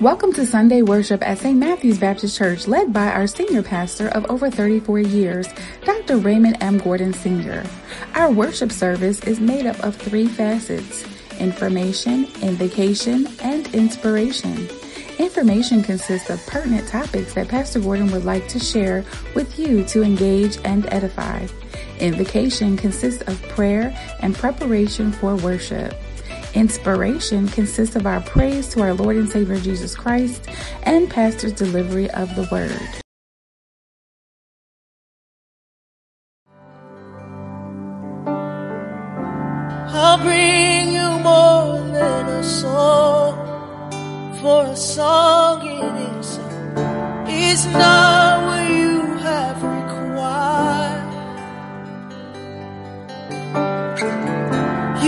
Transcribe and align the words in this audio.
Welcome 0.00 0.32
to 0.34 0.46
Sunday 0.46 0.82
worship 0.82 1.26
at 1.26 1.38
St. 1.38 1.58
Matthew's 1.58 1.98
Baptist 1.98 2.38
Church, 2.38 2.68
led 2.68 2.92
by 2.92 3.08
our 3.10 3.26
senior 3.26 3.64
pastor 3.64 4.06
of 4.10 4.30
over 4.30 4.48
34 4.48 5.00
years, 5.00 5.48
Dr. 5.84 6.18
Raymond 6.18 6.58
M. 6.60 6.78
Gordon 6.78 7.12
Sr. 7.12 7.64
Our 8.14 8.30
worship 8.30 8.70
service 8.70 9.18
is 9.24 9.40
made 9.40 9.66
up 9.66 9.76
of 9.80 9.96
three 9.96 10.28
facets 10.28 11.04
information, 11.40 12.28
invocation, 12.42 13.26
and 13.42 13.74
inspiration. 13.74 14.68
Information 15.18 15.82
consists 15.82 16.30
of 16.30 16.46
pertinent 16.46 16.86
topics 16.86 17.34
that 17.34 17.48
Pastor 17.48 17.80
Gordon 17.80 18.12
would 18.12 18.24
like 18.24 18.46
to 18.50 18.60
share 18.60 19.04
with 19.34 19.58
you 19.58 19.82
to 19.86 20.04
engage 20.04 20.58
and 20.64 20.86
edify. 20.92 21.44
Invocation 21.98 22.76
consists 22.76 23.22
of 23.22 23.42
prayer 23.48 23.92
and 24.20 24.32
preparation 24.36 25.10
for 25.10 25.34
worship. 25.34 25.92
Inspiration 26.54 27.48
consists 27.48 27.96
of 27.96 28.06
our 28.06 28.20
praise 28.20 28.68
to 28.70 28.82
our 28.82 28.94
Lord 28.94 29.16
and 29.16 29.28
Savior 29.28 29.58
Jesus 29.58 29.94
Christ 29.94 30.48
and 30.82 31.10
Pastor's 31.10 31.52
delivery 31.52 32.10
of 32.10 32.34
the 32.34 32.48
word. 32.50 32.80
I'll 39.90 40.18
bring 40.18 40.92
you 40.92 41.10
more 41.22 41.78
than 41.92 42.28
a 42.28 42.42
song, 42.42 43.34
for 44.40 44.66
a 44.66 44.76
song 44.76 45.66
itself 45.66 46.48
is 47.28 47.66
not 47.66 48.46
what 48.46 48.70
you 48.70 49.00
have 49.16 49.62
required. 49.62 51.08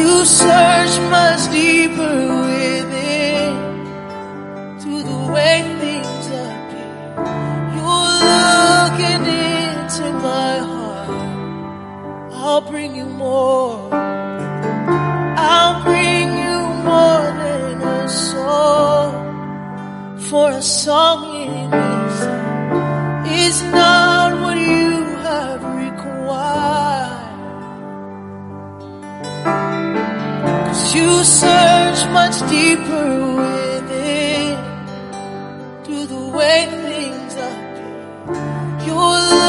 You 0.00 0.24
search 0.24 0.94
much 1.16 1.42
deeper 1.52 2.16
within 2.46 3.52
to 4.82 4.92
the 5.10 5.20
way 5.32 5.56
things 5.82 6.26
appear. 6.44 7.04
You're 7.76 8.14
looking 8.30 9.24
into 9.44 10.06
my 10.28 10.52
heart. 10.70 11.10
I'll 12.32 12.62
bring 12.72 12.96
you 12.96 13.06
more. 13.06 13.92
I'll 15.52 15.76
bring 15.84 16.26
you 16.44 16.58
more 16.90 17.26
than 17.42 17.82
a 17.82 18.08
song, 18.08 19.10
for 20.28 20.46
a 20.50 20.62
song 20.62 21.18
in 21.44 21.72
itself 21.72 22.50
is 23.46 23.62
not 23.64 24.30
what 24.42 24.56
you 24.56 24.90
have 25.28 25.62
required. 25.84 26.79
Cause 30.70 30.94
you 30.94 31.24
search 31.24 32.00
much 32.12 32.38
deeper 32.48 33.08
within 33.42 34.54
to 35.82 36.06
the 36.06 36.22
way 36.36 36.68
things 36.86 37.34
appear. 37.34 38.86
You're 38.86 39.39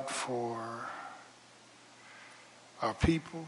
God 0.00 0.10
for 0.10 0.56
our 2.80 2.94
people 2.94 3.46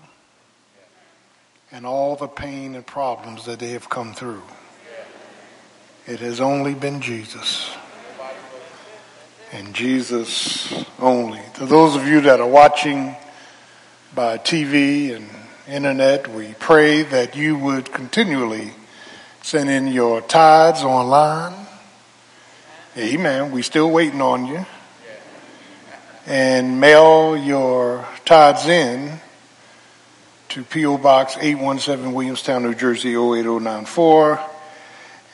and 1.70 1.86
all 1.86 2.16
the 2.16 2.28
pain 2.28 2.74
and 2.74 2.86
problems 2.86 3.46
that 3.46 3.58
they 3.58 3.70
have 3.70 3.88
come 3.88 4.12
through. 4.12 4.42
It 6.06 6.20
has 6.20 6.40
only 6.40 6.74
been 6.74 7.00
Jesus. 7.00 7.74
And 9.52 9.74
Jesus 9.74 10.72
only. 10.98 11.40
To 11.54 11.66
those 11.66 11.94
of 11.96 12.06
you 12.06 12.20
that 12.22 12.40
are 12.40 12.48
watching 12.48 13.14
by 14.14 14.38
TV 14.38 15.14
and 15.14 15.28
internet, 15.68 16.28
we 16.28 16.54
pray 16.58 17.02
that 17.02 17.36
you 17.36 17.56
would 17.56 17.92
continually 17.92 18.72
send 19.42 19.70
in 19.70 19.86
your 19.86 20.20
tithes 20.20 20.82
online. 20.82 21.66
Amen. 22.96 23.52
We 23.52 23.62
still 23.62 23.90
waiting 23.90 24.20
on 24.20 24.46
you. 24.46 24.66
And 26.26 26.78
mail 26.78 27.36
your 27.36 28.06
tithes 28.24 28.68
in 28.68 29.20
to 30.50 30.62
P.O. 30.62 30.98
Box 30.98 31.36
817 31.40 32.12
Williamstown, 32.14 32.62
New 32.62 32.76
Jersey 32.76 33.10
08094. 33.10 34.40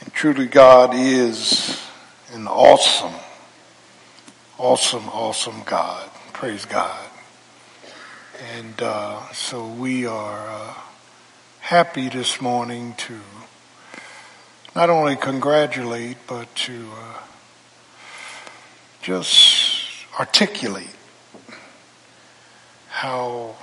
And 0.00 0.12
truly 0.15 0.47
God 0.47 0.94
is 0.94 1.78
an 2.32 2.47
awesome, 2.47 3.12
awesome, 4.56 5.09
awesome 5.10 5.62
God. 5.66 6.09
Praise 6.33 6.65
God. 6.65 7.04
And 8.57 8.80
uh, 8.80 9.30
so 9.33 9.66
we 9.66 10.07
are 10.07 10.48
uh, 10.48 10.74
happy 11.60 12.09
this 12.09 12.41
morning 12.41 12.95
to 12.98 13.18
not 14.74 14.89
only 14.89 15.16
congratulate, 15.16 16.16
but 16.27 16.54
to 16.54 16.89
uh, 16.95 17.18
just 19.03 19.58
articulate 20.18 20.97
how 22.88 23.54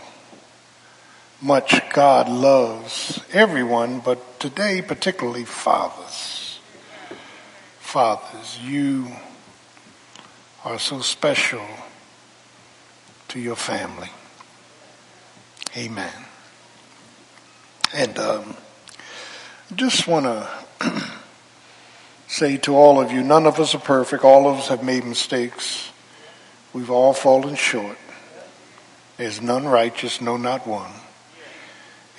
much 1.42 1.82
God 1.92 2.30
loves 2.30 3.20
everyone, 3.34 4.00
but 4.00 4.40
today 4.40 4.82
particularly 4.82 5.44
fathers. 5.44 6.60
Fathers, 7.80 8.60
you 8.64 9.12
are 10.64 10.80
so 10.80 11.02
special 11.02 11.66
to 13.28 13.40
your 13.40 13.56
family. 13.58 14.10
Amen. 15.76 16.14
And 17.94 18.18
um, 18.18 18.56
just 19.76 20.08
want 20.08 20.26
to 20.80 21.04
say 22.28 22.58
to 22.58 22.76
all 22.76 23.00
of 23.00 23.12
you, 23.12 23.24
none 23.24 23.46
of 23.46 23.60
us 23.60 23.76
are 23.76 23.80
perfect. 23.80 24.24
All 24.24 24.50
of 24.50 24.58
us 24.58 24.70
have 24.70 24.84
made 24.84 25.04
mistakes. 25.04 25.92
We've 26.76 26.92
all 26.92 27.14
fallen 27.14 27.56
short. 27.56 27.98
There's 29.16 29.42
none 29.42 29.66
righteous, 29.66 30.20
no, 30.20 30.36
not 30.36 30.68
one. 30.68 30.92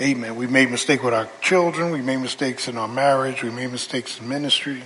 Amen. 0.01 0.35
We 0.35 0.47
made 0.47 0.71
mistakes 0.71 1.03
with 1.03 1.13
our 1.13 1.29
children. 1.43 1.93
We 1.93 2.01
made 2.01 2.21
mistakes 2.21 2.67
in 2.67 2.79
our 2.79 2.89
marriage. 2.89 3.43
We 3.43 3.51
made 3.51 3.71
mistakes 3.71 4.19
in 4.19 4.31
ministry. 4.31 4.83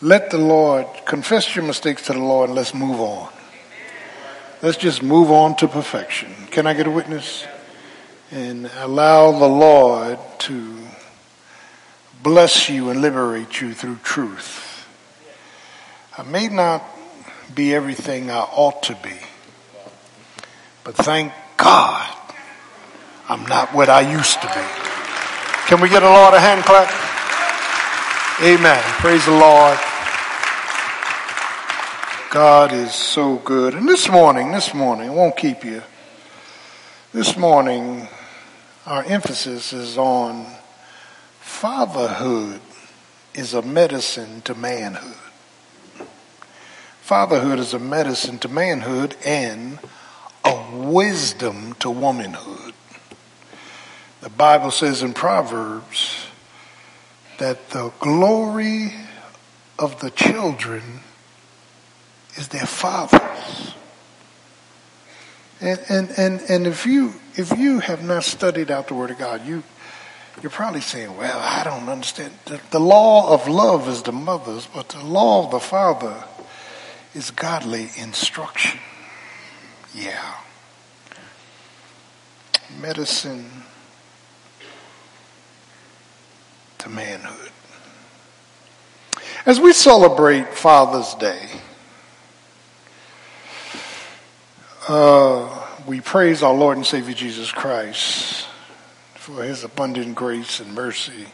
let 0.00 0.30
the 0.30 0.38
Lord 0.38 0.86
confess 1.04 1.54
your 1.54 1.66
mistakes 1.66 2.06
to 2.06 2.14
the 2.14 2.18
Lord 2.18 2.48
and 2.48 2.56
let's 2.56 2.72
move 2.72 2.98
on. 2.98 3.30
Let's 4.62 4.78
just 4.78 5.02
move 5.02 5.30
on 5.30 5.54
to 5.56 5.68
perfection. 5.68 6.34
Can 6.50 6.66
I 6.66 6.72
get 6.72 6.86
a 6.86 6.90
witness? 6.90 7.44
And 8.30 8.70
allow 8.78 9.32
the 9.32 9.48
Lord 9.50 10.18
to 10.48 10.78
bless 12.22 12.70
you 12.70 12.88
and 12.88 13.02
liberate 13.02 13.60
you 13.60 13.74
through 13.74 13.96
truth. 13.96 14.88
I 16.16 16.22
may 16.22 16.48
not 16.48 16.82
be 17.54 17.74
everything 17.74 18.30
I 18.30 18.40
ought 18.40 18.82
to 18.84 18.94
be, 19.02 19.16
but 20.84 20.94
thank 20.94 21.32
God 21.56 22.16
I'm 23.28 23.46
not 23.46 23.74
what 23.74 23.88
I 23.88 24.00
used 24.00 24.40
to 24.42 24.48
be. 24.48 25.68
Can 25.68 25.80
we 25.80 25.88
get 25.88 26.02
a 26.02 26.10
Lord 26.10 26.34
a 26.34 26.40
hand 26.40 26.64
clap? 26.64 26.90
Amen. 28.42 28.82
Praise 28.98 29.24
the 29.24 29.32
Lord. 29.32 29.78
God 32.32 32.72
is 32.72 32.94
so 32.94 33.36
good. 33.36 33.74
And 33.74 33.88
this 33.88 34.08
morning, 34.08 34.52
this 34.52 34.74
morning, 34.74 35.10
I 35.10 35.12
won't 35.12 35.36
keep 35.36 35.64
you. 35.64 35.82
This 37.12 37.36
morning, 37.36 38.08
our 38.86 39.04
emphasis 39.04 39.72
is 39.72 39.96
on 39.96 40.46
fatherhood 41.40 42.60
is 43.34 43.54
a 43.54 43.62
medicine 43.62 44.40
to 44.42 44.54
manhood. 44.54 45.21
Fatherhood 47.12 47.58
is 47.58 47.74
a 47.74 47.78
medicine 47.78 48.38
to 48.38 48.48
manhood 48.48 49.16
and 49.22 49.78
a 50.46 50.64
wisdom 50.72 51.74
to 51.74 51.90
womanhood. 51.90 52.72
The 54.22 54.30
Bible 54.30 54.70
says 54.70 55.02
in 55.02 55.12
Proverbs 55.12 56.28
that 57.36 57.68
the 57.68 57.92
glory 58.00 58.94
of 59.78 60.00
the 60.00 60.10
children 60.10 61.00
is 62.36 62.48
their 62.48 62.64
fathers. 62.64 63.74
And, 65.60 65.80
and, 65.90 66.10
and, 66.16 66.40
and 66.48 66.66
if 66.66 66.86
you 66.86 67.12
if 67.36 67.58
you 67.58 67.80
have 67.80 68.02
not 68.02 68.24
studied 68.24 68.70
out 68.70 68.88
the 68.88 68.94
Word 68.94 69.10
of 69.10 69.18
God, 69.18 69.44
you 69.44 69.62
you're 70.40 70.48
probably 70.48 70.80
saying, 70.80 71.14
Well, 71.18 71.38
I 71.38 71.62
don't 71.62 71.90
understand. 71.90 72.32
The, 72.46 72.58
the 72.70 72.80
law 72.80 73.34
of 73.34 73.48
love 73.48 73.86
is 73.86 74.02
the 74.02 74.12
mother's, 74.12 74.66
but 74.66 74.88
the 74.88 75.04
law 75.04 75.44
of 75.44 75.50
the 75.50 75.60
father 75.60 76.24
is 77.14 77.30
godly 77.30 77.90
instruction. 77.96 78.78
Yeah. 79.94 80.36
Medicine 82.80 83.64
to 86.78 86.88
manhood. 86.88 87.50
As 89.44 89.60
we 89.60 89.72
celebrate 89.72 90.54
Father's 90.54 91.14
Day, 91.14 91.48
uh, 94.88 95.66
we 95.86 96.00
praise 96.00 96.42
our 96.42 96.54
Lord 96.54 96.76
and 96.76 96.86
Savior 96.86 97.14
Jesus 97.14 97.52
Christ 97.52 98.46
for 99.14 99.44
his 99.44 99.64
abundant 99.64 100.14
grace 100.14 100.60
and 100.60 100.74
mercy. 100.74 101.26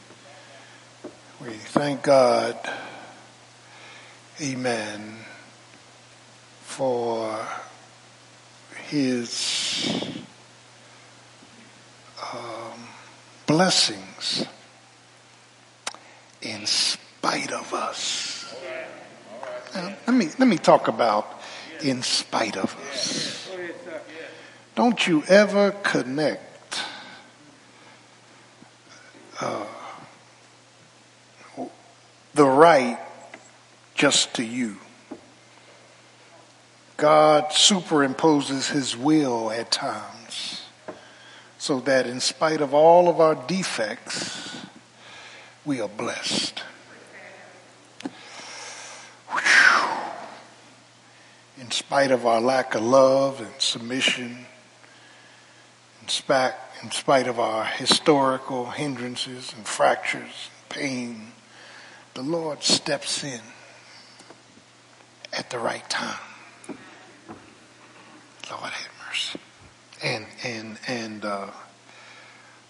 We 1.40 1.50
thank 1.50 2.02
God, 2.02 2.58
amen, 4.40 5.19
for 6.78 7.36
his 8.86 10.06
um, 12.32 12.86
blessings 13.48 14.46
in 16.40 16.64
spite 16.66 17.50
of 17.50 17.75
us. 17.75 18.54
Now, 19.75 19.96
let 20.06 20.14
me 20.14 20.28
let 20.38 20.46
me 20.46 20.56
talk 20.56 20.86
about 20.86 21.42
in 21.82 22.00
spite 22.02 22.56
of 22.56 22.76
us. 22.92 23.50
Don't 24.76 25.04
you 25.04 25.25
ever 25.26 25.72
connect 25.82 26.80
uh, 29.40 29.66
the 32.34 32.46
right 32.46 33.00
just 33.96 34.34
to 34.34 34.44
you. 34.44 34.76
God 36.98 37.50
superimposes 37.50 38.72
his 38.72 38.96
will 38.96 39.52
at 39.52 39.70
times 39.70 40.62
so 41.56 41.78
that 41.80 42.08
in 42.08 42.18
spite 42.18 42.60
of 42.60 42.74
all 42.74 43.08
of 43.08 43.20
our 43.20 43.36
defects, 43.36 44.66
we 45.64 45.80
are 45.80 45.88
blessed. 45.88 46.64
In 51.60 51.70
spite 51.70 52.10
of 52.10 52.26
our 52.26 52.40
lack 52.40 52.74
of 52.74 52.82
love 52.82 53.40
and 53.40 53.52
submission, 53.58 54.46
in 56.02 56.08
spite, 56.08 57.28
of 57.28 57.38
our 57.38 57.64
historical 57.64 58.70
hindrances 58.70 59.52
and 59.56 59.64
fractures, 59.64 60.22
and 60.22 60.68
pain, 60.68 61.32
the 62.14 62.22
Lord 62.22 62.64
steps 62.64 63.22
in 63.22 63.40
at 65.32 65.50
the 65.50 65.60
right 65.60 65.88
time. 65.88 66.27
Lord 68.50 68.70
have 68.70 68.92
mercy. 69.06 69.40
And 70.02 70.26
and 70.44 70.78
and 70.86 71.24
uh, 71.24 71.50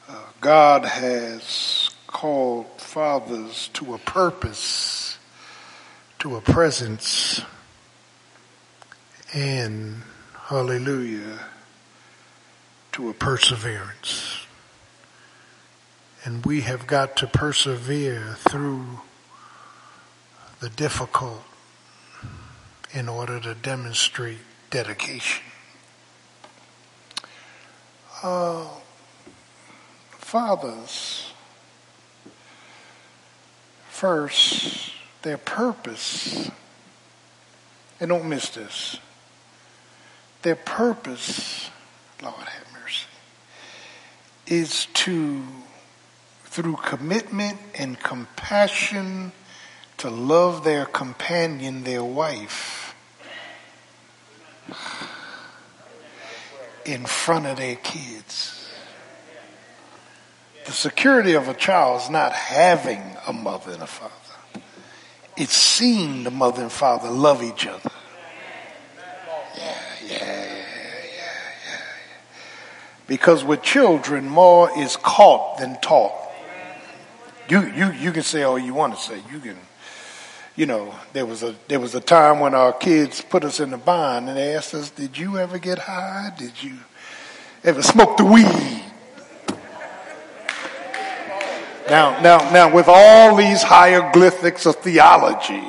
uh, 0.08 0.25
God 0.40 0.84
has 0.84 1.90
called 2.06 2.66
fathers 2.78 3.69
to 3.75 3.94
a 3.94 3.98
purpose, 3.98 5.19
to 6.19 6.36
a 6.36 6.40
presence, 6.40 7.42
and 9.34 10.02
hallelujah, 10.46 11.38
to 12.92 13.10
a 13.10 13.14
perseverance. 13.14 14.46
And 16.24 16.44
we 16.44 16.62
have 16.62 16.86
got 16.86 17.16
to 17.19 17.26
persevere 17.26 18.34
through 18.48 19.00
the 20.60 20.70
difficult 20.70 21.44
in 22.92 23.08
order 23.08 23.38
to 23.38 23.54
demonstrate 23.54 24.38
dedication. 24.70 25.47
Fathers, 30.19 31.32
first, 33.89 34.93
their 35.22 35.39
purpose, 35.39 36.51
and 38.01 38.08
don't 38.08 38.29
miss 38.29 38.51
this, 38.51 38.98
their 40.43 40.56
purpose, 40.56 41.70
Lord 42.22 42.34
have 42.34 42.67
mercy, 42.72 43.06
is 44.46 44.87
to, 44.94 45.43
through 46.44 46.77
commitment 46.77 47.58
and 47.75 47.98
compassion, 47.98 49.32
to 49.98 50.10
love 50.10 50.65
their 50.65 50.84
companion, 50.87 51.84
their 51.84 52.05
wife, 52.05 52.94
in 56.88 57.04
front 57.04 57.46
of 57.46 57.58
their 57.58 57.76
kids. 57.76 58.54
The 60.64 60.72
security 60.72 61.34
of 61.34 61.46
a 61.46 61.54
child 61.54 62.02
is 62.02 62.10
not 62.10 62.32
having 62.32 63.02
a 63.26 63.32
mother 63.32 63.72
and 63.72 63.82
a 63.82 63.86
father. 63.86 64.14
It's 65.36 65.54
seeing 65.54 66.24
the 66.24 66.30
mother 66.30 66.62
and 66.62 66.72
father 66.72 67.10
love 67.10 67.42
each 67.42 67.66
other. 67.66 67.90
Yeah, 69.56 69.74
yeah, 70.06 70.16
yeah, 70.16 70.44
yeah. 70.44 71.80
Because 73.06 73.44
with 73.44 73.62
children, 73.62 74.28
more 74.28 74.70
is 74.76 74.96
caught 74.96 75.58
than 75.58 75.78
taught. 75.80 76.12
You, 77.48 77.66
you, 77.72 77.92
you 77.92 78.12
can 78.12 78.22
say 78.22 78.42
all 78.42 78.58
you 78.58 78.74
want 78.74 78.94
to 78.96 79.00
say. 79.00 79.22
You 79.30 79.40
can 79.40 79.56
you 80.58 80.67
know, 80.67 80.93
there 81.12 81.24
was 81.24 81.44
a 81.44 81.55
there 81.69 81.79
was 81.79 81.94
a 81.94 82.00
time 82.00 82.41
when 82.41 82.53
our 82.53 82.72
kids 82.72 83.22
put 83.22 83.44
us 83.44 83.60
in 83.60 83.70
the 83.70 83.77
bond 83.77 84.29
and 84.29 84.36
they 84.36 84.56
asked 84.56 84.74
us, 84.74 84.91
"Did 84.91 85.17
you 85.17 85.38
ever 85.38 85.56
get 85.56 85.79
high? 85.79 86.32
Did 86.36 86.60
you 86.60 86.74
ever 87.62 87.81
smoke 87.81 88.17
the 88.17 88.24
weed?" 88.24 88.82
Now, 91.88 92.20
now, 92.20 92.50
now, 92.50 92.74
with 92.74 92.88
all 92.88 93.36
these 93.36 93.62
hieroglyphics 93.62 94.67
of 94.67 94.74
theology, 94.77 95.62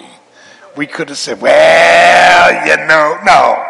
we 0.76 0.88
could 0.88 1.10
have 1.10 1.20
said, 1.20 1.40
"Well, 1.40 2.68
you 2.68 2.88
know, 2.88 3.20
no." 3.24 3.64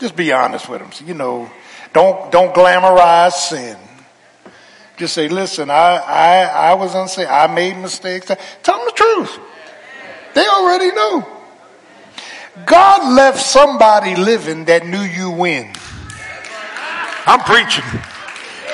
Just 0.00 0.16
be 0.16 0.32
honest 0.32 0.68
with 0.68 0.80
them. 0.80 0.90
So, 0.90 1.04
you 1.04 1.14
know, 1.14 1.48
don't 1.92 2.32
don't 2.32 2.52
glamorize 2.52 3.34
sin. 3.34 3.76
Just 4.96 5.14
say, 5.14 5.28
"Listen, 5.28 5.70
I 5.70 5.98
I 5.98 6.42
I 6.42 6.74
was 6.74 6.96
unsafe. 6.96 7.28
I 7.30 7.46
made 7.46 7.76
mistakes." 7.76 8.26
Tell 8.64 8.76
them 8.76 8.86
the 8.86 8.92
truth. 8.92 9.38
They 10.34 10.46
already 10.46 10.92
know. 10.92 11.26
God 12.66 13.14
left 13.14 13.40
somebody 13.40 14.16
living 14.16 14.66
that 14.66 14.86
knew 14.86 15.00
you 15.00 15.30
when. 15.30 15.72
I'm 17.26 17.40
preaching. 17.40 17.84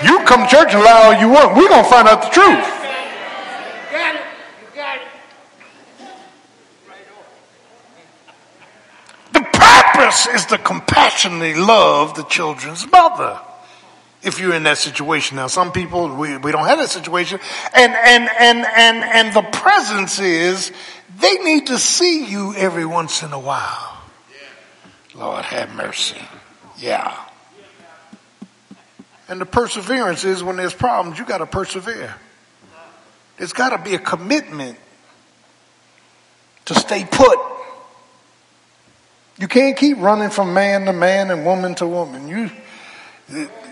You 0.04 0.20
come 0.24 0.48
church 0.48 0.74
and 0.74 0.82
lie 0.82 1.04
all 1.04 1.20
you 1.20 1.28
want. 1.28 1.56
We're 1.56 1.68
going 1.68 1.84
to 1.84 1.90
find 1.90 2.08
out 2.08 2.22
the 2.22 2.30
truth. 2.30 2.72
The 9.32 9.40
purpose 9.40 10.26
is 10.28 10.46
to 10.46 10.58
compassionately 10.58 11.54
love 11.54 12.14
the 12.14 12.24
children's 12.24 12.90
mother. 12.90 13.40
If 14.26 14.40
you're 14.40 14.54
in 14.54 14.64
that 14.64 14.78
situation 14.78 15.36
now, 15.36 15.46
some 15.46 15.70
people 15.70 16.14
we, 16.16 16.36
we 16.36 16.50
don't 16.50 16.66
have 16.66 16.78
that 16.78 16.90
situation, 16.90 17.38
and 17.72 17.94
and 17.94 18.28
and 18.40 18.66
and 18.76 19.04
and 19.04 19.32
the 19.32 19.42
presence 19.42 20.18
is 20.18 20.72
they 21.20 21.34
need 21.34 21.68
to 21.68 21.78
see 21.78 22.26
you 22.26 22.52
every 22.56 22.84
once 22.84 23.22
in 23.22 23.32
a 23.32 23.38
while. 23.38 24.02
Lord 25.14 25.44
have 25.44 25.72
mercy. 25.74 26.20
Yeah. 26.78 27.16
And 29.28 29.40
the 29.40 29.46
perseverance 29.46 30.24
is 30.24 30.42
when 30.42 30.56
there's 30.56 30.74
problems, 30.74 31.18
you 31.18 31.24
got 31.24 31.38
to 31.38 31.46
persevere. 31.46 32.14
There's 33.38 33.52
got 33.52 33.70
to 33.70 33.78
be 33.78 33.94
a 33.94 33.98
commitment 33.98 34.78
to 36.66 36.74
stay 36.74 37.04
put. 37.04 37.38
You 39.38 39.48
can't 39.48 39.76
keep 39.76 39.98
running 39.98 40.30
from 40.30 40.54
man 40.54 40.86
to 40.86 40.92
man 40.92 41.30
and 41.30 41.44
woman 41.44 41.74
to 41.76 41.86
woman. 41.86 42.28
You, 42.28 42.50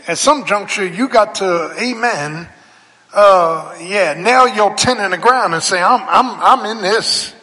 at 0.07 0.19
some 0.19 0.45
juncture, 0.45 0.87
you 0.87 1.09
got 1.09 1.37
to, 1.37 1.75
amen, 1.79 2.49
uh, 3.13 3.77
yeah, 3.81 4.15
nail 4.15 4.49
your 4.49 4.75
tent 4.75 5.01
in 5.01 5.13
the 5.13 5.19
ground 5.19 5.55
and 5.55 5.63
say, 5.63 5.81
I'm, 5.81 6.03
I'm, 6.03 6.41
I'm 6.41 6.77
in 6.77 6.83
this 6.83 7.35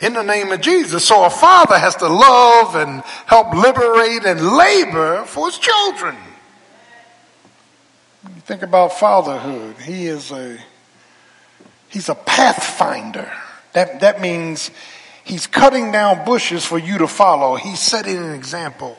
in 0.00 0.12
the 0.12 0.22
name 0.22 0.52
of 0.52 0.60
Jesus. 0.60 1.04
So 1.06 1.24
a 1.24 1.30
father 1.30 1.78
has 1.78 1.96
to 1.96 2.08
love 2.08 2.74
and 2.74 3.02
help 3.26 3.54
liberate 3.54 4.24
and 4.24 4.56
labor 4.56 5.24
for 5.24 5.46
his 5.46 5.58
children. 5.58 6.16
You 8.34 8.40
think 8.42 8.62
about 8.62 8.92
fatherhood, 8.92 9.76
he 9.78 10.06
is 10.06 10.30
a, 10.32 10.58
he's 11.88 12.08
a 12.08 12.14
pathfinder. 12.14 13.30
That, 13.72 14.00
that 14.00 14.20
means 14.20 14.70
he's 15.24 15.46
cutting 15.46 15.92
down 15.92 16.24
bushes 16.24 16.64
for 16.64 16.78
you 16.78 16.98
to 16.98 17.08
follow. 17.08 17.56
He's 17.56 17.80
setting 17.80 18.16
an 18.16 18.32
example. 18.32 18.96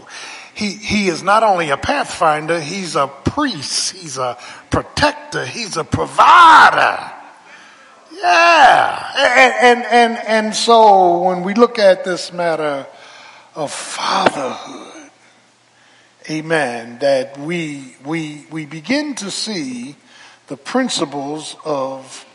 He, 0.58 0.72
he 0.72 1.08
is 1.08 1.22
not 1.22 1.44
only 1.44 1.70
a 1.70 1.78
pathfinder, 1.78 2.60
he's 2.60 2.96
a 2.96 3.06
priest, 3.06 3.96
he's 3.96 4.18
a 4.18 4.40
protector, 4.72 5.46
he's 5.46 5.78
a 5.78 5.84
provider. 5.84 7.12
Yeah. 8.12 9.12
And, 9.16 9.54
and, 9.62 9.86
and, 9.86 10.28
and 10.28 10.56
so 10.56 11.22
when 11.22 11.44
we 11.44 11.54
look 11.54 11.78
at 11.78 12.04
this 12.04 12.34
matter 12.34 12.88
of 13.54 13.72
fatherhood, 13.72 15.12
amen, 16.28 16.98
that 17.02 17.38
we, 17.38 17.96
we, 18.04 18.48
we 18.50 18.66
begin 18.66 19.14
to 19.14 19.30
see 19.30 19.96
the 20.48 20.58
principles 20.58 21.56
of 21.66 22.26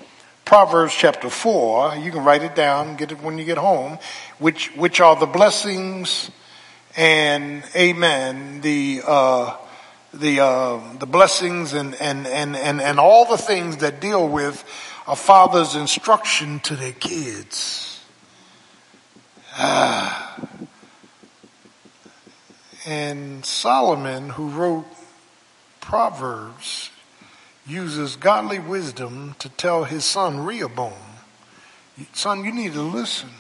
Proverbs 0.45 0.95
chapter 0.95 1.29
4. 1.29 1.97
You 1.97 2.13
can 2.13 2.23
write 2.23 2.45
it 2.45 2.55
down, 2.55 2.95
get 2.95 3.11
it 3.11 3.21
when 3.21 3.37
you 3.37 3.45
get 3.45 3.59
home, 3.59 3.99
which, 4.39 4.69
which 4.77 5.01
are 5.01 5.17
the 5.17 5.27
blessings 5.27 6.31
and 6.97 7.65
amen, 7.75 8.61
the, 8.61 9.03
uh, 9.07 9.57
the, 10.13 10.41
uh, 10.41 10.81
the 10.99 11.07
blessings 11.07 11.73
and, 11.73 11.95
and, 11.97 12.27
and, 12.27 12.55
and, 12.57 12.81
and 12.81 13.01
all 13.01 13.25
the 13.25 13.39
things 13.39 13.79
that 13.79 14.01
deal 14.01 14.29
with 14.29 14.65
a 15.07 15.17
father's 15.17 15.75
instruction 15.75 16.61
to 16.61 16.77
their 16.77 16.93
kids. 16.93 18.01
Ah. 19.55 20.39
And 22.85 23.45
Solomon, 23.45 24.31
who 24.31 24.49
wrote 24.49 24.87
Proverbs, 25.81 26.91
uses 27.67 28.17
godly 28.17 28.59
wisdom 28.59 29.37
to 29.39 29.49
tell 29.49 29.85
his 29.85 30.05
son 30.05 30.45
Rehoboam, 30.45 30.93
son, 32.13 32.45
you 32.45 32.53
need 32.53 32.73
to 32.73 32.83
listen. 32.83 33.31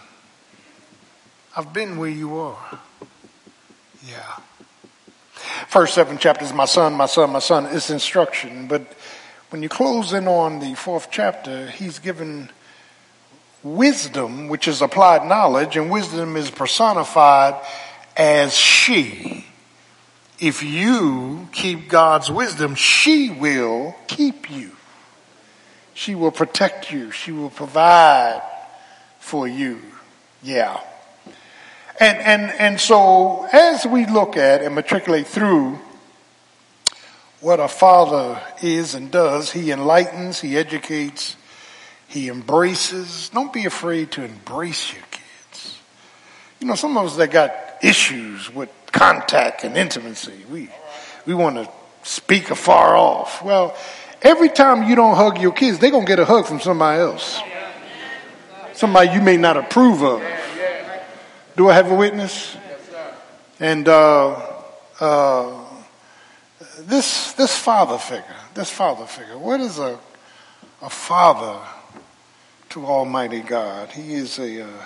I've 1.56 1.72
been 1.72 1.98
where 1.98 2.08
you 2.08 2.38
are. 2.38 2.80
Yeah. 4.06 4.36
First 5.68 5.94
seven 5.94 6.18
chapters, 6.18 6.52
my 6.52 6.64
son, 6.64 6.94
my 6.94 7.06
son, 7.06 7.30
my 7.30 7.38
son, 7.38 7.66
is 7.66 7.90
instruction. 7.90 8.66
But 8.66 8.82
when 9.50 9.62
you 9.62 9.68
close 9.68 10.12
in 10.12 10.28
on 10.28 10.60
the 10.60 10.74
fourth 10.74 11.08
chapter, 11.10 11.68
he's 11.68 11.98
given 11.98 12.50
wisdom, 13.62 14.48
which 14.48 14.66
is 14.66 14.82
applied 14.82 15.26
knowledge, 15.26 15.76
and 15.76 15.90
wisdom 15.90 16.36
is 16.36 16.50
personified 16.50 17.54
as 18.16 18.56
she. 18.56 19.46
If 20.40 20.62
you 20.62 21.48
keep 21.52 21.88
God's 21.88 22.30
wisdom, 22.30 22.74
she 22.74 23.30
will 23.30 23.94
keep 24.08 24.50
you. 24.50 24.72
She 25.94 26.14
will 26.14 26.32
protect 26.32 26.90
you. 26.90 27.10
She 27.10 27.30
will 27.30 27.50
provide 27.50 28.42
for 29.20 29.46
you. 29.46 29.80
Yeah. 30.42 30.80
And, 32.00 32.18
and, 32.18 32.52
and 32.58 32.80
so 32.80 33.46
as 33.52 33.86
we 33.86 34.06
look 34.06 34.36
at 34.36 34.62
and 34.62 34.74
matriculate 34.74 35.26
through 35.26 35.78
what 37.40 37.60
a 37.60 37.68
father 37.68 38.40
is 38.62 38.94
and 38.94 39.10
does, 39.10 39.52
he 39.52 39.70
enlightens, 39.70 40.40
he 40.40 40.56
educates, 40.56 41.36
he 42.08 42.28
embraces. 42.28 43.28
Don't 43.30 43.52
be 43.52 43.66
afraid 43.66 44.12
to 44.12 44.24
embrace 44.24 44.92
your 44.92 45.02
kids. 45.10 45.78
You 46.60 46.68
know, 46.68 46.74
some 46.74 46.96
of 46.96 47.06
us 47.06 47.16
that 47.16 47.30
got 47.30 47.52
issues 47.82 48.52
with 48.54 48.70
contact 48.92 49.64
and 49.64 49.76
intimacy, 49.76 50.44
we, 50.50 50.68
we 51.26 51.34
want 51.34 51.56
to 51.56 51.68
speak 52.04 52.50
afar 52.50 52.96
off. 52.96 53.42
Well, 53.42 53.76
every 54.22 54.48
time 54.48 54.88
you 54.88 54.94
don't 54.94 55.16
hug 55.16 55.40
your 55.40 55.52
kids, 55.52 55.78
they're 55.78 55.90
going 55.90 56.06
to 56.06 56.10
get 56.10 56.18
a 56.20 56.24
hug 56.24 56.46
from 56.46 56.60
somebody 56.60 57.00
else. 57.00 57.40
Somebody 58.74 59.10
you 59.12 59.20
may 59.20 59.36
not 59.36 59.56
approve 59.56 60.02
of. 60.02 60.22
Do 61.56 61.68
I 61.68 61.74
have 61.74 61.90
a 61.90 61.94
witness? 61.94 62.54
Yes, 62.54 62.88
sir. 62.88 63.14
And 63.60 63.88
uh, 63.88 64.40
uh, 65.00 65.64
this 66.80 67.32
this 67.34 67.56
father 67.56 67.98
figure, 67.98 68.36
this 68.54 68.70
father 68.70 69.06
figure, 69.06 69.36
what 69.36 69.60
is 69.60 69.78
a 69.78 69.98
a 70.80 70.88
father 70.88 71.60
to 72.70 72.86
Almighty 72.86 73.40
God? 73.40 73.90
He 73.92 74.14
is 74.14 74.38
a. 74.38 74.64
Uh, 74.64 74.84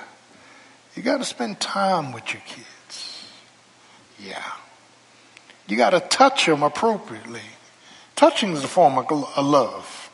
you 0.96 1.02
got 1.02 1.18
to 1.18 1.24
spend 1.24 1.60
time 1.60 2.12
with 2.12 2.32
your 2.32 2.42
kids. 2.46 3.24
Yeah. 4.18 4.42
You 5.68 5.76
got 5.76 5.90
to 5.90 6.00
touch 6.00 6.46
them 6.46 6.62
appropriately. 6.62 7.42
Touching 8.16 8.52
is 8.52 8.64
a 8.64 8.68
form 8.68 8.96
of 8.96 9.10
love. 9.44 10.10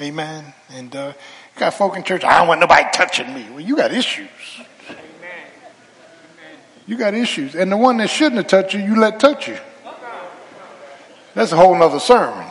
Amen. 0.00 0.54
And 0.70 0.96
uh, 0.96 1.12
you 1.54 1.60
got 1.60 1.74
folk 1.74 1.96
in 1.96 2.04
church. 2.04 2.24
I 2.24 2.38
don't 2.38 2.48
want 2.48 2.60
nobody 2.60 2.84
touching 2.92 3.34
me. 3.34 3.46
Well, 3.50 3.60
you 3.60 3.76
got 3.76 3.92
issues. 3.92 4.28
You 6.88 6.96
got 6.96 7.12
issues. 7.12 7.54
And 7.54 7.70
the 7.70 7.76
one 7.76 7.98
that 7.98 8.08
shouldn't 8.08 8.36
have 8.36 8.46
touched 8.46 8.72
you, 8.72 8.80
you 8.80 8.98
let 8.98 9.20
touch 9.20 9.46
you. 9.46 9.58
That's 11.34 11.52
a 11.52 11.56
whole 11.56 11.78
nother 11.78 12.00
sermon. 12.00 12.46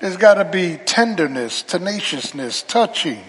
There's 0.00 0.16
got 0.16 0.34
to 0.34 0.44
be 0.44 0.76
tenderness, 0.76 1.62
tenaciousness, 1.62 2.62
touching. 2.62 3.22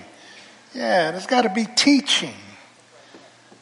Yeah, 0.74 1.12
there's 1.12 1.28
got 1.28 1.44
to 1.44 1.50
be 1.50 1.66
teaching. 1.76 2.34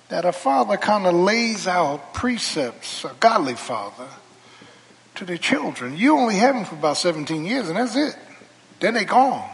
That 0.08 0.24
a 0.24 0.32
father 0.32 0.78
kind 0.78 1.06
of 1.06 1.14
lays 1.14 1.68
out 1.68 2.14
precepts, 2.14 3.04
a 3.04 3.14
godly 3.20 3.56
father, 3.56 4.08
to 5.16 5.26
their 5.26 5.38
children. 5.38 5.98
You 5.98 6.18
only 6.18 6.36
have 6.36 6.56
them 6.56 6.66
for 6.66 6.76
about 6.76 6.98
17 6.98 7.46
years, 7.46 7.68
and 7.68 7.78
that's 7.78 7.96
it. 7.96 8.16
Then 8.80 8.94
they're 8.94 9.04
gone. 9.04 9.48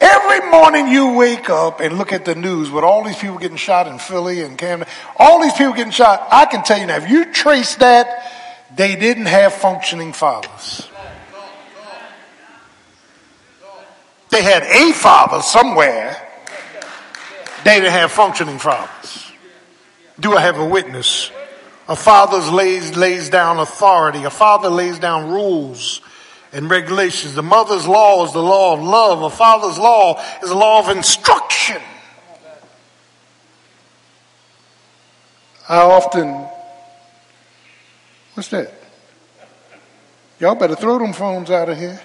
Every 0.00 0.50
morning 0.50 0.88
you 0.88 1.12
wake 1.12 1.50
up 1.50 1.80
and 1.80 1.98
look 1.98 2.12
at 2.12 2.24
the 2.24 2.34
news 2.34 2.70
with 2.70 2.84
all 2.84 3.04
these 3.04 3.18
people 3.18 3.38
getting 3.38 3.58
shot 3.58 3.86
in 3.86 3.98
Philly 3.98 4.40
and 4.40 4.56
Camden, 4.56 4.88
all 5.16 5.42
these 5.42 5.52
people 5.52 5.74
getting 5.74 5.92
shot. 5.92 6.26
I 6.30 6.46
can 6.46 6.62
tell 6.62 6.78
you 6.78 6.86
now, 6.86 6.96
if 6.96 7.08
you 7.10 7.32
trace 7.32 7.74
that, 7.76 8.32
they 8.74 8.96
didn't 8.96 9.26
have 9.26 9.52
functioning 9.52 10.12
fathers. 10.12 10.88
They 14.30 14.42
had 14.42 14.62
a 14.62 14.92
father 14.92 15.42
somewhere. 15.42 16.16
They 17.64 17.80
didn't 17.80 17.92
have 17.92 18.10
functioning 18.10 18.58
fathers. 18.58 19.30
Do 20.18 20.34
I 20.34 20.40
have 20.40 20.58
a 20.58 20.64
witness? 20.64 21.30
A 21.88 21.96
father 21.96 22.38
lays, 22.38 22.96
lays 22.96 23.28
down 23.28 23.58
authority. 23.58 24.24
A 24.24 24.30
father 24.30 24.70
lays 24.70 24.98
down 24.98 25.30
rules 25.30 26.00
and 26.52 26.70
regulations. 26.70 27.34
The 27.34 27.42
mother's 27.42 27.86
law 27.86 28.24
is 28.24 28.32
the 28.32 28.42
law 28.42 28.74
of 28.74 28.82
love. 28.82 29.22
A 29.22 29.30
father's 29.30 29.78
law 29.78 30.20
is 30.42 30.48
the 30.48 30.54
law 30.54 30.80
of 30.80 30.96
instruction. 30.96 31.80
I 35.68 35.82
often, 35.82 36.46
what's 38.34 38.48
that? 38.48 38.72
Y'all 40.40 40.56
better 40.56 40.74
throw 40.74 40.98
them 40.98 41.12
phones 41.12 41.50
out 41.50 41.68
of 41.68 41.78
here. 41.78 42.00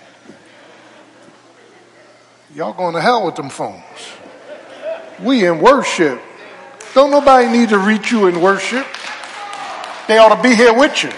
Y'all 2.54 2.74
going 2.74 2.94
to 2.94 3.02
hell 3.02 3.26
with 3.26 3.36
them 3.36 3.50
phones. 3.50 3.82
We 5.22 5.46
in 5.46 5.60
worship. 5.60 6.22
Don't 6.94 7.12
nobody 7.12 7.48
need 7.48 7.70
to 7.70 7.78
reach 7.78 8.12
you 8.12 8.28
in 8.28 8.40
worship. 8.40 8.86
They 10.08 10.18
ought 10.18 10.36
to 10.36 10.42
be 10.42 10.54
here 10.54 10.74
with 10.74 11.04
you. 11.04 11.12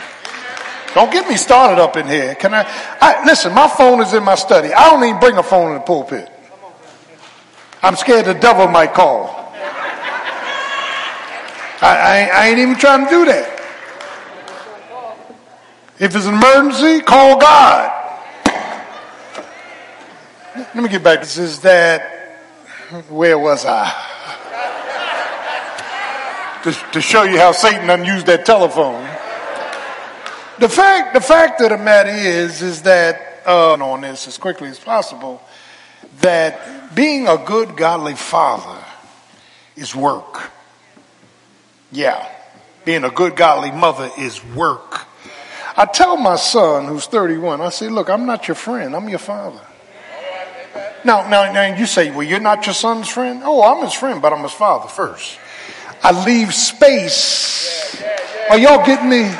Don't 0.94 1.12
get 1.12 1.28
me 1.28 1.36
started 1.36 1.82
up 1.82 1.98
in 1.98 2.08
here. 2.08 2.36
Can 2.36 2.54
I, 2.54 2.66
I 3.02 3.26
listen? 3.26 3.54
My 3.54 3.68
phone 3.68 4.02
is 4.02 4.14
in 4.14 4.24
my 4.24 4.36
study. 4.36 4.74
I 4.74 4.90
don't 4.90 5.04
even 5.04 5.20
bring 5.20 5.38
a 5.38 5.44
phone 5.44 5.74
in 5.74 5.76
the 5.76 5.84
pulpit. 5.84 6.30
I'm 7.84 7.96
scared 7.96 8.26
the 8.26 8.34
devil 8.34 8.68
might 8.68 8.94
call. 8.94 9.30
I, 11.80 12.30
I, 12.32 12.32
I 12.34 12.48
ain't 12.48 12.60
even 12.60 12.76
trying 12.76 13.06
to 13.06 13.10
do 13.10 13.26
that. 13.26 13.54
If 16.00 16.16
it's 16.16 16.26
an 16.26 16.36
emergency, 16.36 17.02
call 17.04 17.40
God. 17.40 17.94
Let 20.56 20.76
me 20.76 20.90
get 20.90 21.04
back. 21.04 21.20
This 21.20 21.38
is 21.38 21.60
that. 21.62 22.14
Where 23.10 23.38
was 23.38 23.66
I? 23.66 23.92
to, 26.64 26.72
to 26.94 27.02
show 27.02 27.24
you 27.24 27.38
how 27.38 27.52
Satan 27.52 28.06
use 28.06 28.24
that 28.26 28.46
telephone. 28.46 29.04
The 30.60 30.70
fact, 30.70 31.14
the 31.14 31.22
fact 31.22 31.62
of 31.62 31.70
the 31.70 31.78
matter 31.78 32.10
is, 32.10 32.64
is 32.64 32.82
that 32.82 33.44
uh, 33.46 33.74
on 33.74 34.02
this 34.02 34.28
as 34.28 34.40
quickly 34.40 34.70
as 34.70 34.80
possible, 34.80 35.42
that 36.22 36.96
being 36.96 37.28
a 37.28 37.38
good, 37.38 37.78
godly 37.78 38.16
father 38.16 38.84
is 39.76 39.96
work. 39.96 40.52
Yeah, 41.92 42.28
being 42.86 43.04
a 43.04 43.12
good, 43.12 43.36
godly 43.36 43.72
mother 43.72 44.10
is 44.18 44.44
work. 44.44 45.06
I 45.78 45.86
tell 45.86 46.18
my 46.18 46.38
son, 46.38 46.86
who's 46.86 47.06
31, 47.06 47.62
I 47.62 47.70
say, 47.70 47.88
look, 47.88 48.10
I'm 48.10 48.26
not 48.26 48.48
your 48.48 48.56
friend, 48.56 48.96
I'm 48.96 49.08
your 49.10 49.20
father. 49.20 49.62
Now, 51.06 51.30
now, 51.30 51.54
now 51.54 51.78
you 51.78 51.86
say, 51.86 52.10
well, 52.10 52.24
you're 52.24 52.40
not 52.40 52.66
your 52.66 52.74
son's 52.74 53.08
friend? 53.08 53.42
Oh, 53.44 53.62
I'm 53.62 53.86
his 53.86 53.94
friend, 53.94 54.24
but 54.24 54.34
I'm 54.34 54.42
his 54.42 54.54
father 54.54 54.90
first. 54.90 55.38
I 56.02 56.26
leave 56.26 56.54
space. 56.54 58.02
Are 58.50 58.58
y'all 58.58 58.84
getting 58.84 59.10
me? 59.10 59.32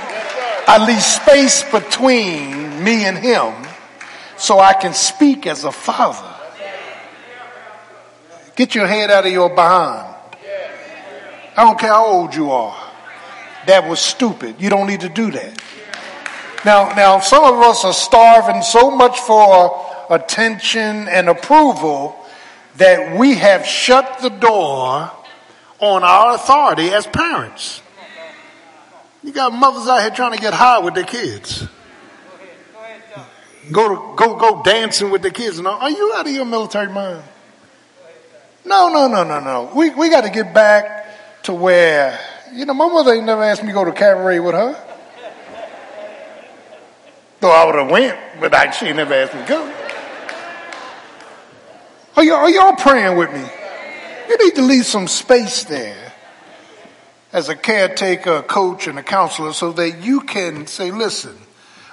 I 0.70 0.86
leave 0.86 1.02
space 1.02 1.64
between 1.72 2.84
me 2.84 3.06
and 3.06 3.18
him 3.18 3.54
so 4.38 4.60
I 4.60 4.74
can 4.74 4.94
speak 4.94 5.48
as 5.48 5.64
a 5.64 5.72
father. 5.72 6.36
Get 8.56 8.76
your 8.76 8.86
head 8.86 9.10
out 9.10 9.26
of 9.26 9.32
your 9.32 9.50
behind. 9.50 10.16
I 11.56 11.64
don't 11.64 11.80
care 11.80 11.92
how 11.92 12.06
old 12.06 12.36
you 12.36 12.52
are. 12.52 12.76
That 13.66 13.88
was 13.90 14.00
stupid. 14.00 14.56
You 14.60 14.70
don't 14.70 14.88
need 14.88 15.02
to 15.02 15.10
do 15.10 15.32
that. 15.32 15.62
Now, 16.66 16.94
now, 16.96 17.20
some 17.20 17.44
of 17.44 17.62
us 17.62 17.86
are 17.86 17.94
starving 17.94 18.62
so 18.62 18.92
much 18.92 19.20
for 19.20 19.86
attention 20.10 21.08
and 21.08 21.30
approval 21.30 22.16
that 22.76 23.18
we 23.18 23.36
have 23.36 23.66
shut 23.66 24.20
the 24.22 24.30
door 24.30 25.12
on 25.80 26.04
our 26.04 26.36
authority 26.36 26.90
as 26.90 27.08
parents. 27.08 27.82
You 29.28 29.34
got 29.34 29.52
mothers 29.52 29.90
out 29.90 30.00
here 30.00 30.10
trying 30.10 30.32
to 30.32 30.40
get 30.40 30.54
high 30.54 30.80
with 30.80 30.94
their 30.94 31.04
kids. 31.04 31.68
Go 33.70 33.90
to, 33.90 34.16
go 34.16 34.38
go 34.38 34.64
dancing 34.64 35.12
with 35.12 35.22
the 35.22 35.32
kids 35.32 35.60
all. 35.60 35.68
Are 35.68 35.90
you 35.90 36.14
out 36.16 36.26
of 36.26 36.32
your 36.32 36.46
military 36.46 36.88
mind? 36.88 37.22
No, 38.64 38.88
no, 38.88 39.10
no, 39.10 39.26
no, 39.26 39.42
no. 39.42 39.70
We 39.76 39.90
we 39.90 40.10
got 40.10 40.22
to 40.22 40.30
get 40.30 40.54
back 40.54 41.44
to 41.44 41.54
where 41.54 42.18
you 42.54 42.66
know 42.66 42.74
my 42.74 42.88
mother 42.88 43.16
ain't 43.16 43.26
never 43.26 43.44
asked 43.44 43.64
me 43.64 43.68
to 43.68 43.74
go 43.74 43.84
to 43.84 43.92
cabaret 43.92 44.40
with 44.40 44.54
her. 44.54 44.82
Though 47.42 47.52
I 47.52 47.66
would 47.66 47.76
have 47.76 47.92
went, 47.92 48.18
but 48.40 48.54
I, 48.54 48.72
she 48.72 48.94
never 48.94 49.14
asked 49.14 49.34
me 49.34 49.42
to 49.42 49.48
go. 49.50 49.74
Are, 52.16 52.44
are 52.44 52.50
y'all 52.50 52.78
praying 52.78 53.18
with 53.18 53.34
me? 53.34 53.44
You 54.30 54.46
need 54.46 54.56
to 54.56 54.62
leave 54.62 54.86
some 54.86 55.06
space 55.10 55.66
there 55.66 56.07
as 57.38 57.50
a 57.50 57.56
caretaker, 57.56 58.38
a 58.38 58.42
coach, 58.42 58.88
and 58.88 58.98
a 58.98 59.04
counselor 59.04 59.54
so 59.54 59.72
that 59.72 60.00
you 60.00 60.22
can 60.22 60.66
say, 60.66 60.90
listen, 60.90 61.38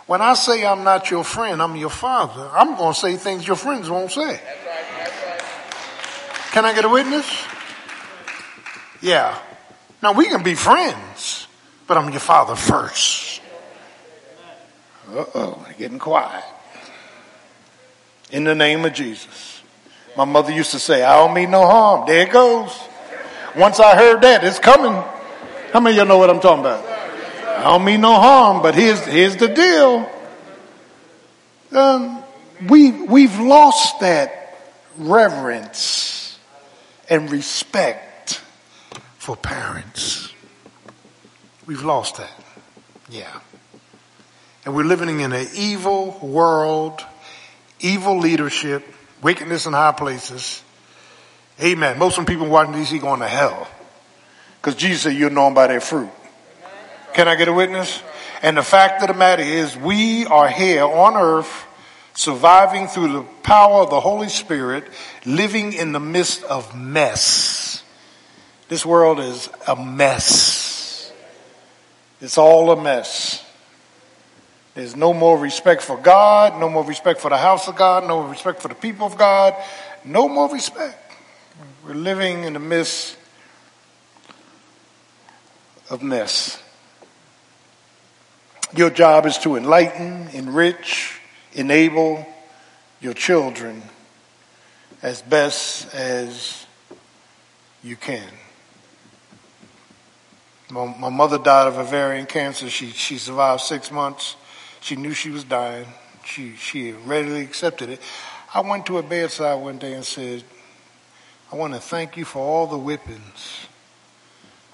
when 0.06 0.22
I 0.22 0.32
say 0.32 0.64
I'm 0.64 0.84
not 0.84 1.10
your 1.10 1.22
friend, 1.22 1.60
I'm 1.60 1.76
your 1.76 1.90
father, 1.90 2.48
I'm 2.50 2.76
going 2.76 2.94
to 2.94 2.98
say 2.98 3.16
things 3.16 3.46
your 3.46 3.56
friends 3.56 3.90
won't 3.90 4.10
say. 4.10 4.40
Can 6.52 6.64
I 6.64 6.72
get 6.74 6.86
a 6.86 6.88
witness? 6.88 7.26
Yeah. 9.02 9.38
Now 10.02 10.12
we 10.14 10.30
can 10.30 10.42
be 10.42 10.54
friends, 10.54 11.46
but 11.86 11.98
I'm 11.98 12.10
your 12.10 12.20
father 12.20 12.56
first. 12.56 13.42
Uh 15.10 15.26
oh, 15.34 15.66
getting 15.76 15.98
quiet. 15.98 16.44
In 18.30 18.44
the 18.44 18.54
name 18.54 18.82
of 18.86 18.94
Jesus. 18.94 19.60
My 20.16 20.24
mother 20.24 20.52
used 20.52 20.70
to 20.70 20.78
say, 20.78 21.02
I 21.02 21.16
don't 21.16 21.34
mean 21.34 21.50
no 21.50 21.66
harm. 21.66 22.06
There 22.06 22.26
it 22.26 22.32
goes. 22.32 22.74
Once 23.56 23.78
I 23.78 23.94
heard 23.94 24.22
that, 24.22 24.42
it's 24.42 24.58
coming. 24.58 25.04
How 25.74 25.80
many 25.80 25.98
of 25.98 26.04
you 26.04 26.08
know 26.08 26.18
what 26.18 26.30
I'm 26.30 26.38
talking 26.38 26.60
about? 26.60 26.86
I 26.86 27.64
don't 27.64 27.84
mean 27.84 28.00
no 28.00 28.14
harm, 28.14 28.62
but 28.62 28.76
here's, 28.76 29.04
here's 29.04 29.34
the 29.34 29.48
deal. 29.48 30.08
Um, 31.72 32.22
we, 32.68 32.92
we've 32.92 33.40
lost 33.40 33.98
that 33.98 34.56
reverence 34.96 36.38
and 37.10 37.28
respect 37.28 38.40
for 39.18 39.36
parents. 39.36 40.32
We've 41.66 41.82
lost 41.82 42.18
that. 42.18 42.30
Yeah. 43.10 43.40
And 44.64 44.76
we're 44.76 44.84
living 44.84 45.18
in 45.18 45.32
an 45.32 45.48
evil 45.56 46.16
world, 46.22 47.04
evil 47.80 48.20
leadership, 48.20 48.86
wickedness 49.22 49.66
in 49.66 49.72
high 49.72 49.90
places. 49.90 50.62
Amen. 51.60 51.98
Most 51.98 52.16
of 52.16 52.26
the 52.26 52.32
people 52.32 52.46
watching 52.46 52.74
DC 52.74 53.00
going 53.00 53.18
to 53.18 53.26
hell. 53.26 53.66
Because 54.64 54.76
Jesus 54.76 55.02
said 55.02 55.10
you'll 55.10 55.28
know 55.28 55.44
them 55.44 55.52
by 55.52 55.66
their 55.66 55.78
fruit. 55.78 56.08
Can 57.12 57.28
I 57.28 57.34
get 57.34 57.48
a 57.48 57.52
witness? 57.52 58.02
And 58.40 58.56
the 58.56 58.62
fact 58.62 59.02
of 59.02 59.08
the 59.08 59.14
matter 59.14 59.42
is 59.42 59.76
we 59.76 60.24
are 60.24 60.48
here 60.48 60.84
on 60.84 61.16
earth 61.16 61.66
surviving 62.14 62.86
through 62.86 63.12
the 63.12 63.22
power 63.42 63.82
of 63.82 63.90
the 63.90 64.00
Holy 64.00 64.30
Spirit, 64.30 64.84
living 65.26 65.74
in 65.74 65.92
the 65.92 66.00
midst 66.00 66.44
of 66.44 66.74
mess. 66.74 67.82
This 68.68 68.86
world 68.86 69.20
is 69.20 69.50
a 69.68 69.76
mess. 69.76 71.12
It's 72.22 72.38
all 72.38 72.70
a 72.70 72.82
mess. 72.82 73.44
There's 74.74 74.96
no 74.96 75.12
more 75.12 75.38
respect 75.38 75.82
for 75.82 75.98
God, 75.98 76.58
no 76.58 76.70
more 76.70 76.84
respect 76.84 77.20
for 77.20 77.28
the 77.28 77.36
house 77.36 77.68
of 77.68 77.76
God, 77.76 78.08
no 78.08 78.22
more 78.22 78.30
respect 78.30 78.62
for 78.62 78.68
the 78.68 78.74
people 78.74 79.06
of 79.06 79.18
God, 79.18 79.54
no 80.06 80.26
more 80.26 80.50
respect. 80.50 81.12
We're 81.86 81.92
living 81.92 82.44
in 82.44 82.54
the 82.54 82.60
midst 82.60 83.18
of 85.90 86.02
mess. 86.02 86.62
Your 88.74 88.90
job 88.90 89.26
is 89.26 89.38
to 89.38 89.56
enlighten, 89.56 90.28
enrich, 90.32 91.20
enable 91.52 92.26
your 93.00 93.14
children 93.14 93.82
as 95.02 95.22
best 95.22 95.94
as 95.94 96.66
you 97.82 97.96
can. 97.96 98.28
My, 100.70 101.10
mother 101.10 101.38
died 101.38 101.68
of 101.68 101.78
ovarian 101.78 102.26
cancer. 102.26 102.68
She, 102.68 102.90
she 102.90 103.18
survived 103.18 103.60
six 103.60 103.92
months. 103.92 104.34
She 104.80 104.96
knew 104.96 105.12
she 105.12 105.30
was 105.30 105.44
dying. 105.44 105.86
She, 106.24 106.56
she 106.56 106.92
readily 106.92 107.42
accepted 107.42 107.90
it. 107.90 108.00
I 108.52 108.60
went 108.60 108.86
to 108.86 108.96
her 108.96 109.02
bedside 109.02 109.62
one 109.62 109.78
day 109.78 109.92
and 109.92 110.04
said, 110.04 110.42
I 111.52 111.56
want 111.56 111.74
to 111.74 111.80
thank 111.80 112.16
you 112.16 112.24
for 112.24 112.40
all 112.40 112.66
the 112.66 112.78
whippings, 112.78 113.66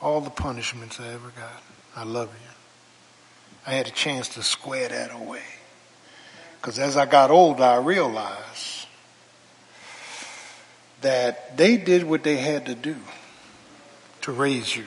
all 0.01 0.21
the 0.21 0.31
punishments 0.31 0.99
I 0.99 1.09
ever 1.09 1.31
got. 1.31 1.63
I 1.95 2.05
love 2.05 2.29
you. 2.29 2.51
I 3.67 3.75
had 3.75 3.87
a 3.87 3.91
chance 3.91 4.29
to 4.31 4.43
square 4.43 4.89
that 4.89 5.13
away. 5.13 5.43
Because 6.61 6.79
as 6.79 6.97
I 6.97 7.07
got 7.07 7.31
older, 7.31 7.63
I 7.63 7.77
realized 7.77 8.87
that 11.01 11.57
they 11.57 11.77
did 11.77 12.05
what 12.05 12.23
they 12.23 12.37
had 12.37 12.67
to 12.67 12.75
do 12.75 12.97
to 14.23 14.33
raise 14.33 14.77
you. 14.77 14.85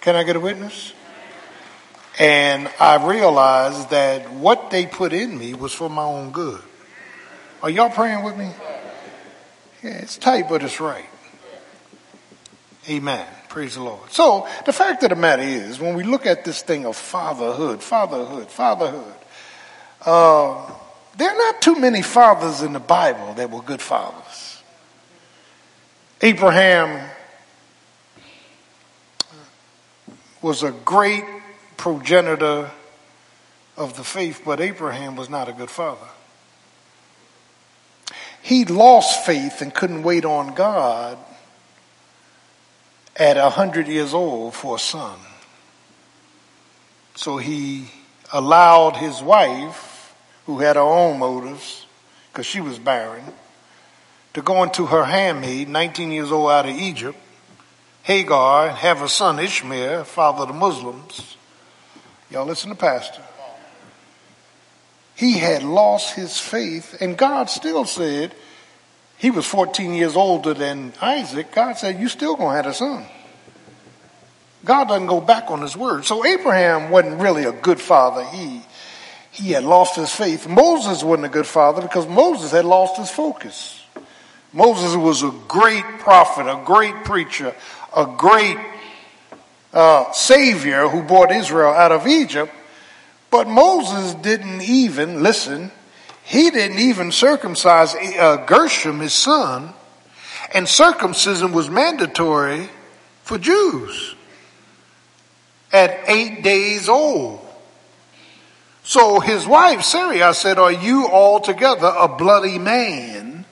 Can 0.00 0.14
I 0.14 0.22
get 0.22 0.36
a 0.36 0.40
witness? 0.40 0.92
And 2.18 2.70
I 2.80 3.04
realized 3.06 3.90
that 3.90 4.30
what 4.32 4.70
they 4.70 4.86
put 4.86 5.12
in 5.12 5.36
me 5.36 5.54
was 5.54 5.72
for 5.72 5.90
my 5.90 6.04
own 6.04 6.30
good. 6.30 6.62
Are 7.62 7.70
y'all 7.70 7.90
praying 7.90 8.22
with 8.22 8.36
me? 8.36 8.50
Yeah, 9.82 9.98
it's 9.98 10.16
tight, 10.16 10.48
but 10.48 10.62
it's 10.62 10.80
right. 10.80 11.06
Amen. 12.88 13.26
Praise 13.48 13.74
the 13.74 13.82
Lord. 13.82 14.10
So 14.12 14.46
the 14.64 14.72
fact 14.72 15.02
of 15.02 15.10
the 15.10 15.16
matter 15.16 15.42
is, 15.42 15.80
when 15.80 15.94
we 15.94 16.04
look 16.04 16.26
at 16.26 16.44
this 16.44 16.62
thing 16.62 16.86
of 16.86 16.96
fatherhood, 16.96 17.82
fatherhood, 17.82 18.48
fatherhood, 18.48 19.14
uh, 20.04 20.70
there 21.16 21.30
are 21.30 21.36
not 21.36 21.62
too 21.62 21.76
many 21.76 22.02
fathers 22.02 22.62
in 22.62 22.72
the 22.72 22.80
Bible 22.80 23.34
that 23.34 23.50
were 23.50 23.62
good 23.62 23.82
fathers. 23.82 24.62
Abraham 26.22 27.10
was 30.40 30.62
a 30.62 30.70
great 30.70 31.24
progenitor 31.76 32.70
of 33.76 33.96
the 33.96 34.04
faith, 34.04 34.42
but 34.44 34.60
Abraham 34.60 35.16
was 35.16 35.28
not 35.28 35.48
a 35.48 35.52
good 35.52 35.70
father. 35.70 36.06
He 38.42 38.64
lost 38.64 39.26
faith 39.26 39.60
and 39.60 39.74
couldn't 39.74 40.04
wait 40.04 40.24
on 40.24 40.54
God 40.54 41.18
at 43.18 43.36
a 43.36 43.50
hundred 43.50 43.88
years 43.88 44.12
old 44.12 44.54
for 44.54 44.76
a 44.76 44.78
son. 44.78 45.18
So 47.14 47.38
he 47.38 47.86
allowed 48.32 48.96
his 48.96 49.22
wife, 49.22 50.14
who 50.44 50.58
had 50.58 50.76
her 50.76 50.82
own 50.82 51.18
motives, 51.18 51.86
because 52.30 52.46
she 52.46 52.60
was 52.60 52.78
barren, 52.78 53.24
to 54.34 54.42
go 54.42 54.62
into 54.62 54.86
her 54.86 55.04
handmaid, 55.04 55.68
19 55.68 56.12
years 56.12 56.30
old 56.30 56.50
out 56.50 56.68
of 56.68 56.76
Egypt, 56.76 57.18
Hagar 58.02 58.68
and 58.68 58.76
have 58.76 59.02
a 59.02 59.08
son 59.08 59.38
Ishmael, 59.38 60.04
father 60.04 60.42
of 60.42 60.48
the 60.48 60.54
Muslims. 60.54 61.36
Y'all 62.30 62.46
listen 62.46 62.70
to 62.70 62.76
Pastor. 62.76 63.22
He 65.14 65.38
had 65.38 65.62
lost 65.62 66.14
his 66.14 66.38
faith, 66.38 67.00
and 67.00 67.16
God 67.16 67.48
still 67.48 67.86
said, 67.86 68.34
he 69.18 69.30
was 69.30 69.46
14 69.46 69.94
years 69.94 70.16
older 70.16 70.54
than 70.54 70.92
Isaac. 71.00 71.52
God 71.52 71.78
said, 71.78 71.98
You 71.98 72.08
still 72.08 72.36
gonna 72.36 72.56
have 72.56 72.66
a 72.66 72.74
son. 72.74 73.06
God 74.64 74.88
doesn't 74.88 75.06
go 75.06 75.20
back 75.20 75.50
on 75.50 75.62
his 75.62 75.76
word. 75.76 76.04
So 76.04 76.24
Abraham 76.26 76.90
wasn't 76.90 77.20
really 77.20 77.44
a 77.44 77.52
good 77.52 77.80
father. 77.80 78.24
He 78.24 78.62
he 79.36 79.50
had 79.50 79.64
lost 79.64 79.96
his 79.96 80.10
faith. 80.10 80.48
Moses 80.48 81.04
wasn't 81.04 81.26
a 81.26 81.28
good 81.28 81.46
father 81.46 81.82
because 81.82 82.06
Moses 82.08 82.52
had 82.52 82.64
lost 82.64 82.96
his 82.96 83.10
focus. 83.10 83.84
Moses 84.52 84.96
was 84.96 85.22
a 85.22 85.30
great 85.46 85.84
prophet, 85.98 86.50
a 86.50 86.62
great 86.64 87.04
preacher, 87.04 87.54
a 87.94 88.06
great 88.06 88.56
uh, 89.74 90.10
savior 90.12 90.88
who 90.88 91.02
brought 91.02 91.30
Israel 91.30 91.70
out 91.70 91.92
of 91.92 92.06
Egypt. 92.06 92.50
But 93.30 93.46
Moses 93.46 94.14
didn't 94.14 94.62
even, 94.62 95.22
listen, 95.22 95.70
he 96.26 96.50
didn't 96.50 96.80
even 96.80 97.12
circumcise 97.12 97.94
uh, 97.94 98.44
Gershom, 98.48 98.98
his 98.98 99.14
son, 99.14 99.72
and 100.52 100.68
circumcision 100.68 101.52
was 101.52 101.70
mandatory 101.70 102.68
for 103.22 103.38
Jews 103.38 104.16
at 105.72 106.00
eight 106.08 106.42
days 106.42 106.88
old. 106.88 107.40
So 108.82 109.20
his 109.20 109.46
wife, 109.46 109.82
Sarah, 109.82 110.34
said, 110.34 110.58
Are 110.58 110.72
you 110.72 111.06
altogether 111.06 111.94
a 111.96 112.08
bloody 112.08 112.58
man? 112.58 113.44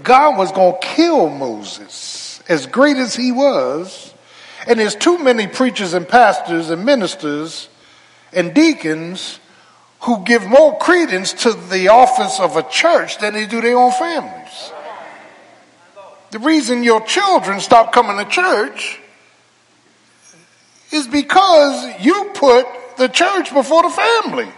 God 0.00 0.38
was 0.38 0.52
going 0.52 0.80
to 0.80 0.86
kill 0.86 1.28
Moses, 1.28 2.40
as 2.48 2.66
great 2.66 2.96
as 2.96 3.16
he 3.16 3.32
was. 3.32 4.14
And 4.68 4.78
there's 4.78 4.94
too 4.94 5.18
many 5.18 5.48
preachers 5.48 5.94
and 5.94 6.08
pastors 6.08 6.70
and 6.70 6.84
ministers 6.84 7.68
and 8.32 8.54
deacons 8.54 9.40
who 10.04 10.22
give 10.24 10.46
more 10.46 10.76
credence 10.78 11.32
to 11.32 11.52
the 11.52 11.88
office 11.88 12.38
of 12.38 12.56
a 12.56 12.62
church 12.64 13.18
than 13.18 13.32
they 13.32 13.46
do 13.46 13.62
their 13.62 13.76
own 13.76 13.90
families. 13.90 14.72
The 16.30 16.38
reason 16.40 16.82
your 16.82 17.00
children 17.00 17.60
stop 17.60 17.92
coming 17.92 18.22
to 18.22 18.30
church 18.30 19.00
is 20.92 21.06
because 21.06 22.04
you 22.04 22.32
put 22.34 22.66
the 22.98 23.08
church 23.08 23.52
before 23.54 23.82
the 23.82 23.88
family. 23.88 24.48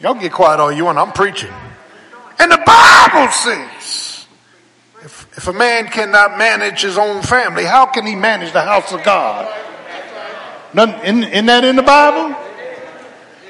Y'all 0.00 0.14
get 0.14 0.32
quiet 0.32 0.58
all 0.58 0.72
you 0.72 0.86
want, 0.86 0.96
I'm 0.96 1.12
preaching. 1.12 1.52
And 2.38 2.50
the 2.50 2.62
Bible 2.64 3.32
says, 3.32 4.26
if, 5.02 5.36
if 5.36 5.46
a 5.48 5.52
man 5.52 5.88
cannot 5.88 6.38
manage 6.38 6.80
his 6.82 6.96
own 6.96 7.22
family, 7.22 7.64
how 7.64 7.86
can 7.86 8.06
he 8.06 8.14
manage 8.14 8.52
the 8.52 8.62
house 8.62 8.92
of 8.92 9.02
God? 9.02 9.46
Isn't, 10.72 11.24
isn't 11.24 11.46
that 11.46 11.64
in 11.64 11.76
the 11.76 11.82
Bible? 11.82 12.45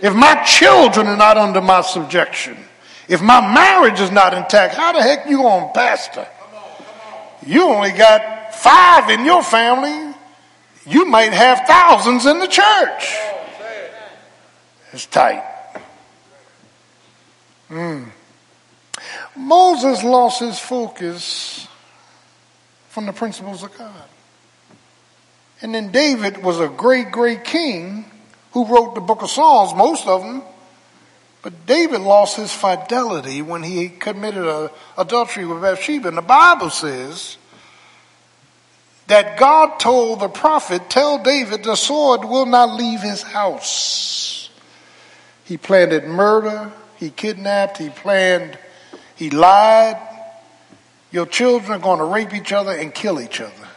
If 0.02 0.14
my 0.14 0.42
children 0.44 1.06
are 1.06 1.16
not 1.16 1.38
under 1.38 1.61
my 1.61 1.80
subjection, 1.80 2.56
if 3.09 3.22
my 3.22 3.40
marriage 3.40 4.00
is 4.00 4.11
not 4.11 4.35
intact, 4.35 4.74
how 4.74 4.92
the 4.92 5.02
heck 5.02 5.28
you 5.28 5.38
going 5.38 5.68
to 5.68 5.72
pastor? 5.72 6.26
You 7.46 7.64
only 7.64 7.92
got 7.92 8.54
five 8.54 9.11
in 9.11 9.24
your 9.24 9.42
family. 9.42 10.14
You 10.87 11.04
might 11.04 11.32
have 11.32 11.66
thousands 11.66 12.26
in 12.26 12.38
the 12.38 12.46
church. 12.46 13.16
It's 14.92 15.06
tight. 15.06 15.44
Mm. 17.70 18.09
Moses 19.37 20.02
lost 20.02 20.40
his 20.40 20.59
focus 20.59 21.66
from 22.88 23.06
the 23.06 23.12
principles 23.12 23.62
of 23.62 23.76
God. 23.76 24.09
And 25.62 25.74
then 25.74 25.90
David 25.90 26.42
was 26.42 26.61
a 26.61 26.68
great, 26.68 27.11
great 27.11 27.44
king 27.44 28.11
who 28.56 28.64
wrote 28.64 28.94
the 28.94 29.02
book 29.02 29.20
of 29.20 29.28
Psalms, 29.28 29.74
most 29.74 30.06
of 30.06 30.22
them. 30.22 30.40
But 31.42 31.66
David 31.66 32.00
lost 32.00 32.38
his 32.38 32.50
fidelity 32.50 33.42
when 33.42 33.62
he 33.62 33.90
committed 33.90 34.70
adultery 34.96 35.44
with 35.44 35.60
Bathsheba. 35.60 36.08
And 36.08 36.16
the 36.16 36.22
Bible 36.22 36.70
says 36.70 37.36
that 39.08 39.38
God 39.38 39.78
told 39.78 40.20
the 40.20 40.28
prophet, 40.28 40.88
tell 40.88 41.22
David 41.22 41.64
the 41.64 41.74
sword 41.74 42.24
will 42.24 42.46
not 42.46 42.74
leave 42.74 43.02
his 43.02 43.20
house. 43.20 44.48
He 45.44 45.58
planted 45.58 46.04
murder. 46.04 46.72
He 46.96 47.10
kidnapped. 47.10 47.76
He 47.76 47.90
planned. 47.90 48.58
He 49.16 49.28
lied. 49.28 49.98
Your 51.10 51.26
children 51.26 51.72
are 51.72 51.82
going 51.82 51.98
to 51.98 52.06
rape 52.06 52.32
each 52.32 52.54
other 52.54 52.72
and 52.72 52.94
kill 52.94 53.20
each 53.20 53.38
other 53.38 53.68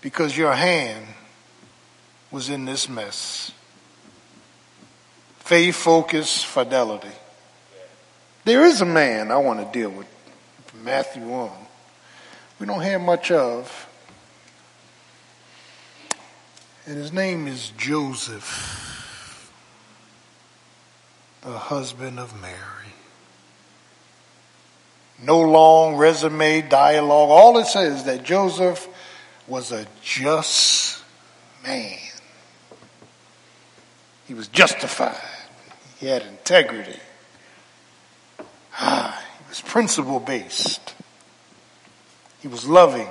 because 0.00 0.36
your 0.36 0.54
hand 0.54 1.06
was 2.34 2.50
in 2.50 2.64
this 2.64 2.88
mess. 2.88 3.52
Faith, 5.38 5.76
focus, 5.76 6.42
fidelity. 6.42 7.12
There 8.44 8.64
is 8.64 8.80
a 8.80 8.84
man 8.84 9.30
I 9.30 9.36
want 9.36 9.60
to 9.60 9.78
deal 9.78 9.90
with, 9.90 10.08
Matthew 10.82 11.22
1. 11.22 11.50
We 12.58 12.66
don't 12.66 12.82
have 12.82 13.00
much 13.00 13.30
of. 13.30 13.88
And 16.86 16.96
his 16.96 17.12
name 17.12 17.46
is 17.46 17.70
Joseph, 17.78 19.52
the 21.42 21.56
husband 21.56 22.18
of 22.18 22.38
Mary. 22.42 22.58
No 25.22 25.40
long 25.40 25.94
resume, 25.94 26.62
dialogue. 26.62 27.30
All 27.30 27.58
it 27.58 27.66
says 27.66 27.98
is 27.98 28.04
that 28.06 28.24
Joseph 28.24 28.88
was 29.46 29.70
a 29.70 29.86
just 30.02 31.00
man. 31.64 32.03
He 34.26 34.34
was 34.34 34.48
justified. 34.48 35.20
He 35.98 36.06
had 36.06 36.22
integrity. 36.22 36.98
Ah, 38.78 39.22
he 39.38 39.48
was 39.48 39.60
principle 39.60 40.20
based. 40.20 40.94
He 42.40 42.48
was 42.48 42.66
loving. 42.66 43.08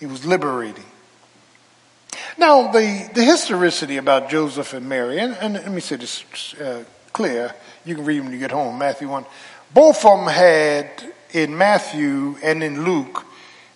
He 0.00 0.06
was 0.06 0.26
liberating. 0.26 0.84
Now, 2.36 2.72
the, 2.72 3.10
the 3.14 3.24
historicity 3.24 3.96
about 3.96 4.28
Joseph 4.28 4.74
and 4.74 4.88
Mary, 4.88 5.18
and, 5.18 5.36
and 5.40 5.54
let 5.54 5.70
me 5.70 5.80
say 5.80 5.96
this 5.96 6.54
uh, 6.54 6.84
clear. 7.12 7.54
You 7.84 7.94
can 7.94 8.04
read 8.04 8.20
when 8.20 8.32
you 8.32 8.38
get 8.38 8.50
home, 8.50 8.78
Matthew 8.78 9.08
1. 9.08 9.24
Both 9.72 10.04
of 10.04 10.18
them 10.18 10.28
had, 10.28 10.90
in 11.32 11.56
Matthew 11.56 12.36
and 12.42 12.62
in 12.62 12.84
Luke, 12.84 13.24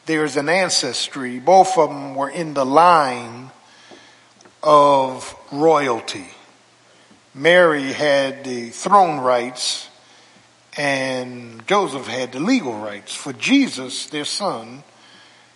there's 0.06 0.36
an 0.36 0.48
ancestry. 0.48 1.38
Both 1.38 1.78
of 1.78 1.90
them 1.90 2.14
were 2.14 2.30
in 2.30 2.54
the 2.54 2.66
line 2.66 3.50
of 4.62 5.36
royalty. 5.52 6.26
Mary 7.34 7.92
had 7.92 8.44
the 8.44 8.70
throne 8.70 9.20
rights 9.20 9.88
and 10.78 11.66
Joseph 11.66 12.06
had 12.06 12.32
the 12.32 12.40
legal 12.40 12.78
rights 12.78 13.14
for 13.14 13.32
Jesus, 13.32 14.06
their 14.06 14.24
son, 14.24 14.84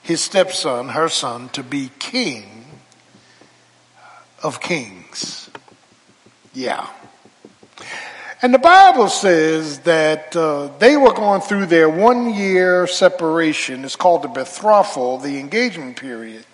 his 0.02 0.20
stepson, 0.20 0.88
her 0.90 1.08
son, 1.08 1.48
to 1.50 1.62
be 1.62 1.90
king 2.00 2.66
of 4.42 4.61
kings. 4.61 5.48
Yeah. 6.52 6.88
And 8.42 8.52
the 8.52 8.58
Bible 8.58 9.08
says 9.08 9.78
that 9.80 10.35
uh, 10.35 10.70
they 10.78 10.96
were 10.96 11.12
going 11.12 11.40
through 11.40 11.66
their 11.66 11.88
one 11.88 12.35
year 12.35 12.88
separation. 12.88 13.85
It's 13.85 13.94
called 13.94 14.22
the 14.22 14.28
betrothal, 14.28 15.18
the 15.18 15.38
engagement 15.38 15.96
period. 15.96 16.44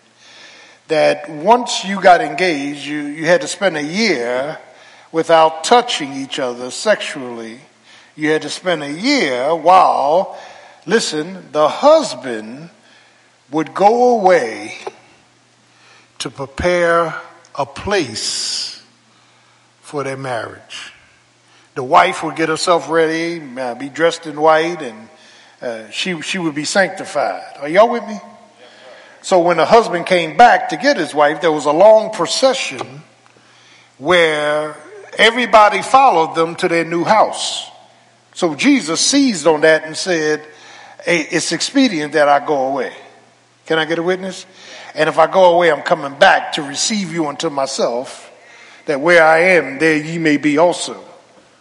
That 0.88 1.31
once 1.31 1.85
you 1.85 2.02
got 2.02 2.20
engaged, 2.20 2.87
you, 2.87 3.00
you 3.00 3.24
had 3.24 3.40
to 3.40 3.48
spend 3.48 3.78
a 3.78 3.83
year 3.83 4.59
without 5.12 5.64
touching 5.64 6.12
each 6.12 6.38
other 6.38 6.71
sexually. 6.71 7.61
You 8.16 8.31
had 8.31 8.42
to 8.42 8.51
spend 8.51 8.83
a 8.83 8.92
year 8.92 9.55
while, 9.55 10.38
listen, 10.87 11.51
the 11.53 11.68
husband 11.68 12.71
would 13.51 13.75
go 13.75 14.18
away 14.18 14.79
to 16.18 16.31
prepare 16.31 17.14
a 17.55 17.64
place 17.64 18.83
for 19.81 20.05
their 20.05 20.16
marriage 20.16 20.92
the 21.79 21.85
wife 21.85 22.25
would 22.25 22.35
get 22.35 22.49
herself 22.49 22.90
ready, 22.90 23.40
uh, 23.57 23.73
be 23.77 23.88
dressed 23.88 24.27
in 24.27 24.40
white, 24.40 24.83
and 24.83 25.09
uh, 25.62 25.88
she, 25.90 26.21
she 26.23 26.37
would 26.37 26.57
be 26.57 26.64
sanctified. 26.64 27.57
Are 27.61 27.68
y'all 27.68 27.88
with 27.88 28.05
me? 28.05 28.18
So 29.23 29.38
when 29.38 29.59
the 29.59 29.64
husband 29.64 30.05
came 30.05 30.37
back 30.37 30.71
to 30.71 30.77
get 30.77 30.97
his 30.97 31.14
wife, 31.14 31.40
there 31.40 31.53
was 31.53 31.66
a 31.66 31.71
long 31.71 32.11
procession 32.11 33.03
where 33.97 34.77
everybody 35.18 35.83
followed 35.83 36.35
them 36.35 36.54
to 36.57 36.68
their 36.68 36.85
new 36.85 37.04
house. 37.04 37.68
So 38.35 38.54
Jesus 38.54 39.00
seized 39.00 39.46
on 39.46 39.61
that 39.62 39.85
and 39.85 39.96
said, 39.96 40.42
it's 41.04 41.52
expedient 41.52 42.14
that 42.14 42.28
I 42.28 42.44
go 42.46 42.68
away. 42.68 42.92
Can 43.66 43.78
I 43.78 43.85
get 43.85 43.98
a 43.98 44.02
witness? 44.02 44.46
And 44.94 45.09
if 45.09 45.18
I 45.18 45.26
go 45.31 45.54
away, 45.57 45.70
I'm 45.70 45.83
coming 45.83 46.18
back 46.18 46.52
to 46.54 46.62
receive 46.62 47.12
you 47.12 47.26
unto 47.26 47.50
myself, 47.50 48.31
that 48.87 49.00
where 49.00 49.22
I 49.22 49.38
am, 49.57 49.78
there 49.78 49.96
ye 49.96 50.18
may 50.18 50.38
be 50.38 50.57
also. 50.57 51.04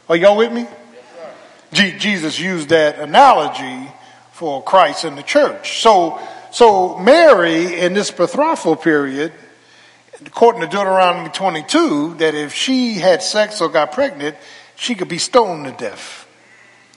Are 0.07 0.15
y'all 0.15 0.37
with 0.37 0.53
me? 0.53 0.65
Jesus 1.73 2.39
used 2.39 2.69
that 2.69 2.99
analogy 2.99 3.91
for 4.31 4.63
Christ 4.63 5.03
and 5.03 5.17
the 5.17 5.23
church. 5.23 5.81
So, 5.81 6.19
So 6.51 6.97
Mary 6.97 7.79
in 7.79 7.93
this 7.93 8.09
betrothal 8.09 8.75
period, 8.75 9.33
according 10.25 10.61
to 10.61 10.67
Deuteronomy 10.67 11.29
22, 11.29 12.15
that 12.15 12.35
if 12.35 12.53
she 12.53 12.95
had 12.95 13.21
sex 13.21 13.61
or 13.61 13.69
got 13.69 13.91
pregnant, 13.91 14.35
she 14.75 14.95
could 14.95 15.07
be 15.07 15.17
stoned 15.17 15.65
to 15.65 15.71
death. 15.71 16.27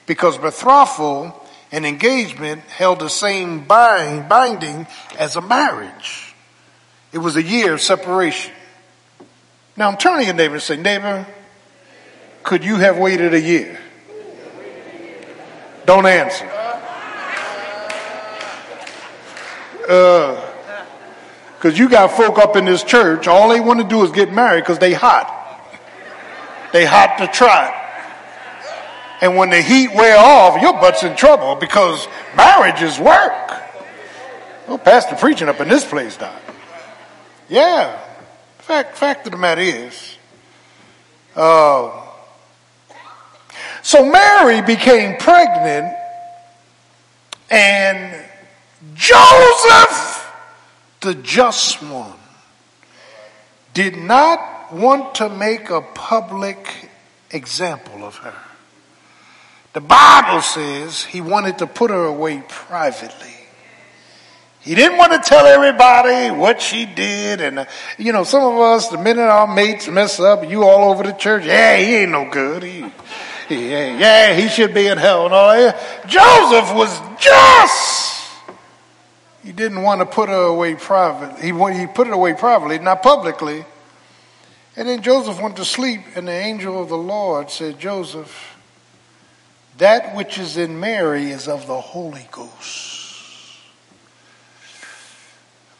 Because 0.07 0.39
betrothal 0.39 1.47
and 1.73 1.87
engagement 1.87 2.63
held 2.63 3.01
the 3.01 3.09
same 3.09 3.65
bind, 3.65 4.29
binding 4.29 4.87
as 5.19 5.37
a 5.37 5.41
marriage. 5.41 6.35
It 7.13 7.19
was 7.19 7.37
a 7.37 7.43
year 7.43 7.75
of 7.75 7.81
separation. 7.81 8.53
Now 9.77 9.89
I'm 9.89 9.97
turning 9.97 10.21
to 10.21 10.27
your 10.27 10.35
neighbor 10.35 10.55
and 10.55 10.63
say, 10.63 10.77
neighbor, 10.77 11.27
could 12.43 12.65
you 12.65 12.77
have 12.77 12.99
waited 12.99 13.35
a 13.35 13.41
year? 13.41 13.79
Don't 15.87 16.07
answer. 16.07 16.49
Uh, 19.89 20.50
Because 21.61 21.79
you 21.79 21.91
got 21.91 22.13
folk 22.13 22.39
up 22.39 22.57
in 22.57 22.65
this 22.65 22.83
church, 22.83 23.29
all 23.29 23.51
they 23.51 23.61
want 23.61 23.81
to 23.81 23.87
do 23.87 24.03
is 24.03 24.11
get 24.13 24.33
married 24.33 24.63
because 24.63 24.79
they 24.79 24.95
hot. 24.95 25.37
They 26.73 26.87
hot 26.87 27.19
to 27.19 27.27
trot. 27.27 27.75
And 29.21 29.37
when 29.37 29.51
the 29.51 29.61
heat 29.61 29.95
wear 29.95 30.17
off, 30.17 30.63
your 30.63 30.73
butt's 30.73 31.03
in 31.03 31.15
trouble 31.17 31.57
because 31.57 32.09
marriage 32.35 32.81
is 32.81 32.99
work. 32.99 33.53
Well, 34.67 34.79
pastor 34.79 35.17
preaching 35.17 35.51
up 35.51 35.61
in 35.61 35.69
this 35.69 35.85
place, 35.85 36.17
Doc. 36.17 36.41
Yeah. 37.51 38.01
Fact, 38.61 38.97
fact 38.97 39.27
of 39.27 39.33
the 39.33 39.39
matter 39.39 39.61
is, 39.61 40.17
uh, 41.37 42.07
so 43.83 44.11
Mary 44.11 44.63
became 44.63 45.19
pregnant 45.19 45.95
and 47.51 48.25
Joseph, 48.95 50.20
the 51.01 51.15
just 51.15 51.83
one, 51.83 52.19
did 53.73 53.97
not 53.97 54.73
want 54.73 55.15
to 55.17 55.29
make 55.29 55.71
a 55.71 55.81
public 55.81 56.91
example 57.31 58.05
of 58.05 58.17
her. 58.17 58.35
The 59.73 59.81
Bible 59.81 60.43
says 60.43 61.05
he 61.05 61.21
wanted 61.21 61.59
to 61.59 61.67
put 61.67 61.91
her 61.91 62.05
away 62.05 62.43
privately. 62.49 63.35
He 64.61 64.75
didn't 64.75 64.99
want 64.99 65.13
to 65.13 65.21
tell 65.27 65.47
everybody 65.47 66.37
what 66.37 66.61
she 66.61 66.85
did. 66.85 67.41
And, 67.41 67.67
you 67.97 68.13
know, 68.13 68.25
some 68.25 68.43
of 68.43 68.59
us, 68.59 68.89
the 68.89 68.99
minute 68.99 69.23
our 69.23 69.47
mates 69.47 69.89
mess 69.89 70.21
up, 70.21 70.49
you 70.49 70.65
all 70.65 70.91
over 70.91 71.03
the 71.03 71.13
church, 71.13 71.47
yeah, 71.47 71.77
he 71.79 71.97
ain't 71.97 72.13
no 72.13 72.29
good. 72.31 72.63
He, 72.63 72.85
he 73.49 73.71
yeah, 73.71 74.35
he 74.35 74.49
should 74.49 74.75
be 74.75 74.87
in 74.87 74.99
hell 74.99 75.25
and 75.25 75.35
all 75.35 75.53
that. 75.53 76.07
Joseph 76.07 76.75
was 76.75 77.01
just. 77.19 78.20
He 79.43 79.53
didn't 79.53 79.83
want 79.83 80.01
to 80.01 80.07
put 80.07 80.29
her 80.29 80.43
away 80.43 80.75
privately. 80.75 81.41
He, 81.41 81.79
he 81.79 81.87
put 81.87 82.07
it 82.07 82.13
away 82.13 82.35
privately, 82.35 82.79
not 82.79 83.03
publicly. 83.03 83.65
And 84.77 84.89
then 84.89 85.03
Joseph 85.03 85.41
went 85.41 85.57
to 85.57 85.65
sleep, 85.65 86.01
and 86.15 86.29
the 86.29 86.33
angel 86.33 86.81
of 86.81 86.89
the 86.89 86.97
Lord 86.97 87.51
said, 87.51 87.79
Joseph, 87.79 88.57
that 89.79 90.15
which 90.15 90.39
is 90.39 90.57
in 90.57 90.79
Mary 90.79 91.31
is 91.31 91.49
of 91.49 91.67
the 91.67 91.81
Holy 91.81 92.29
Ghost 92.31 93.01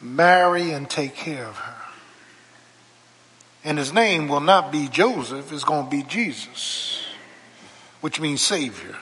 marry 0.01 0.71
and 0.71 0.89
take 0.89 1.15
care 1.15 1.45
of 1.45 1.55
her. 1.57 1.75
And 3.63 3.77
his 3.77 3.93
name 3.93 4.27
will 4.27 4.39
not 4.39 4.71
be 4.71 4.87
Joseph, 4.87 5.53
it's 5.53 5.63
going 5.63 5.85
to 5.85 5.91
be 5.91 6.03
Jesus, 6.03 7.05
which 8.01 8.19
means 8.19 8.41
Savior. 8.41 8.97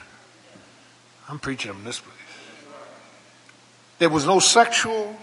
I'm 1.29 1.39
preaching 1.39 1.71
on 1.71 1.83
this 1.85 1.99
place. 1.99 2.18
There 3.99 4.09
was 4.09 4.25
no 4.25 4.39
sexual 4.39 5.15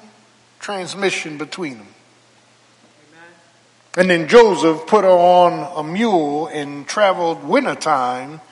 transmission 0.61 1.39
between 1.39 1.79
them. 1.79 1.89
And 3.97 4.11
then 4.11 4.29
Joseph 4.29 4.87
put 4.87 5.05
her 5.05 5.11
on 5.11 5.73
a 5.75 5.83
mule 5.83 6.49
and 6.49 6.87
traveled 6.87 7.43
wintertime 7.43 8.43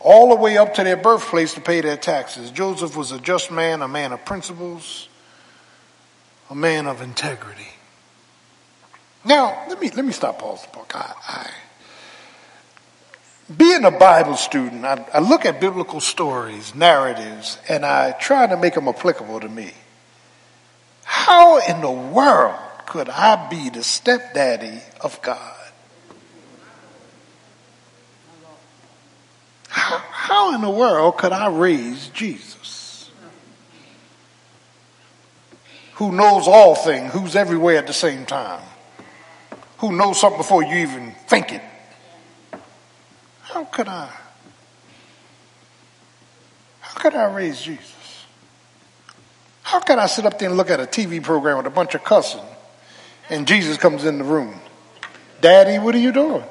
all 0.00 0.30
the 0.30 0.36
way 0.36 0.56
up 0.56 0.74
to 0.74 0.84
their 0.84 0.96
birthplace 0.96 1.54
to 1.54 1.60
pay 1.60 1.82
their 1.82 1.98
taxes. 1.98 2.50
Joseph 2.50 2.96
was 2.96 3.12
a 3.12 3.18
just 3.18 3.50
man, 3.50 3.82
a 3.82 3.88
man 3.88 4.12
of 4.12 4.24
principles, 4.24 5.08
a 6.48 6.54
man 6.54 6.86
of 6.86 7.02
integrity. 7.02 7.68
Now, 9.24 9.66
let 9.68 9.78
me, 9.78 9.90
let 9.90 10.06
me 10.06 10.12
stop 10.12 10.38
book. 10.38 10.92
I, 10.94 11.12
I, 11.28 11.50
being 13.56 13.84
a 13.84 13.90
Bible 13.90 14.36
student, 14.36 14.84
I, 14.84 15.04
I 15.14 15.18
look 15.20 15.44
at 15.44 15.60
biblical 15.60 16.00
stories, 16.00 16.74
narratives, 16.74 17.58
and 17.68 17.84
I 17.84 18.12
try 18.12 18.46
to 18.46 18.56
make 18.56 18.74
them 18.74 18.88
applicable 18.88 19.40
to 19.40 19.48
me. 19.48 19.72
How 21.04 21.58
in 21.66 21.80
the 21.80 21.90
world 21.90 22.58
could 22.86 23.08
I 23.08 23.48
be 23.48 23.70
the 23.70 23.82
stepdaddy 23.82 24.80
of 25.00 25.20
God? 25.22 25.54
How, 29.68 29.98
how 29.98 30.54
in 30.54 30.60
the 30.60 30.70
world 30.70 31.16
could 31.18 31.32
I 31.32 31.48
raise 31.48 32.08
Jesus? 32.08 32.78
who 35.98 36.12
knows 36.12 36.46
all 36.46 36.76
things, 36.76 37.12
who's 37.12 37.34
everywhere 37.34 37.76
at 37.76 37.88
the 37.88 37.92
same 37.92 38.24
time, 38.24 38.62
who 39.78 39.90
knows 39.90 40.20
something 40.20 40.38
before 40.38 40.62
you 40.62 40.76
even 40.76 41.12
think 41.26 41.52
it. 41.52 41.62
How 43.48 43.64
could 43.64 43.88
I? 43.88 44.10
How 46.80 47.00
could 47.00 47.14
I 47.14 47.24
raise 47.32 47.62
Jesus? 47.62 48.26
How 49.62 49.80
could 49.80 49.98
I 49.98 50.06
sit 50.06 50.26
up 50.26 50.38
there 50.38 50.48
and 50.48 50.56
look 50.58 50.70
at 50.70 50.80
a 50.80 50.84
TV 50.84 51.22
program 51.22 51.56
with 51.56 51.66
a 51.66 51.70
bunch 51.70 51.94
of 51.94 52.04
cussing 52.04 52.44
and 53.30 53.46
Jesus 53.46 53.78
comes 53.78 54.04
in 54.04 54.18
the 54.18 54.24
room? 54.24 54.60
Daddy, 55.40 55.78
what 55.78 55.94
are 55.94 55.98
you 55.98 56.12
doing? 56.12 56.42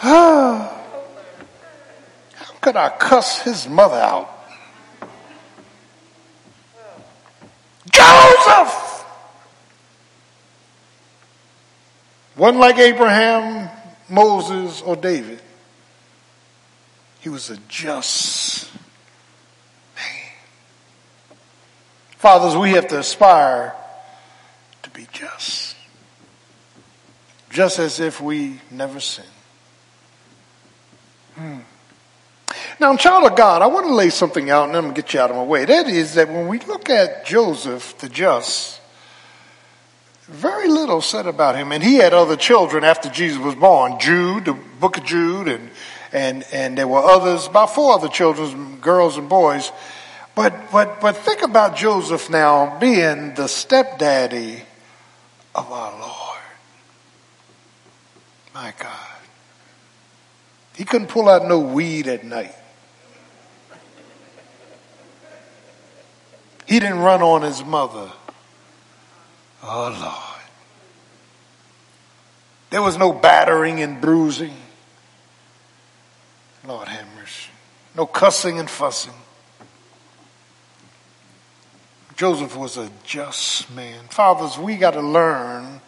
How 0.00 0.70
could 2.62 2.76
I 2.76 2.88
cuss 2.88 3.42
his 3.42 3.68
mother 3.68 3.96
out? 3.96 4.30
Joseph! 7.92 8.87
Wasn't 12.38 12.60
like 12.60 12.78
Abraham, 12.78 13.68
Moses, 14.08 14.80
or 14.82 14.94
David. 14.94 15.42
He 17.18 17.28
was 17.28 17.50
a 17.50 17.56
just 17.68 18.72
man. 19.96 20.04
Fathers, 22.16 22.56
we 22.56 22.70
have 22.70 22.86
to 22.88 23.00
aspire 23.00 23.74
to 24.84 24.90
be 24.90 25.08
just. 25.12 25.74
Just 27.50 27.80
as 27.80 27.98
if 27.98 28.20
we 28.20 28.60
never 28.70 29.00
sinned. 29.00 29.26
Hmm. 31.34 31.58
Now, 32.78 32.96
child 32.96 33.28
of 33.28 33.36
God, 33.36 33.62
I 33.62 33.66
want 33.66 33.86
to 33.86 33.94
lay 33.94 34.10
something 34.10 34.48
out 34.48 34.68
and 34.68 34.76
I'm 34.76 34.84
going 34.84 34.94
to 34.94 35.02
get 35.02 35.12
you 35.12 35.18
out 35.18 35.30
of 35.30 35.36
my 35.36 35.42
way. 35.42 35.64
That 35.64 35.88
is 35.88 36.14
that 36.14 36.28
when 36.28 36.46
we 36.46 36.60
look 36.60 36.88
at 36.88 37.26
Joseph 37.26 37.98
the 37.98 38.08
just, 38.08 38.77
very 40.28 40.68
little 40.68 41.00
said 41.00 41.26
about 41.26 41.56
him. 41.56 41.72
And 41.72 41.82
he 41.82 41.96
had 41.96 42.12
other 42.14 42.36
children 42.36 42.84
after 42.84 43.08
Jesus 43.08 43.38
was 43.38 43.54
born. 43.54 43.98
Jude, 43.98 44.44
the 44.44 44.52
book 44.52 44.98
of 44.98 45.04
Jude, 45.04 45.48
and, 45.48 45.70
and, 46.12 46.44
and 46.52 46.78
there 46.78 46.88
were 46.88 47.00
others, 47.00 47.46
about 47.46 47.74
four 47.74 47.94
other 47.94 48.08
children, 48.08 48.78
girls 48.80 49.16
and 49.16 49.28
boys. 49.28 49.72
But, 50.34 50.70
but, 50.70 51.00
but 51.00 51.16
think 51.16 51.42
about 51.42 51.76
Joseph 51.76 52.30
now 52.30 52.78
being 52.78 53.34
the 53.34 53.48
stepdaddy 53.48 54.62
of 55.54 55.72
our 55.72 55.98
Lord. 55.98 56.38
My 58.54 58.72
God. 58.78 58.92
He 60.76 60.84
couldn't 60.84 61.08
pull 61.08 61.28
out 61.28 61.46
no 61.48 61.58
weed 61.58 62.06
at 62.06 62.22
night. 62.22 62.54
He 66.66 66.78
didn't 66.78 67.00
run 67.00 67.22
on 67.22 67.42
his 67.42 67.64
mother. 67.64 68.12
Oh, 69.62 69.96
Lord. 70.00 70.38
There 72.70 72.82
was 72.82 72.98
no 72.98 73.12
battering 73.12 73.80
and 73.80 74.00
bruising. 74.00 74.54
Lord 76.66 76.88
have 76.88 77.06
mercy. 77.16 77.50
No 77.96 78.06
cussing 78.06 78.58
and 78.58 78.68
fussing. 78.68 79.14
Joseph 82.14 82.56
was 82.56 82.76
a 82.76 82.90
just 83.04 83.70
man. 83.70 84.04
Fathers, 84.08 84.58
we 84.58 84.76
got 84.76 84.90
to 84.92 85.00
learn 85.00 85.80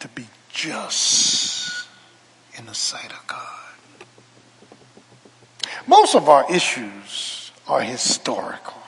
to 0.00 0.08
be 0.08 0.26
just 0.50 1.86
in 2.58 2.66
the 2.66 2.74
sight 2.74 3.12
of 3.12 3.26
God. 3.26 3.64
Most 5.86 6.14
of 6.14 6.28
our 6.28 6.50
issues 6.50 7.52
are 7.68 7.82
historical. 7.82 8.80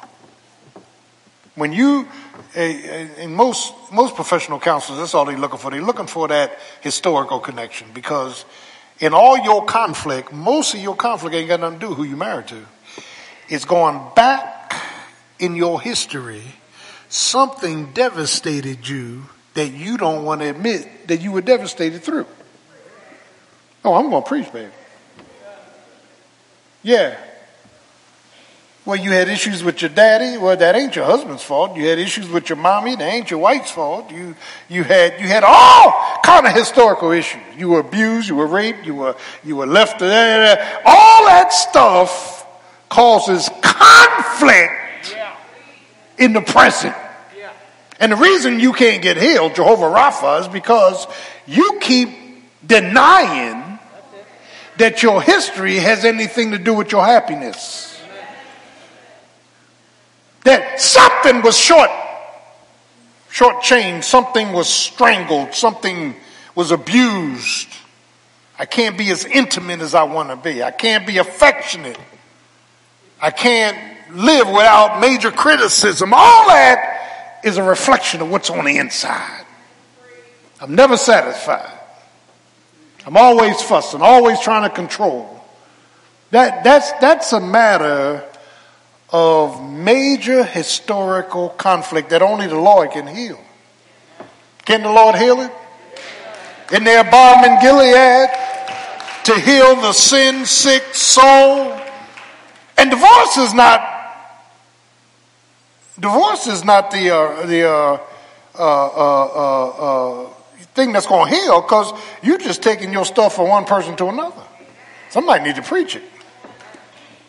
When 1.55 1.73
you, 1.73 2.09
in 2.55 3.35
most, 3.35 3.75
most 3.93 4.15
professional 4.15 4.59
counselors, 4.59 5.01
that's 5.01 5.15
all 5.15 5.25
they're 5.25 5.39
looking 5.39 5.59
for. 5.59 5.71
They're 5.71 5.83
looking 5.83 6.07
for 6.07 6.29
that 6.29 6.59
historical 6.81 7.41
connection 7.41 7.89
because 7.93 8.45
in 9.01 9.13
all 9.13 9.39
your 9.39 9.65
conflict, 9.65 10.33
most 10.33 10.75
of 10.75 10.81
your 10.81 10.97
conflict 10.97 11.35
ain't 11.35 11.49
got 11.49 11.61
nothing 11.61 11.79
to 11.79 11.85
do 11.85 11.89
with 11.91 11.99
who 11.99 12.05
you 12.05 12.17
married 12.17 12.49
to. 12.49 12.65
It's 13.49 13.65
going 13.65 14.01
back 14.15 14.75
in 15.39 15.55
your 15.55 15.81
history. 15.81 16.43
Something 17.09 17.93
devastated 17.93 18.89
you 18.89 19.25
that 19.55 19.69
you 19.69 19.97
don't 19.97 20.25
want 20.25 20.41
to 20.41 20.49
admit 20.49 21.09
that 21.09 21.21
you 21.21 21.33
were 21.33 21.41
devastated 21.41 22.03
through. 22.03 22.27
Oh, 23.85 23.95
I'm 23.95 24.11
going 24.11 24.23
to 24.23 24.29
preach, 24.29 24.53
baby. 24.53 24.73
Yeah. 26.83 27.17
Well, 28.87 28.95
you 28.95 29.11
had 29.11 29.29
issues 29.29 29.65
with 29.65 29.83
your 29.83 29.89
daddy. 29.89 30.39
Well, 30.39 30.57
that 30.57 30.77
ain't 30.77 30.95
your 30.95 31.07
husband's 31.07 31.43
fault. 31.43 31.77
You 31.77 31.89
had 31.89 31.99
issues 31.99 32.29
with 32.29 32.49
your 32.49 32.57
mommy. 32.57 32.95
That 32.95 33.13
ain't 33.13 33.29
your 33.29 33.41
wife's 33.41 33.73
fault. 33.73 34.13
You, 34.13 34.37
you 34.69 34.85
had, 34.85 35.21
you 35.21 35.27
had 35.27 35.43
all 35.43 36.21
kind 36.25 36.47
of 36.47 36.53
historical 36.53 37.11
issues. 37.11 37.43
You 37.59 37.71
were 37.71 37.81
abused. 37.81 38.29
You 38.29 38.37
were 38.37 38.47
raped. 38.47 38.87
You 38.87 38.95
were, 38.95 39.17
you 39.43 39.57
were 39.57 39.67
left. 39.67 40.01
All 40.01 41.27
that 41.27 41.49
stuff 41.53 42.47
causes 42.89 43.51
conflict 43.61 45.17
in 46.17 46.33
the 46.33 46.43
present. 46.43 46.95
And 47.99 48.13
the 48.13 48.17
reason 48.17 48.61
you 48.61 48.73
can't 48.73 49.03
get 49.03 49.17
healed, 49.17 49.57
Jehovah 49.57 49.87
Rapha, 49.87 50.43
is 50.43 50.49
because 50.49 51.09
you 51.45 51.81
keep 51.81 52.11
denying 52.65 53.81
that 54.79 55.03
your 55.03 55.21
history 55.21 55.75
has 55.79 56.05
anything 56.05 56.53
to 56.53 56.59
do 56.59 56.73
with 56.73 56.93
your 56.93 57.05
happiness 57.05 57.96
that 60.47 60.81
something 60.81 61.43
was 61.43 61.59
short, 61.59 61.91
short 63.31 63.63
chain, 63.63 64.01
something 64.01 64.53
was 64.53 64.69
strangled, 64.69 65.55
something 65.55 66.15
was 66.55 66.71
abused. 66.71 67.69
I 68.59 68.65
can't 68.65 68.97
be 68.97 69.11
as 69.11 69.25
intimate 69.25 69.81
as 69.81 69.95
I 69.95 70.05
want 70.05 70.31
to 70.31 70.37
be. 70.37 70.63
I 70.63 70.71
can't 70.71 71.07
be 71.07 71.19
affectionate. 71.19 71.99
I 73.21 73.31
can't 73.31 73.77
live 74.15 74.47
without 74.47 75.01
major 75.01 75.33
criticism. 75.33 76.15
All 76.15 76.47
that 76.47 77.41
is 77.43 77.57
a 77.57 77.63
reflection 77.63 78.23
of 78.23 78.31
what's 78.31 78.49
on 78.49 78.65
the 78.65 78.79
inside. 78.79 79.45
I'm 80.61 80.75
never 80.77 80.97
satisfied. 80.97 81.73
I'm 83.05 83.17
always 83.17 83.61
fussing, 83.63 84.01
always 84.01 84.41
trying 84.41 84.63
to 84.63 84.75
control. 84.75 85.45
That, 86.31 86.65
that's, 86.65 86.93
that's 86.93 87.33
a 87.33 87.41
matter 87.41 88.25
of 89.19 89.63
major 89.73 90.45
historical 90.45 91.49
conflict 91.49 92.11
that 92.11 92.21
only 92.21 92.47
the 92.49 92.59
Lord 92.59 92.91
can 92.91 93.07
heal. 93.07 93.41
Can 94.67 94.83
the 94.83 94.91
Lord 94.91 95.17
heal 95.17 95.41
it? 95.41 95.51
There 96.69 97.01
a 97.01 97.11
balm 97.11 97.43
in 97.45 97.59
Gilead 97.61 98.29
to 99.25 99.41
heal 99.41 99.77
the 99.77 99.95
sin 99.95 100.45
sick 100.45 100.95
soul? 100.95 101.81
And 102.77 102.91
divorce 102.91 103.39
is 103.39 103.55
not 103.55 103.81
divorce 105.99 106.47
is 106.47 106.63
not 106.63 106.91
the 106.91 107.09
uh, 107.11 107.47
the 107.47 107.63
uh, 107.71 107.99
uh, 108.59 108.87
uh, 108.97 109.69
uh 109.69 110.31
thing 110.75 110.93
that's 110.93 111.07
going 111.07 111.31
to 111.31 111.35
heal 111.35 111.63
because 111.63 111.91
you're 112.23 112.37
just 112.37 112.63
taking 112.63 112.93
your 112.93 113.07
stuff 113.07 113.37
from 113.37 113.49
one 113.49 113.65
person 113.65 113.97
to 113.97 114.09
another. 114.09 114.43
Somebody 115.09 115.45
need 115.45 115.57
to 115.57 115.63
preach 115.63 115.97
it. 115.97 116.03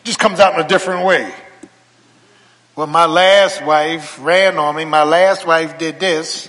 Just 0.04 0.18
comes 0.18 0.38
out 0.38 0.52
in 0.52 0.60
a 0.62 0.68
different 0.68 1.06
way. 1.06 1.32
Well, 2.78 2.86
my 2.86 3.06
last 3.06 3.60
wife 3.64 4.20
ran 4.20 4.56
on 4.56 4.76
me. 4.76 4.84
My 4.84 5.02
last 5.02 5.44
wife 5.44 5.78
did 5.78 5.98
this. 5.98 6.48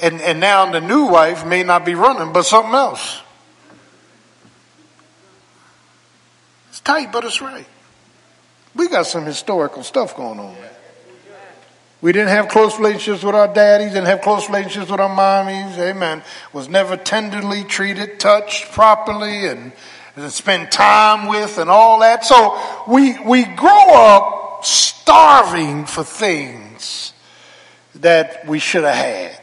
And, 0.00 0.20
and 0.20 0.40
now 0.40 0.68
the 0.72 0.80
new 0.80 1.04
wife 1.04 1.46
may 1.46 1.62
not 1.62 1.84
be 1.84 1.94
running, 1.94 2.32
but 2.32 2.42
something 2.42 2.74
else. 2.74 3.20
It's 6.70 6.80
tight, 6.80 7.12
but 7.12 7.24
it's 7.24 7.40
right. 7.40 7.68
We 8.74 8.88
got 8.88 9.06
some 9.06 9.24
historical 9.24 9.84
stuff 9.84 10.16
going 10.16 10.40
on. 10.40 10.56
We 12.00 12.10
didn't 12.10 12.30
have 12.30 12.48
close 12.48 12.76
relationships 12.76 13.22
with 13.22 13.36
our 13.36 13.46
daddies, 13.46 13.90
didn't 13.90 14.06
have 14.06 14.22
close 14.22 14.48
relationships 14.48 14.90
with 14.90 14.98
our 14.98 15.08
mommies, 15.08 15.78
amen. 15.78 16.24
Was 16.52 16.68
never 16.68 16.96
tenderly 16.96 17.62
treated, 17.62 18.18
touched 18.18 18.72
properly, 18.72 19.46
and, 19.46 19.70
and 20.16 20.32
spent 20.32 20.72
time 20.72 21.28
with 21.28 21.58
and 21.58 21.70
all 21.70 22.00
that. 22.00 22.24
So 22.24 22.60
we, 22.88 23.16
we 23.20 23.44
grow 23.44 23.90
up 23.92 24.43
starving 24.66 25.86
for 25.86 26.04
things 26.04 27.12
that 27.96 28.46
we 28.46 28.58
should 28.58 28.84
have 28.84 28.94
had. 28.94 29.40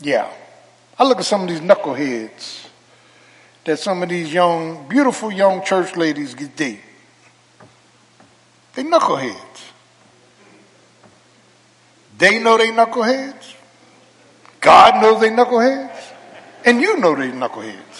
Yeah. 0.00 0.30
I 0.98 1.04
look 1.04 1.18
at 1.18 1.24
some 1.24 1.42
of 1.42 1.48
these 1.48 1.60
knuckleheads 1.60 2.68
that 3.64 3.78
some 3.78 4.02
of 4.02 4.08
these 4.08 4.32
young, 4.32 4.86
beautiful 4.88 5.32
young 5.32 5.64
church 5.64 5.96
ladies 5.96 6.34
get 6.34 6.54
deep. 6.56 6.80
They 8.74 8.82
knuckleheads. 8.82 9.70
They 12.18 12.38
know 12.38 12.58
they 12.58 12.68
knuckleheads. 12.68 13.54
God 14.60 15.00
knows 15.02 15.20
they 15.20 15.30
knuckleheads. 15.30 16.12
And 16.64 16.80
you 16.80 16.98
know 16.98 17.14
they 17.14 17.30
knuckleheads. 17.30 17.93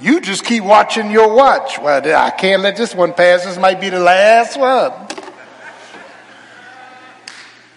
You 0.00 0.20
just 0.20 0.44
keep 0.44 0.64
watching 0.64 1.10
your 1.10 1.34
watch. 1.34 1.78
Well, 1.78 2.00
I 2.16 2.30
can't 2.30 2.62
let 2.62 2.76
this 2.76 2.94
one 2.94 3.12
pass. 3.12 3.44
This 3.44 3.58
might 3.58 3.80
be 3.80 3.90
the 3.90 4.00
last 4.00 4.58
one. 4.58 4.92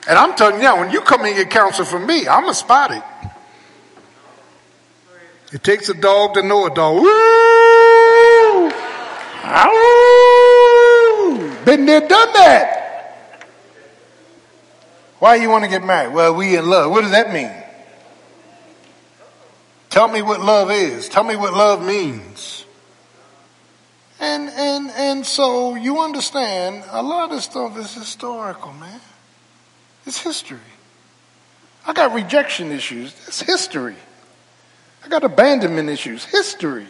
And 0.08 0.18
I'm 0.18 0.36
telling 0.36 0.56
you 0.56 0.62
now, 0.62 0.80
when 0.80 0.92
you 0.92 1.02
come 1.02 1.22
in 1.22 1.28
and 1.28 1.36
get 1.36 1.50
counsel 1.50 1.86
from 1.86 2.06
me, 2.06 2.28
I'm 2.28 2.48
a 2.48 2.54
spot 2.54 2.92
it. 2.92 3.04
It 5.54 5.64
takes 5.64 5.88
a 5.90 5.94
dog 5.94 6.34
to 6.34 6.42
know 6.42 6.66
a 6.66 6.74
dog. 6.74 7.02
Woo! 7.02 8.72
Ow! 9.46 9.84
Been 11.66 11.86
there, 11.86 12.02
done 12.02 12.34
that. 12.34 13.48
Why 15.20 15.36
you 15.36 15.50
want 15.50 15.64
to 15.64 15.70
get 15.70 15.84
married? 15.84 16.14
Well, 16.14 16.34
we 16.36 16.58
in 16.58 16.68
love. 16.68 16.92
What 16.92 17.02
does 17.02 17.12
that 17.12 17.32
mean? 17.32 17.63
Tell 19.94 20.08
me 20.08 20.24
what 20.24 20.42
love 20.42 20.72
is. 20.72 21.08
Tell 21.08 21.24
me 21.24 21.36
what 21.36 21.54
love 21.54 21.86
means. 21.86 22.66
And, 24.20 24.50
and, 24.50 24.90
and 24.90 25.24
so 25.24 25.76
you 25.76 26.00
understand 26.00 26.84
a 26.90 27.04
lot 27.04 27.26
of 27.26 27.30
this 27.36 27.44
stuff 27.44 27.78
is 27.78 27.94
historical, 27.94 28.74
man. 28.74 29.00
It's 30.08 30.20
history. 30.20 30.58
I 31.86 31.94
got 31.94 32.12
rejection 32.12 32.72
issues. 32.72 33.14
It's 33.28 33.44
history. 33.44 33.96
I 35.06 35.10
got 35.10 35.24
abandonment 35.24 35.90
issues. 35.90 36.26
History. 36.26 36.88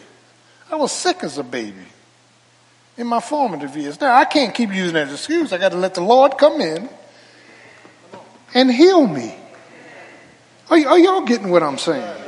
I 0.72 0.76
was 0.76 0.90
sick 0.90 1.22
as 1.24 1.36
a 1.36 1.44
baby 1.44 1.84
in 2.96 3.06
my 3.06 3.20
formative 3.20 3.76
years. 3.76 4.00
Now, 4.00 4.14
I 4.14 4.24
can't 4.24 4.54
keep 4.54 4.72
using 4.72 4.94
that 4.94 5.12
excuse. 5.12 5.52
I 5.52 5.58
got 5.58 5.72
to 5.72 5.78
let 5.78 5.92
the 5.92 6.00
Lord 6.00 6.38
come 6.38 6.58
in 6.62 6.88
and 8.54 8.72
heal 8.72 9.06
me. 9.06 9.36
Are, 10.70 10.78
are 10.78 10.98
y'all 10.98 11.26
getting 11.26 11.50
what 11.50 11.62
I'm 11.62 11.76
saying? 11.76 12.23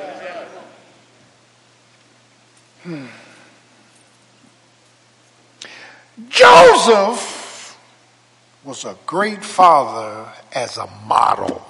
Joseph 6.28 7.78
was 8.64 8.84
a 8.84 8.96
great 9.06 9.44
father 9.44 10.30
as 10.52 10.76
a 10.76 10.86
model. 11.06 11.64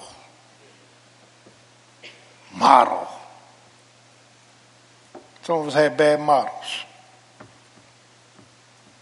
Model. 2.55 3.09
Some 5.42 5.60
of 5.60 5.69
us 5.69 5.75
had 5.75 5.96
bad 5.96 6.21
models. 6.21 6.85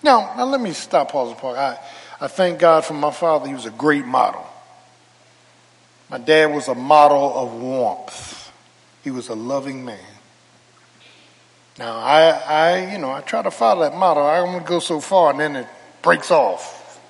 Now, 0.03 0.35
now 0.37 0.45
let 0.45 0.61
me 0.61 0.73
stop, 0.73 1.13
pause 1.13 1.35
part. 1.35 1.57
I, 1.57 1.79
I 2.21 2.29
thank 2.29 2.59
God 2.59 2.85
for 2.85 2.95
my 2.95 3.11
father. 3.11 3.49
He 3.49 3.55
was 3.55 3.67
a 3.67 3.71
great 3.71 4.05
model. 4.05 4.47
My 6.11 6.19
dad 6.19 6.55
was 6.55 6.69
a 6.69 6.75
model 6.75 7.33
of 7.35 7.55
warmth. 7.55 8.53
He 9.03 9.11
was 9.11 9.29
a 9.29 9.35
loving 9.35 9.85
man. 9.85 10.14
Now, 11.79 11.97
I, 11.97 12.31
I, 12.31 12.93
you 12.93 12.99
know, 12.99 13.11
I 13.11 13.21
try 13.21 13.43
to 13.43 13.51
follow 13.51 13.83
that 13.89 13.97
model. 13.97 14.23
I 14.25 14.37
don't 14.37 14.53
want 14.53 14.65
to 14.65 14.69
go 14.69 14.79
so 14.79 15.01
far 15.01 15.31
and 15.31 15.41
then 15.41 15.57
it 15.57 15.67
breaks 16.03 16.31
off. 16.31 17.01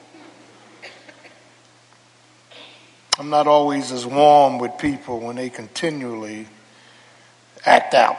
I'm 3.18 3.30
not 3.30 3.46
always 3.46 3.92
as 3.92 4.06
warm 4.06 4.58
with 4.58 4.76
people 4.78 5.20
when 5.20 5.36
they 5.36 5.50
continually 5.50 6.48
act 7.64 7.94
out. 7.94 8.16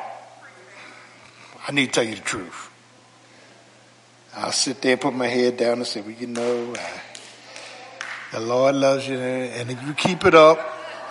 I 1.67 1.71
need 1.71 1.87
to 1.87 1.91
tell 1.91 2.03
you 2.03 2.15
the 2.15 2.21
truth. 2.21 2.69
I'll 4.35 4.51
sit 4.51 4.81
there, 4.81 4.97
put 4.97 5.13
my 5.13 5.27
head 5.27 5.57
down, 5.57 5.79
and 5.79 5.87
say, 5.87 6.01
"Well, 6.01 6.11
you 6.11 6.27
know, 6.27 6.73
I, 6.75 7.01
the 8.31 8.39
Lord 8.39 8.75
loves 8.75 9.07
you, 9.07 9.17
and 9.17 9.71
if 9.71 9.81
you 9.83 9.93
keep 9.93 10.25
it 10.25 10.35
up, 10.35 10.59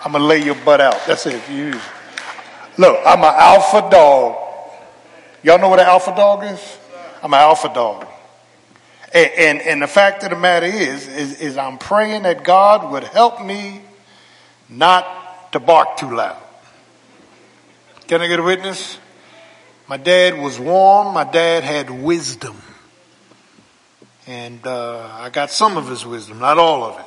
I'm 0.03 0.11
gonna 0.13 0.23
lay 0.23 0.43
your 0.43 0.55
butt 0.55 0.79
out." 0.79 1.05
That's 1.05 1.25
it. 1.25 1.41
You 1.49 1.79
look, 2.77 2.99
I'm 3.05 3.19
an 3.19 3.33
alpha 3.35 3.87
dog. 3.89 4.44
Y'all 5.45 5.59
know 5.59 5.69
what 5.69 5.79
an 5.79 5.85
alpha 5.85 6.11
dog 6.15 6.43
is? 6.43 6.77
I'm 7.21 7.31
an 7.31 7.39
alpha 7.39 7.71
dog. 7.71 8.07
And, 9.13 9.31
and, 9.37 9.61
and, 9.61 9.81
the 9.83 9.87
fact 9.87 10.23
of 10.23 10.31
the 10.31 10.35
matter 10.35 10.65
is, 10.65 11.07
is, 11.07 11.39
is 11.39 11.55
I'm 11.55 11.77
praying 11.77 12.23
that 12.23 12.43
God 12.43 12.91
would 12.91 13.03
help 13.03 13.45
me 13.45 13.83
not 14.69 15.51
to 15.51 15.59
bark 15.59 15.97
too 15.97 16.15
loud. 16.15 16.41
Can 18.07 18.21
I 18.21 18.27
get 18.27 18.39
a 18.39 18.41
witness? 18.41 18.97
My 19.87 19.97
dad 19.97 20.35
was 20.35 20.59
warm. 20.59 21.13
My 21.13 21.25
dad 21.25 21.63
had 21.63 21.91
wisdom. 21.91 22.59
And 24.25 24.65
uh, 24.65 25.07
I 25.11 25.29
got 25.29 25.51
some 25.51 25.77
of 25.77 25.87
his 25.87 26.07
wisdom, 26.07 26.39
not 26.39 26.57
all 26.57 26.83
of 26.85 26.99
it. 26.99 27.05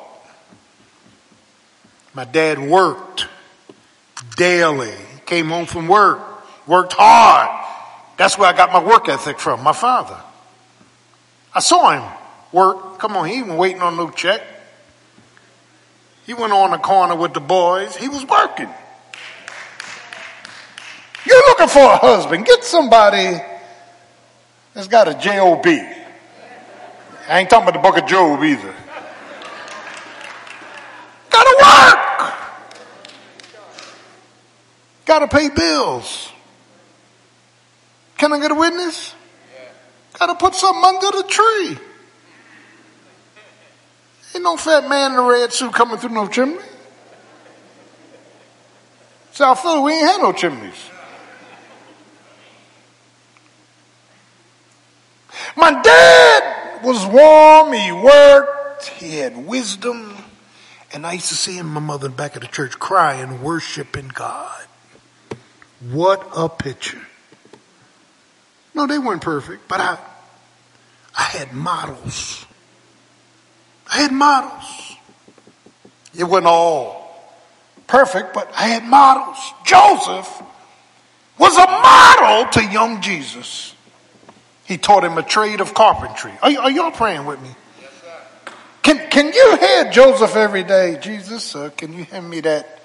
My 2.15 2.25
dad 2.25 2.61
worked 2.61 3.27
daily. 4.37 4.95
Came 5.27 5.49
home 5.49 5.67
from 5.67 5.89
work, 5.89 6.21
worked 6.69 6.93
hard. 6.97 7.65
That's 8.19 8.37
where 8.37 8.49
I 8.49 8.53
got 8.53 8.73
my 8.73 8.85
work 8.85 9.09
ethic 9.09 9.39
from, 9.39 9.63
my 9.63 9.73
father. 9.73 10.17
I 11.55 11.61
saw 11.61 11.93
him 11.93 12.03
work. 12.53 12.99
Come 12.99 13.17
on, 13.17 13.29
he 13.29 13.41
wasn't 13.41 13.59
waiting 13.59 13.81
on 13.81 13.97
no 13.97 14.11
check. 14.11 14.43
He 16.27 16.35
went 16.35 16.53
on 16.53 16.73
the 16.73 16.79
corner 16.79 17.15
with 17.15 17.33
the 17.33 17.41
boys. 17.41 17.97
He 17.97 18.09
was 18.09 18.27
working. 18.27 18.69
You're 21.25 21.47
looking 21.47 21.69
for 21.69 21.81
a 21.81 21.97
husband. 21.97 22.45
Get 22.45 22.65
somebody 22.65 23.41
that's 24.75 24.89
got 24.89 25.09
a 25.09 25.15
J-O-B. 25.15 25.71
I 27.29 27.39
ain't 27.39 27.49
talking 27.49 27.69
about 27.69 27.81
the 27.81 27.89
book 27.89 28.03
of 28.03 28.09
Job 28.09 28.43
either. 28.43 28.75
Gotta 31.31 31.57
work. 31.63 32.35
Gotta 35.05 35.29
pay 35.29 35.51
bills. 35.51 36.33
Can 38.19 38.33
I 38.33 38.41
get 38.41 38.51
a 38.51 38.55
witness? 38.55 39.15
Gotta 40.19 40.35
put 40.35 40.55
something 40.55 40.85
under 40.85 41.17
the 41.17 41.25
tree. 41.29 41.79
Ain't 44.35 44.45
no 44.45 44.57
fat 44.57 44.89
man 44.89 45.13
in 45.13 45.19
a 45.19 45.23
red 45.23 45.53
suit 45.53 45.73
coming 45.73 45.97
through 45.97 46.11
no 46.11 46.27
chimney. 46.27 46.59
South 49.33 49.61
Philly, 49.61 49.81
we 49.81 49.93
ain't 49.93 50.07
had 50.07 50.21
no 50.21 50.33
chimneys. 50.33 50.91
My 55.57 55.81
dad 55.81 56.85
was 56.85 57.07
warm, 57.07 57.73
he 57.73 57.93
worked, 57.93 58.87
he 58.87 59.17
had 59.19 59.37
wisdom, 59.37 60.17
and 60.93 61.07
I 61.07 61.15
used 61.15 61.29
to 61.29 61.35
see 61.35 61.57
him 61.57 61.69
my 61.69 61.81
mother 61.81 62.09
back 62.09 62.37
of 62.37 62.43
the 62.43 62.49
church 62.49 62.79
crying, 62.79 63.43
worshiping 63.43 64.09
God. 64.09 64.67
What 65.81 66.29
a 66.37 66.49
picture. 66.49 67.08
No, 68.79 68.87
they 68.87 69.01
weren't 69.01 69.23
perfect, 69.23 69.67
but 69.67 69.81
I, 69.81 69.99
I 71.13 71.23
had 71.23 71.53
models. 71.53 72.47
I 73.93 74.03
had 74.03 74.13
models. 74.13 74.97
It 76.17 76.23
wasn't 76.23 76.47
all 76.47 77.35
perfect, 77.89 78.35
but 78.35 78.49
I 78.57 78.69
had 78.69 78.85
models. 78.85 79.37
Joseph 79.65 80.43
was 81.41 81.57
a 81.57 81.67
model 81.67 82.53
to 82.53 82.65
young 82.71 83.01
Jesus. 83.03 83.75
He 84.65 84.79
taught 84.79 85.03
him 85.03 85.19
a 85.19 85.25
trade 85.25 85.61
of 85.61 85.75
carpentry. 85.75 86.31
Are, 86.41 86.61
are 86.61 86.71
y'all 86.71 86.93
praying 86.93 87.27
with 87.27 87.43
me? 87.43 87.49
Yes, 87.83 87.91
sir. 88.01 88.53
Can, 88.85 89.11
can 89.11 89.33
you 89.33 89.57
hear 89.57 89.91
Joseph 89.91 90.37
every 90.37 90.63
day? 90.63 91.01
Jesus, 91.03 91.57
uh, 91.57 91.71
can 91.77 91.93
you 91.93 92.05
hand 92.05 92.31
me 92.31 92.43
that 92.43 92.81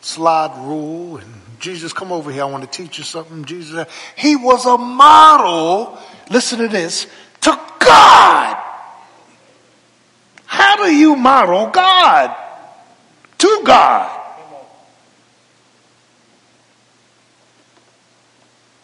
slide 0.00 0.56
rule 0.66 1.18
and 1.18 1.43
Jesus, 1.64 1.94
come 1.94 2.12
over 2.12 2.30
here. 2.30 2.42
I 2.42 2.44
want 2.44 2.62
to 2.62 2.68
teach 2.70 2.98
you 2.98 3.04
something. 3.04 3.42
Jesus, 3.46 3.86
he 4.16 4.36
was 4.36 4.66
a 4.66 4.76
model, 4.76 5.98
listen 6.28 6.58
to 6.58 6.68
this, 6.68 7.06
to 7.40 7.58
God. 7.78 8.62
How 10.44 10.76
do 10.76 10.94
you 10.94 11.16
model 11.16 11.68
God? 11.68 12.36
To 13.38 13.62
God. 13.64 14.20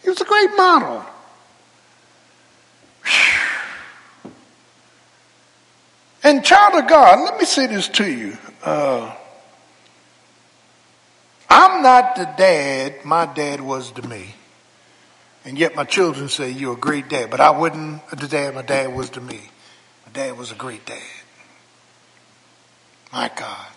He 0.01 0.09
was 0.09 0.19
a 0.19 0.25
great 0.25 0.49
model. 0.57 1.05
And 6.23 6.43
child 6.43 6.83
of 6.83 6.89
God, 6.89 7.19
let 7.19 7.37
me 7.37 7.45
say 7.45 7.67
this 7.67 7.87
to 7.89 8.11
you. 8.11 8.39
Uh, 8.63 9.15
I'm 11.53 11.83
not 11.83 12.15
the 12.15 12.23
dad 12.37 13.03
my 13.03 13.25
dad 13.25 13.59
was 13.59 13.91
to 13.91 14.07
me. 14.07 14.35
And 15.43 15.59
yet 15.59 15.75
my 15.75 15.83
children 15.83 16.29
say 16.29 16.49
you're 16.49 16.75
a 16.75 16.77
great 16.77 17.09
dad, 17.09 17.29
but 17.29 17.41
I 17.41 17.49
wasn't 17.49 18.07
the 18.09 18.29
dad 18.29 18.55
my 18.55 18.61
dad 18.61 18.95
was 18.95 19.09
to 19.11 19.21
me. 19.21 19.41
My 20.05 20.11
dad 20.13 20.37
was 20.37 20.53
a 20.53 20.55
great 20.55 20.85
dad. 20.85 21.01
My 23.11 23.29
God. 23.35 23.67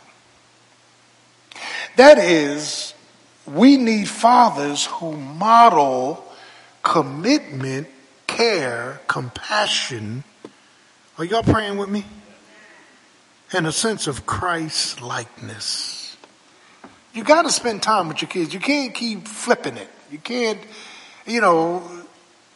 That 1.97 2.19
is, 2.19 2.95
we 3.45 3.77
need 3.77 4.09
fathers 4.09 4.87
who 4.87 5.17
model 5.17 6.25
commitment, 6.85 7.89
care, 8.29 9.01
compassion. 9.09 10.23
Are 11.19 11.25
y'all 11.25 11.43
praying 11.43 11.79
with 11.79 11.89
me? 11.89 12.05
And 13.53 13.67
a 13.67 13.73
sense 13.73 14.07
of 14.07 14.27
Christ 14.27 15.03
likeness. 15.03 16.04
You 17.15 17.23
got 17.23 17.43
to 17.43 17.51
spend 17.51 17.81
time 17.81 18.09
with 18.09 18.21
your 18.21 18.29
kids. 18.29 18.53
You 18.53 18.59
can't 18.59 18.93
keep 18.93 19.29
flipping 19.29 19.77
it. 19.77 19.89
You 20.11 20.19
can't, 20.19 20.59
you 21.27 21.41
know, 21.41 21.81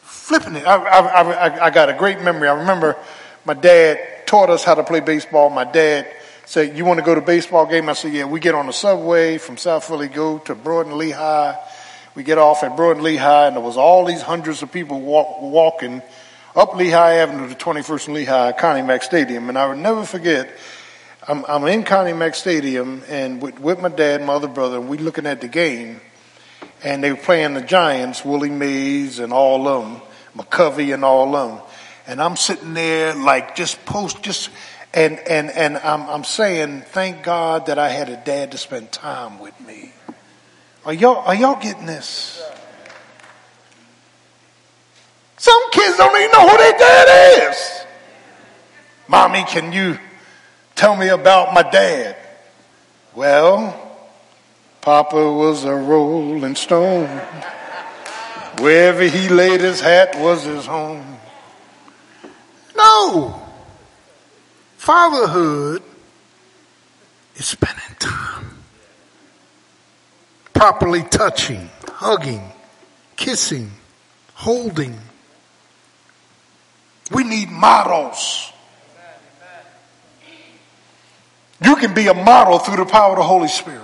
flipping 0.01 0.57
it. 0.57 0.67
I, 0.67 0.75
I, 0.75 1.21
I, 1.21 1.65
I 1.67 1.69
got 1.69 1.87
a 1.87 1.93
great 1.93 2.21
memory. 2.21 2.49
I 2.49 2.59
remember 2.59 2.97
my 3.45 3.53
dad 3.53 4.27
taught 4.27 4.49
us 4.49 4.65
how 4.65 4.75
to 4.75 4.83
play 4.83 4.99
baseball. 4.99 5.49
My 5.49 5.63
dad 5.63 6.13
said, 6.45 6.77
you 6.77 6.83
want 6.83 6.99
to 6.99 7.05
go 7.05 7.15
to 7.15 7.21
baseball 7.21 7.67
game? 7.67 7.87
I 7.87 7.93
said, 7.93 8.11
yeah, 8.11 8.25
we 8.25 8.41
get 8.41 8.53
on 8.53 8.67
the 8.67 8.73
subway 8.73 9.37
from 9.37 9.55
South 9.55 9.85
Philly, 9.85 10.09
go 10.09 10.39
to 10.39 10.55
Broad 10.55 10.87
and 10.87 10.97
Lehigh. 10.97 11.55
We 12.13 12.23
get 12.23 12.37
off 12.37 12.61
at 12.63 12.75
Broad 12.75 12.97
and 12.97 13.03
Lehigh 13.03 13.47
and 13.47 13.55
there 13.55 13.63
was 13.63 13.77
all 13.77 14.03
these 14.03 14.21
hundreds 14.21 14.61
of 14.61 14.73
people 14.73 14.99
walk, 14.99 15.41
walking 15.41 16.01
up 16.53 16.75
Lehigh 16.75 17.13
Avenue 17.13 17.47
to 17.47 17.55
21st 17.55 18.07
and 18.07 18.15
Lehigh, 18.15 18.51
Connie 18.51 18.81
Mack 18.81 19.03
Stadium. 19.03 19.47
And 19.47 19.57
I 19.57 19.67
would 19.67 19.77
never 19.77 20.03
forget, 20.03 20.49
I'm, 21.29 21.45
I'm 21.47 21.67
in 21.67 21.83
Connie 21.83 22.13
Mack 22.13 22.33
Stadium 22.33 23.03
and 23.07 23.39
with, 23.39 23.59
with 23.59 23.79
my 23.79 23.89
dad, 23.89 24.23
my 24.23 24.33
other 24.33 24.47
brother, 24.47 24.77
and 24.77 24.89
we 24.89 24.97
looking 24.97 25.27
at 25.27 25.41
the 25.41 25.47
game, 25.47 26.01
and 26.83 27.03
they 27.03 27.11
were 27.11 27.19
playing 27.19 27.53
the 27.53 27.61
Giants, 27.61 28.25
Willie 28.25 28.49
Mays 28.49 29.19
and 29.19 29.31
all 29.31 29.67
of 29.67 29.83
them, 29.83 30.01
McCovey 30.35 30.91
and 30.91 31.05
all 31.05 31.35
of 31.35 31.51
them, 31.51 31.67
and 32.07 32.19
I'm 32.19 32.35
sitting 32.35 32.73
there 32.73 33.13
like 33.13 33.55
just 33.55 33.85
post, 33.85 34.23
just 34.23 34.49
and 34.91 35.19
and 35.19 35.51
and 35.51 35.77
I'm 35.77 36.09
I'm 36.09 36.23
saying, 36.23 36.81
thank 36.87 37.21
God 37.21 37.67
that 37.67 37.77
I 37.77 37.89
had 37.89 38.09
a 38.09 38.17
dad 38.17 38.53
to 38.53 38.57
spend 38.57 38.91
time 38.91 39.37
with 39.37 39.53
me. 39.61 39.93
Are 40.83 40.93
y'all 40.93 41.17
are 41.17 41.35
y'all 41.35 41.61
getting 41.61 41.85
this? 41.85 42.41
Some 45.37 45.69
kids 45.69 45.95
don't 45.95 46.17
even 46.17 46.31
know 46.31 46.49
who 46.49 46.57
their 46.57 46.77
dad 46.79 47.51
is. 47.51 47.85
Mommy, 49.07 49.43
can 49.43 49.71
you 49.71 49.99
Tell 50.79 50.95
me 50.95 51.09
about 51.09 51.53
my 51.53 51.61
dad. 51.61 52.15
Well, 53.13 53.75
Papa 54.79 55.29
was 55.33 55.65
a 55.65 55.75
rolling 55.75 56.55
stone. 56.55 57.09
Wherever 58.59 59.03
he 59.03 59.27
laid 59.27 59.59
his 59.59 59.81
hat 59.81 60.15
was 60.17 60.45
his 60.45 60.65
home. 60.65 61.17
No. 62.77 63.45
Fatherhood 64.77 65.83
is 67.35 67.47
spending 67.47 67.97
time. 67.99 68.45
Properly 70.53 71.03
touching, 71.03 71.69
hugging, 71.89 72.53
kissing, 73.17 73.69
holding. 74.33 74.97
We 77.11 77.25
need 77.25 77.49
models. 77.49 78.53
You 81.61 81.75
can 81.75 81.93
be 81.93 82.07
a 82.07 82.13
model 82.13 82.59
through 82.59 82.77
the 82.77 82.89
power 82.89 83.11
of 83.11 83.17
the 83.17 83.23
Holy 83.23 83.47
Spirit. 83.47 83.83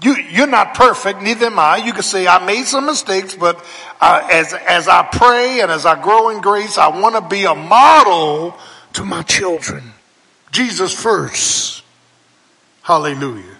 You, 0.00 0.14
you're 0.14 0.46
not 0.46 0.74
perfect, 0.74 1.22
neither 1.22 1.46
am 1.46 1.58
I. 1.58 1.78
You 1.78 1.92
can 1.92 2.04
say, 2.04 2.28
I 2.28 2.44
made 2.44 2.66
some 2.66 2.86
mistakes, 2.86 3.34
but 3.34 3.64
uh, 4.00 4.28
as, 4.30 4.54
as 4.54 4.86
I 4.86 5.02
pray 5.02 5.60
and 5.60 5.72
as 5.72 5.84
I 5.84 6.00
grow 6.00 6.28
in 6.30 6.40
grace, 6.40 6.78
I 6.78 6.88
want 6.88 7.16
to 7.16 7.20
be 7.20 7.44
a 7.44 7.54
model 7.54 8.56
to 8.92 9.04
my 9.04 9.22
children. 9.22 9.92
Jesus 10.52 10.94
first. 10.94 11.82
Hallelujah. 12.82 13.56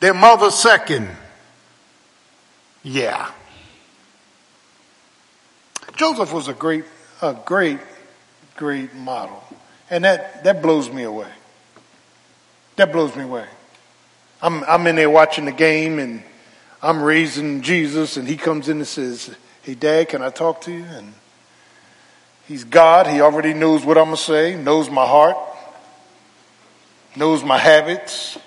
Their 0.00 0.14
mother 0.14 0.50
second. 0.50 1.08
Yeah. 2.82 3.30
Joseph 5.94 6.32
was 6.32 6.48
a 6.48 6.54
great, 6.54 6.84
a 7.20 7.34
great, 7.34 7.78
great 8.56 8.94
model. 8.94 9.41
And 9.92 10.04
that, 10.06 10.42
that 10.44 10.62
blows 10.62 10.90
me 10.90 11.02
away. 11.02 11.28
That 12.76 12.92
blows 12.92 13.14
me 13.14 13.24
away. 13.24 13.44
I'm, 14.40 14.64
I'm 14.64 14.86
in 14.86 14.96
there 14.96 15.10
watching 15.10 15.44
the 15.44 15.52
game 15.52 15.98
and 15.98 16.22
I'm 16.80 17.02
raising 17.02 17.60
Jesus 17.60 18.16
and 18.16 18.26
he 18.26 18.38
comes 18.38 18.70
in 18.70 18.78
and 18.78 18.86
says, 18.86 19.36
Hey 19.60 19.74
dad, 19.74 20.08
can 20.08 20.22
I 20.22 20.30
talk 20.30 20.62
to 20.62 20.72
you? 20.72 20.82
And 20.82 21.12
he's 22.48 22.64
God. 22.64 23.06
He 23.06 23.20
already 23.20 23.52
knows 23.52 23.84
what 23.84 23.98
I'm 23.98 24.06
going 24.06 24.16
to 24.16 24.22
say, 24.22 24.56
knows 24.56 24.88
my 24.88 25.06
heart, 25.06 25.36
knows 27.14 27.44
my 27.44 27.58
habits. 27.58 28.38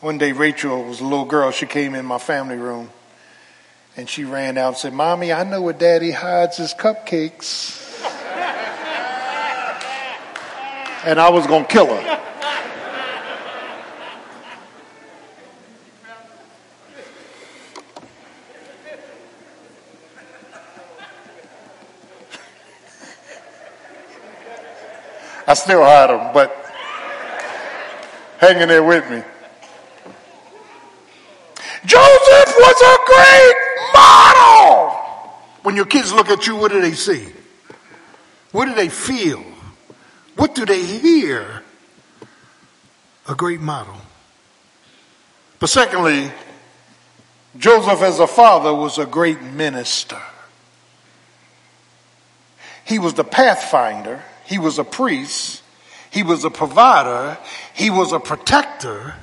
One 0.00 0.16
day, 0.16 0.32
Rachel 0.32 0.82
was 0.82 1.00
a 1.00 1.04
little 1.04 1.26
girl. 1.26 1.50
She 1.50 1.66
came 1.66 1.94
in 1.94 2.06
my 2.06 2.18
family 2.18 2.56
room 2.56 2.88
and 3.98 4.08
she 4.08 4.24
ran 4.24 4.56
out 4.56 4.68
and 4.68 4.76
said, 4.78 4.94
Mommy, 4.94 5.30
I 5.30 5.44
know 5.44 5.60
where 5.60 5.74
Daddy 5.74 6.10
hides 6.10 6.56
his 6.56 6.72
cupcakes. 6.72 7.81
And 11.04 11.20
I 11.20 11.30
was 11.30 11.46
going 11.46 11.64
to 11.64 11.70
kill 11.70 11.86
her. 11.86 12.18
I 25.44 25.54
still 25.54 25.84
had 25.84 26.06
them, 26.06 26.32
but 26.32 26.50
hanging 28.38 28.68
there 28.68 28.82
with 28.82 29.10
me. 29.10 29.22
Joseph 31.84 32.54
was 32.58 32.82
a 32.82 32.96
great 33.06 33.54
model. 33.92 34.90
When 35.62 35.76
your 35.76 35.84
kids 35.84 36.12
look 36.12 36.30
at 36.30 36.46
you, 36.46 36.56
what 36.56 36.70
do 36.70 36.80
they 36.80 36.92
see? 36.92 37.28
What 38.52 38.66
do 38.66 38.74
they 38.74 38.88
feel? 38.88 39.51
What 40.36 40.54
do 40.54 40.64
they 40.64 40.84
hear? 40.84 41.62
A 43.28 43.34
great 43.34 43.60
model. 43.60 43.96
But 45.60 45.68
secondly, 45.68 46.32
Joseph 47.56 48.02
as 48.02 48.18
a 48.18 48.26
father 48.26 48.74
was 48.74 48.98
a 48.98 49.06
great 49.06 49.40
minister. 49.40 50.20
He 52.84 52.98
was 52.98 53.14
the 53.14 53.24
pathfinder 53.24 54.22
he 54.44 54.58
was 54.58 54.78
a 54.78 54.84
priest. 54.84 55.62
He 56.10 56.22
was 56.22 56.44
a 56.44 56.50
provider. 56.50 57.38
He 57.74 57.90
was 57.90 58.12
a 58.12 58.20
protector. 58.20 59.14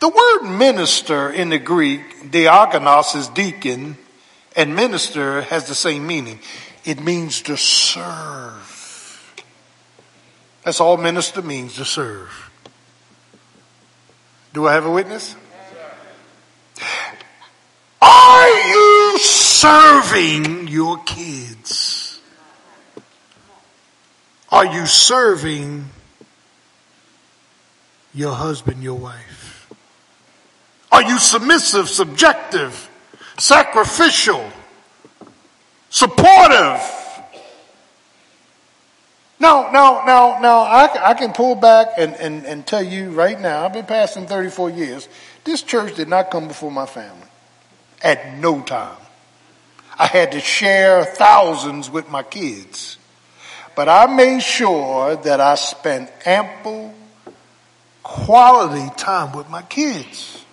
The 0.00 0.08
word 0.08 0.50
minister 0.50 1.30
in 1.30 1.50
the 1.50 1.58
Greek, 1.58 2.30
diakonos 2.30 3.16
is 3.16 3.28
deacon, 3.28 3.96
and 4.56 4.74
minister 4.74 5.42
has 5.42 5.66
the 5.66 5.74
same 5.74 6.06
meaning. 6.06 6.40
It 6.84 7.00
means 7.00 7.42
to 7.42 7.56
serve. 7.56 8.69
That's 10.64 10.80
all 10.80 10.96
minister 10.96 11.42
means, 11.42 11.76
to 11.76 11.84
serve. 11.84 12.50
Do 14.52 14.66
I 14.66 14.74
have 14.74 14.84
a 14.84 14.90
witness? 14.90 15.36
Are 18.02 18.68
you 18.68 19.18
serving 19.18 20.68
your 20.68 20.98
kids? 21.04 22.20
Are 24.50 24.66
you 24.66 24.86
serving 24.86 25.88
your 28.12 28.32
husband, 28.32 28.82
your 28.82 28.98
wife? 28.98 29.70
Are 30.90 31.02
you 31.02 31.18
submissive, 31.18 31.88
subjective, 31.88 32.90
sacrificial, 33.38 34.50
supportive? 35.88 36.99
Now, 39.40 39.70
no, 39.72 40.04
no, 40.04 40.38
no. 40.40 40.58
I, 40.58 41.10
I 41.10 41.14
can 41.14 41.32
pull 41.32 41.54
back 41.54 41.88
and, 41.96 42.14
and, 42.16 42.44
and 42.44 42.66
tell 42.66 42.82
you 42.82 43.10
right 43.10 43.40
now, 43.40 43.64
I've 43.64 43.72
been 43.72 43.86
passing 43.86 44.26
34 44.26 44.70
years, 44.70 45.08
this 45.44 45.62
church 45.62 45.96
did 45.96 46.08
not 46.08 46.30
come 46.30 46.46
before 46.46 46.70
my 46.70 46.84
family 46.84 47.26
at 48.02 48.36
no 48.36 48.60
time. 48.60 48.98
I 49.98 50.06
had 50.06 50.32
to 50.32 50.40
share 50.40 51.04
thousands 51.04 51.90
with 51.90 52.10
my 52.10 52.22
kids. 52.22 52.98
But 53.74 53.88
I 53.88 54.06
made 54.06 54.42
sure 54.42 55.16
that 55.16 55.40
I 55.40 55.54
spent 55.54 56.10
ample 56.26 56.94
quality 58.02 58.94
time 58.96 59.32
with 59.32 59.48
my 59.48 59.62
kids. 59.62 60.44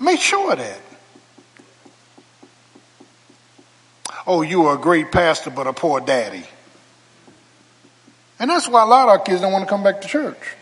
I 0.00 0.04
made 0.04 0.20
sure 0.20 0.52
of 0.52 0.58
that. 0.58 0.80
Oh, 4.28 4.42
you 4.42 4.66
are 4.66 4.74
a 4.74 4.78
great 4.78 5.10
pastor, 5.10 5.48
but 5.48 5.66
a 5.66 5.72
poor 5.72 6.00
daddy. 6.00 6.44
And 8.38 8.50
that's 8.50 8.68
why 8.68 8.82
a 8.82 8.86
lot 8.86 9.04
of 9.04 9.08
our 9.08 9.18
kids 9.18 9.40
don't 9.40 9.52
want 9.52 9.64
to 9.64 9.68
come 9.68 9.82
back 9.82 10.02
to 10.02 10.08
church. 10.08 10.54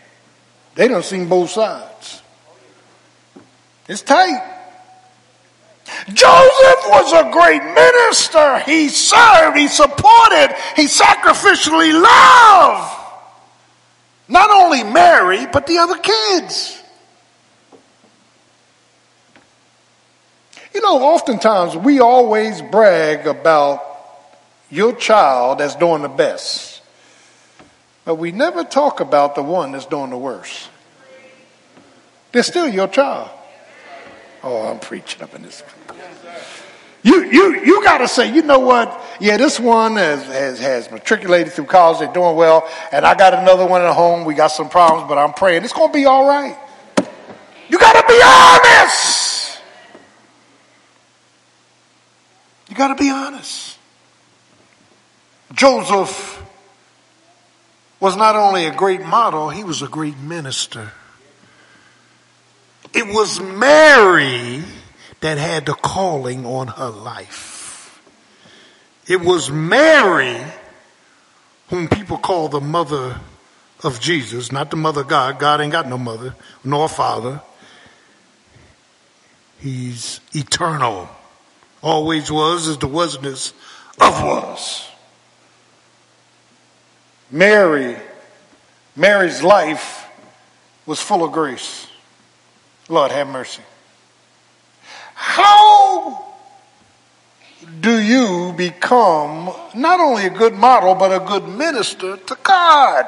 They 0.75 0.87
don't 0.87 1.03
see 1.03 1.25
both 1.25 1.49
sides. 1.49 2.21
It's 3.89 4.01
tight. 4.01 4.55
Joseph 6.07 6.83
was 6.87 7.11
a 7.11 7.29
great 7.31 7.61
minister. 7.61 8.59
He 8.59 8.87
served, 8.87 9.57
he 9.57 9.67
supported, 9.67 10.55
he 10.77 10.85
sacrificially 10.85 11.93
loved 11.93 12.93
not 14.29 14.49
only 14.49 14.83
Mary, 14.83 15.45
but 15.45 15.67
the 15.67 15.77
other 15.79 15.97
kids. 15.97 16.81
You 20.77 20.83
know, 20.83 21.01
oftentimes 21.01 21.75
we 21.75 22.01
always 22.01 22.61
brag 22.61 23.25
about 23.25 23.81
your 24.69 24.95
child 24.95 25.57
that's 25.57 25.75
doing 25.75 26.03
the 26.03 26.07
best, 26.07 26.83
but 28.05 28.13
we 28.13 28.31
never 28.31 28.63
talk 28.63 28.99
about 28.99 29.33
the 29.33 29.41
one 29.41 29.71
that's 29.71 29.87
doing 29.87 30.11
the 30.11 30.17
worst. 30.19 30.69
They're 32.31 32.43
still 32.43 32.67
your 32.67 32.87
child. 32.87 33.31
Oh, 34.43 34.67
I'm 34.67 34.79
preaching 34.79 35.23
up 35.23 35.33
in 35.33 35.41
this. 35.41 35.63
You, 37.01 37.23
you, 37.23 37.59
you 37.65 37.83
got 37.83 37.97
to 37.97 38.07
say, 38.07 38.31
you 38.31 38.43
know 38.43 38.59
what? 38.59 39.03
Yeah, 39.19 39.37
this 39.37 39.59
one 39.59 39.95
has, 39.95 40.23
has, 40.27 40.59
has 40.59 40.91
matriculated 40.91 41.53
through 41.53 41.65
college. 41.65 42.01
They're 42.01 42.13
doing 42.13 42.35
well. 42.35 42.69
And 42.91 43.03
I 43.03 43.15
got 43.15 43.33
another 43.33 43.65
one 43.65 43.81
at 43.81 43.95
home. 43.95 44.25
We 44.25 44.35
got 44.35 44.49
some 44.49 44.69
problems, 44.69 45.09
but 45.09 45.17
I'm 45.17 45.33
praying 45.33 45.63
it's 45.63 45.73
going 45.73 45.89
to 45.89 45.93
be 45.97 46.05
all 46.05 46.27
right. 46.27 46.55
You 47.67 47.79
got 47.79 47.99
to 47.99 48.07
be 48.07 48.21
honest. 48.23 49.36
You 52.77 52.83
got 52.83 52.95
to 52.95 53.03
be 53.03 53.09
honest. 53.09 53.75
Joseph 55.51 56.45
was 57.99 58.15
not 58.15 58.35
only 58.35 58.67
a 58.67 58.71
great 58.71 59.01
model, 59.01 59.49
he 59.49 59.63
was 59.63 59.81
a 59.81 59.87
great 59.87 60.15
minister. 60.19 60.91
It 62.93 63.07
was 63.07 63.39
Mary 63.39 64.63
that 65.21 65.39
had 65.39 65.65
the 65.65 65.73
calling 65.73 66.45
on 66.45 66.67
her 66.67 66.89
life. 66.89 67.99
It 69.07 69.21
was 69.21 69.49
Mary 69.49 70.37
whom 71.69 71.87
people 71.87 72.19
call 72.19 72.47
the 72.47 72.61
mother 72.61 73.19
of 73.83 73.99
Jesus, 73.99 74.51
not 74.51 74.69
the 74.69 74.77
mother 74.77 75.01
of 75.01 75.07
God. 75.07 75.39
God 75.39 75.61
ain't 75.61 75.71
got 75.71 75.87
no 75.87 75.97
mother 75.97 76.35
nor 76.63 76.87
father. 76.87 77.41
He's 79.57 80.19
eternal. 80.35 81.09
Always 81.87 82.29
was, 82.29 82.67
is 82.67 82.77
the 82.77 82.87
wasness 82.89 83.53
of 83.97 84.21
was. 84.21 84.89
Mary, 87.31 87.95
Mary's 88.93 89.41
life 89.41 90.05
was 90.85 90.99
full 90.99 91.23
of 91.23 91.31
grace. 91.31 91.87
Lord, 92.89 93.11
have 93.11 93.29
mercy. 93.29 93.61
How 95.13 96.25
do 97.79 97.97
you 98.01 98.53
become 98.57 99.49
not 99.73 100.01
only 100.01 100.25
a 100.25 100.29
good 100.29 100.55
model, 100.55 100.93
but 100.93 101.13
a 101.13 101.25
good 101.25 101.47
minister 101.47 102.17
to 102.17 102.37
God? 102.43 103.05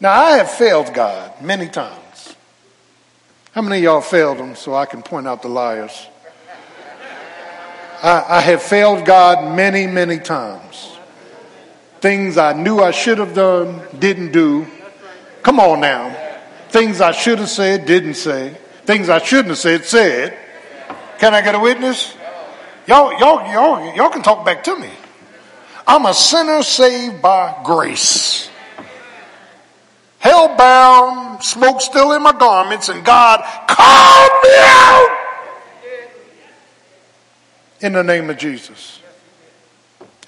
Now, 0.00 0.12
I 0.12 0.38
have 0.38 0.50
failed 0.50 0.94
God 0.94 1.42
many 1.42 1.68
times. 1.68 2.34
How 3.52 3.60
many 3.60 3.76
of 3.76 3.82
y'all 3.82 4.00
failed 4.00 4.38
him 4.38 4.56
so 4.56 4.74
I 4.74 4.86
can 4.86 5.02
point 5.02 5.28
out 5.28 5.42
the 5.42 5.48
liars? 5.48 6.06
I, 8.02 8.24
I 8.36 8.40
have 8.40 8.62
failed 8.62 9.04
God 9.04 9.56
many, 9.56 9.86
many 9.86 10.18
times. 10.18 10.96
Things 12.00 12.38
I 12.38 12.54
knew 12.54 12.80
I 12.80 12.92
should 12.92 13.18
have 13.18 13.34
done, 13.34 13.82
didn't 13.98 14.32
do. 14.32 14.66
Come 15.42 15.60
on 15.60 15.80
now. 15.80 16.16
Things 16.70 17.00
I 17.00 17.12
should 17.12 17.38
have 17.40 17.50
said, 17.50 17.84
didn't 17.84 18.14
say. 18.14 18.56
Things 18.84 19.08
I 19.08 19.18
shouldn't 19.18 19.48
have 19.48 19.58
said, 19.58 19.84
said. 19.84 20.38
Can 21.18 21.34
I 21.34 21.42
get 21.42 21.54
a 21.54 21.58
witness? 21.58 22.14
Y'all, 22.86 23.12
y'all, 23.18 23.52
y'all, 23.52 23.94
y'all 23.94 24.08
can 24.08 24.22
talk 24.22 24.46
back 24.46 24.64
to 24.64 24.76
me. 24.76 24.90
I'm 25.86 26.06
a 26.06 26.14
sinner 26.14 26.62
saved 26.62 27.20
by 27.20 27.60
grace. 27.64 28.48
Hell 30.18 30.56
bound, 30.56 31.42
smoke 31.42 31.80
still 31.80 32.12
in 32.12 32.22
my 32.22 32.32
garments, 32.32 32.88
and 32.88 33.04
God 33.04 33.40
called 33.68 34.32
me 34.42 34.50
out 34.56 35.19
in 37.80 37.92
the 37.94 38.02
name 38.02 38.30
of 38.30 38.38
Jesus. 38.38 39.00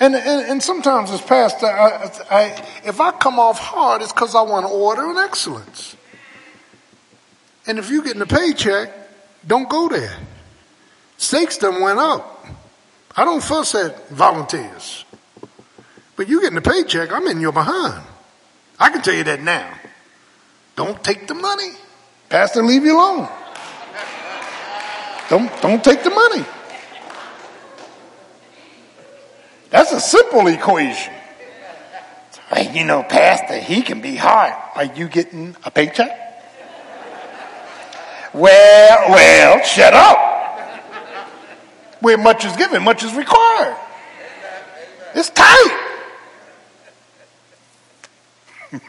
And, 0.00 0.14
and, 0.14 0.50
and 0.50 0.62
sometimes 0.62 1.10
as 1.10 1.20
pastor, 1.20 1.66
I, 1.66 2.10
I, 2.30 2.66
if 2.84 3.00
I 3.00 3.12
come 3.12 3.38
off 3.38 3.58
hard, 3.58 4.02
it's 4.02 4.12
because 4.12 4.34
I 4.34 4.42
want 4.42 4.66
order 4.66 5.08
and 5.08 5.18
excellence. 5.18 5.96
And 7.66 7.78
if 7.78 7.90
you're 7.90 8.02
getting 8.02 8.22
a 8.22 8.26
paycheck, 8.26 8.90
don't 9.46 9.68
go 9.68 9.88
there. 9.88 10.16
Stakes 11.18 11.58
them 11.58 11.80
went 11.80 11.98
up. 12.00 12.46
I 13.16 13.24
don't 13.24 13.42
fuss 13.42 13.74
at 13.74 14.08
volunteers. 14.08 15.04
But 16.16 16.28
you 16.28 16.40
getting 16.40 16.58
a 16.58 16.62
paycheck, 16.62 17.12
I'm 17.12 17.26
in 17.28 17.40
your 17.40 17.52
behind. 17.52 18.02
I 18.80 18.90
can 18.90 19.02
tell 19.02 19.14
you 19.14 19.24
that 19.24 19.40
now. 19.42 19.72
don't 20.74 21.02
take 21.04 21.28
the 21.28 21.34
money. 21.34 21.72
Pastor, 22.28 22.62
leave 22.62 22.84
you 22.84 22.96
alone. 22.96 23.28
Don't, 25.28 25.62
don't 25.62 25.84
take 25.84 26.02
the 26.02 26.10
money. 26.10 26.44
That's 29.92 30.06
a 30.06 30.08
simple 30.08 30.46
equation. 30.46 31.12
Hey, 32.48 32.72
you 32.72 32.82
know, 32.86 33.02
Pastor, 33.02 33.58
he 33.58 33.82
can 33.82 34.00
be 34.00 34.16
hard. 34.16 34.54
Are 34.74 34.86
you 34.96 35.06
getting 35.06 35.54
a 35.64 35.70
paycheck? 35.70 36.10
Well, 38.32 39.10
well, 39.10 39.62
shut 39.62 39.92
up. 39.92 40.16
Where 42.00 42.16
much 42.16 42.46
is 42.46 42.56
given, 42.56 42.82
much 42.82 43.04
is 43.04 43.14
required. 43.14 43.76
It's 45.14 45.28
tight. 45.28 45.78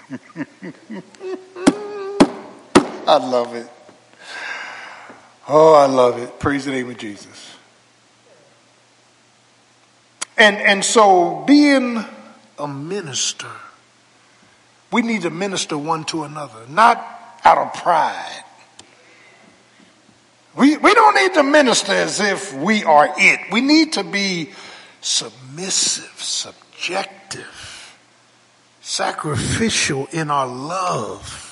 I 3.05 3.17
love 3.17 3.53
it. 3.55 3.67
Oh, 5.49 5.73
I 5.73 5.85
love 5.87 6.17
it. 6.17 6.39
Praise 6.39 6.63
the 6.63 6.71
name 6.71 6.89
of 6.89 6.97
Jesus. 6.97 7.57
And, 10.37 10.57
and 10.57 10.83
so 10.83 11.43
being 11.45 12.03
a 12.57 12.67
minister, 12.67 13.51
we 14.91 15.01
need 15.01 15.23
to 15.23 15.29
minister 15.29 15.77
one 15.77 16.05
to 16.05 16.23
another, 16.23 16.65
not 16.69 16.97
out 17.43 17.57
of 17.57 17.73
pride. 17.81 18.43
We, 20.55 20.77
we 20.77 20.93
don't 20.93 21.15
need 21.15 21.33
to 21.35 21.43
minister 21.43 21.93
as 21.93 22.19
if 22.19 22.53
we 22.53 22.83
are 22.83 23.09
it. 23.17 23.39
We 23.51 23.61
need 23.61 23.93
to 23.93 24.03
be 24.03 24.51
submissive, 25.01 26.13
subjective, 26.17 27.97
sacrificial 28.81 30.07
in 30.11 30.29
our 30.29 30.47
love 30.47 31.43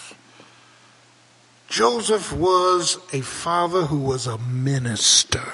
Joseph 1.71 2.33
was 2.33 2.97
a 3.13 3.21
father 3.21 3.83
who 3.83 3.99
was 3.99 4.27
a 4.27 4.37
minister. 4.39 5.53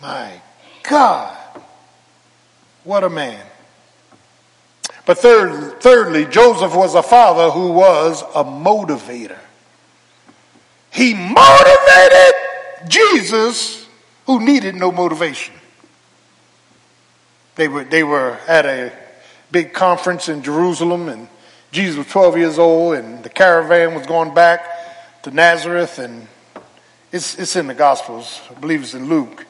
My 0.00 0.40
God, 0.88 1.36
what 2.84 3.04
a 3.04 3.10
man. 3.10 3.44
But 5.06 5.18
third, 5.18 5.80
thirdly, 5.80 6.26
Joseph 6.26 6.74
was 6.74 6.94
a 6.94 7.02
father 7.02 7.50
who 7.50 7.72
was 7.72 8.22
a 8.34 8.44
motivator. 8.44 9.38
He 10.90 11.14
motivated 11.14 12.34
Jesus 12.88 13.86
who 14.26 14.44
needed 14.44 14.74
no 14.74 14.92
motivation. 14.92 15.54
They 17.56 17.68
were, 17.68 17.84
they 17.84 18.04
were 18.04 18.38
at 18.46 18.66
a 18.66 18.92
big 19.50 19.72
conference 19.72 20.28
in 20.28 20.42
Jerusalem 20.42 21.08
and 21.08 21.28
Jesus 21.72 21.96
was 21.96 22.06
12 22.08 22.38
years 22.38 22.58
old 22.58 22.94
and 22.94 23.22
the 23.24 23.30
caravan 23.30 23.94
was 23.94 24.06
going 24.06 24.34
back 24.34 24.64
to 25.22 25.30
Nazareth 25.30 25.98
and 25.98 26.28
it's, 27.10 27.38
it's 27.38 27.56
in 27.56 27.66
the 27.66 27.74
Gospels. 27.74 28.40
I 28.50 28.54
believe 28.60 28.82
it's 28.82 28.94
in 28.94 29.08
Luke. 29.08 29.46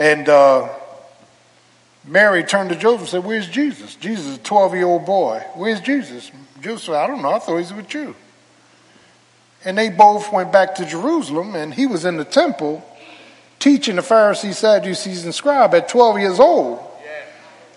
And 0.00 0.30
uh, 0.30 0.70
Mary 2.06 2.42
turned 2.42 2.70
to 2.70 2.74
Joseph 2.76 3.00
and 3.00 3.08
said, 3.10 3.24
Where's 3.24 3.46
Jesus? 3.46 3.94
Jesus 3.96 4.26
is 4.26 4.36
a 4.36 4.40
12 4.40 4.74
year 4.74 4.86
old 4.86 5.04
boy. 5.04 5.44
Where's 5.54 5.82
Jesus? 5.82 6.32
Joseph 6.62 6.86
said, 6.86 6.94
I 6.94 7.06
don't 7.06 7.20
know. 7.20 7.32
I 7.32 7.38
thought 7.38 7.56
he 7.56 7.62
was 7.62 7.74
with 7.74 7.92
you. 7.92 8.16
And 9.62 9.76
they 9.76 9.90
both 9.90 10.32
went 10.32 10.52
back 10.52 10.74
to 10.76 10.86
Jerusalem 10.86 11.54
and 11.54 11.74
he 11.74 11.86
was 11.86 12.06
in 12.06 12.16
the 12.16 12.24
temple 12.24 12.82
teaching 13.58 13.96
the 13.96 14.02
Pharisees, 14.02 14.56
Sadducees, 14.56 15.26
and 15.26 15.34
scribe 15.34 15.74
at 15.74 15.90
12 15.90 16.18
years 16.18 16.40
old. 16.40 16.82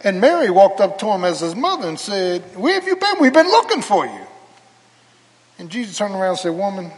And 0.01 0.21
Mary 0.21 0.49
walked 0.49 0.79
up 0.79 0.97
to 0.99 1.07
him 1.07 1.25
as 1.25 1.41
his 1.41 1.55
mother 1.55 1.89
and 1.89 1.99
said, 1.99 2.41
Where 2.55 2.75
have 2.75 2.87
you 2.87 2.95
been? 2.95 3.15
We've 3.19 3.33
been 3.33 3.47
looking 3.47 3.81
for 3.81 4.05
you. 4.05 4.27
And 5.59 5.69
Jesus 5.69 5.97
turned 5.97 6.15
around 6.15 6.29
and 6.29 6.39
said, 6.39 6.51
Woman, 6.51 6.89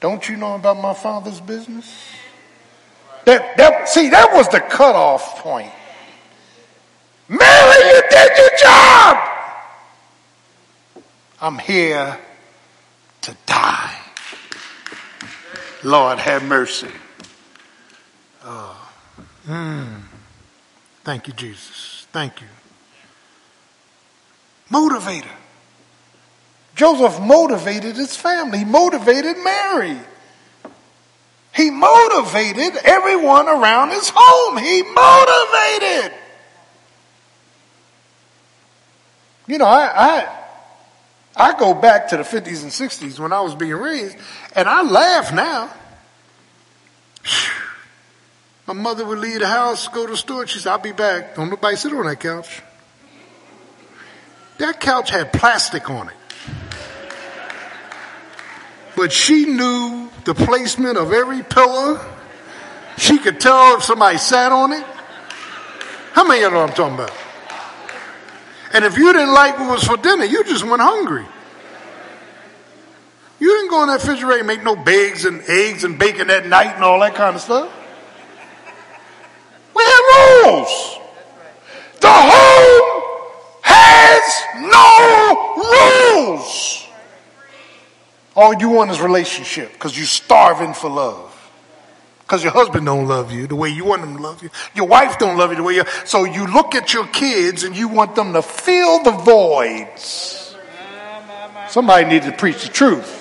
don't 0.00 0.26
you 0.26 0.36
know 0.36 0.54
about 0.54 0.78
my 0.78 0.94
father's 0.94 1.40
business? 1.40 1.94
That, 3.24 3.56
that, 3.56 3.88
see, 3.88 4.10
that 4.10 4.32
was 4.32 4.48
the 4.48 4.60
cutoff 4.60 5.38
point. 5.38 5.70
Mary, 7.28 7.94
you 7.94 8.02
did 8.10 8.36
your 8.36 8.50
job. 8.58 9.28
I'm 11.40 11.58
here 11.58 12.18
to 13.22 13.36
die. 13.46 13.98
Lord, 15.82 16.18
have 16.18 16.44
mercy. 16.44 16.88
Oh. 18.44 18.90
Mm. 19.46 20.02
Thank 21.04 21.26
you, 21.26 21.32
Jesus. 21.32 22.06
Thank 22.12 22.40
you. 22.40 22.46
Motivator. 24.70 25.26
Joseph 26.74 27.20
motivated 27.20 27.96
his 27.96 28.16
family. 28.16 28.58
He 28.58 28.64
motivated 28.64 29.36
Mary. 29.38 29.98
He 31.54 31.70
motivated 31.70 32.76
everyone 32.82 33.48
around 33.48 33.90
his 33.90 34.10
home. 34.14 34.56
He 34.56 34.82
motivated. 34.82 36.18
You 39.46 39.58
know, 39.58 39.66
I, 39.66 39.90
I, 39.94 40.38
I 41.36 41.58
go 41.58 41.74
back 41.74 42.08
to 42.08 42.16
the 42.16 42.22
50s 42.22 42.62
and 42.62 42.70
60s 42.70 43.18
when 43.18 43.32
I 43.32 43.40
was 43.42 43.54
being 43.54 43.74
raised, 43.74 44.16
and 44.56 44.68
I 44.68 44.82
laugh 44.82 45.32
now. 45.32 45.70
My 48.66 48.74
mother 48.74 49.04
would 49.04 49.18
leave 49.18 49.40
the 49.40 49.48
house, 49.48 49.88
go 49.88 50.06
to 50.06 50.12
the 50.12 50.16
store, 50.16 50.42
and 50.42 50.50
she 50.50 50.58
said, 50.60 50.72
I'll 50.72 50.78
be 50.78 50.92
back. 50.92 51.34
Don't 51.34 51.50
nobody 51.50 51.76
sit 51.76 51.92
on 51.92 52.06
that 52.06 52.20
couch. 52.20 52.62
That 54.58 54.80
couch 54.80 55.10
had 55.10 55.32
plastic 55.32 55.90
on 55.90 56.08
it. 56.08 56.14
But 58.96 59.12
she 59.12 59.46
knew 59.46 60.10
the 60.24 60.34
placement 60.34 60.98
of 60.98 61.12
every 61.12 61.42
pillow. 61.42 62.00
She 62.98 63.18
could 63.18 63.40
tell 63.40 63.76
if 63.76 63.84
somebody 63.84 64.18
sat 64.18 64.52
on 64.52 64.72
it. 64.72 64.84
How 66.12 66.24
many 66.24 66.42
of 66.42 66.50
you 66.50 66.54
know 66.54 66.60
what 66.62 66.70
I'm 66.70 66.76
talking 66.76 66.94
about? 66.94 67.12
And 68.74 68.84
if 68.84 68.96
you 68.96 69.12
didn't 69.12 69.32
like 69.32 69.58
what 69.58 69.70
was 69.70 69.84
for 69.84 69.96
dinner, 69.96 70.24
you 70.24 70.44
just 70.44 70.64
went 70.64 70.82
hungry. 70.82 71.26
You 73.38 73.48
didn't 73.48 73.70
go 73.70 73.82
in 73.82 73.88
that 73.88 73.94
refrigerator 73.94 74.38
and 74.38 74.46
make 74.46 74.62
no 74.62 74.74
eggs 74.86 75.24
and 75.24 75.42
eggs 75.48 75.84
and 75.84 75.98
bacon 75.98 76.28
that 76.28 76.46
night 76.46 76.74
and 76.74 76.84
all 76.84 77.00
that 77.00 77.14
kind 77.14 77.34
of 77.34 77.42
stuff. 77.42 77.72
We 79.74 79.82
have 79.82 80.44
rules. 80.44 80.98
The 82.00 82.12
home 82.12 83.02
has 83.62 84.22
no 84.60 85.54
rules. 86.28 86.86
All 88.34 88.54
you 88.54 88.70
want 88.70 88.90
is 88.90 89.00
relationship 89.00 89.72
because 89.72 89.96
you're 89.96 90.06
starving 90.06 90.74
for 90.74 90.88
love. 90.88 91.28
Because 92.20 92.42
your 92.42 92.52
husband 92.52 92.86
don't 92.86 93.06
love 93.06 93.30
you 93.30 93.46
the 93.46 93.56
way 93.56 93.68
you 93.68 93.84
want 93.84 94.02
him 94.02 94.16
to 94.16 94.22
love 94.22 94.42
you. 94.42 94.48
Your 94.74 94.86
wife 94.86 95.18
don't 95.18 95.36
love 95.36 95.50
you 95.50 95.56
the 95.56 95.62
way 95.62 95.74
you. 95.74 95.84
So 96.06 96.24
you 96.24 96.46
look 96.46 96.74
at 96.74 96.94
your 96.94 97.06
kids 97.08 97.62
and 97.62 97.76
you 97.76 97.88
want 97.88 98.14
them 98.14 98.32
to 98.32 98.40
fill 98.40 99.02
the 99.02 99.10
voids. 99.10 100.56
Somebody 101.68 102.06
needs 102.08 102.26
to 102.26 102.32
preach 102.32 102.62
the 102.62 102.68
truth. 102.68 103.18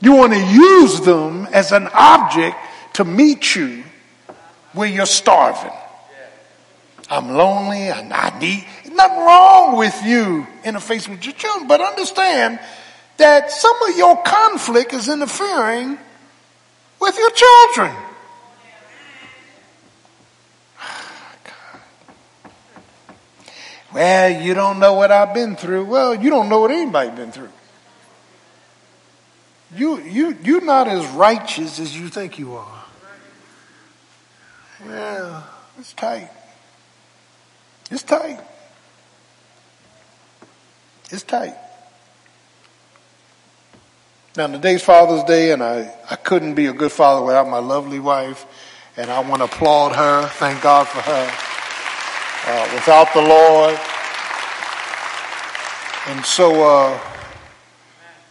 You 0.00 0.12
want 0.12 0.34
to 0.34 0.38
use 0.38 1.00
them 1.00 1.46
as 1.46 1.72
an 1.72 1.88
object 1.94 2.56
to 2.94 3.04
meet 3.04 3.54
you 3.56 3.84
where 4.74 4.88
you're 4.88 5.06
starving. 5.06 5.72
I'm 7.08 7.30
lonely 7.30 7.88
and 7.88 8.12
I 8.12 8.38
need 8.38 8.66
nothing 8.94 9.18
wrong 9.18 9.76
with 9.76 10.00
you 10.04 10.46
interfacing 10.64 11.10
with 11.10 11.24
your 11.24 11.34
children, 11.34 11.68
but 11.68 11.80
understand 11.80 12.58
that 13.16 13.50
some 13.50 13.76
of 13.88 13.96
your 13.96 14.22
conflict 14.22 14.92
is 14.92 15.08
interfering 15.08 15.98
with 17.00 17.18
your 17.18 17.30
children. 17.30 17.96
Well, 23.92 24.42
you 24.42 24.54
don't 24.54 24.80
know 24.80 24.94
what 24.94 25.12
I've 25.12 25.32
been 25.32 25.54
through. 25.54 25.84
Well, 25.84 26.16
you 26.16 26.28
don't 26.28 26.48
know 26.48 26.58
what 26.58 26.72
anybody's 26.72 27.14
been 27.14 27.30
through. 27.30 27.50
You, 29.76 30.00
you, 30.00 30.36
you're 30.42 30.64
not 30.64 30.88
as 30.88 31.06
righteous 31.10 31.78
as 31.78 31.96
you 31.96 32.08
think 32.08 32.36
you 32.36 32.56
are. 32.56 32.84
Yeah, 34.84 35.42
it's 35.78 35.92
tight. 35.92 36.30
It's 37.90 38.02
tight. 38.02 38.40
It's 41.10 41.22
tight. 41.22 41.54
Now, 44.36 44.48
today's 44.48 44.82
Father's 44.82 45.22
Day, 45.24 45.52
and 45.52 45.62
I, 45.62 45.94
I 46.10 46.16
couldn't 46.16 46.54
be 46.54 46.66
a 46.66 46.72
good 46.72 46.90
father 46.90 47.24
without 47.24 47.48
my 47.48 47.58
lovely 47.58 48.00
wife, 48.00 48.46
and 48.96 49.10
I 49.10 49.20
want 49.20 49.40
to 49.40 49.44
applaud 49.44 49.94
her. 49.94 50.26
Thank 50.26 50.62
God 50.62 50.88
for 50.88 51.00
her. 51.00 51.30
Uh, 52.46 52.70
without 52.74 53.12
the 53.14 53.22
Lord. 53.22 53.78
And 56.06 56.24
so, 56.24 56.50
uh, 56.62 57.00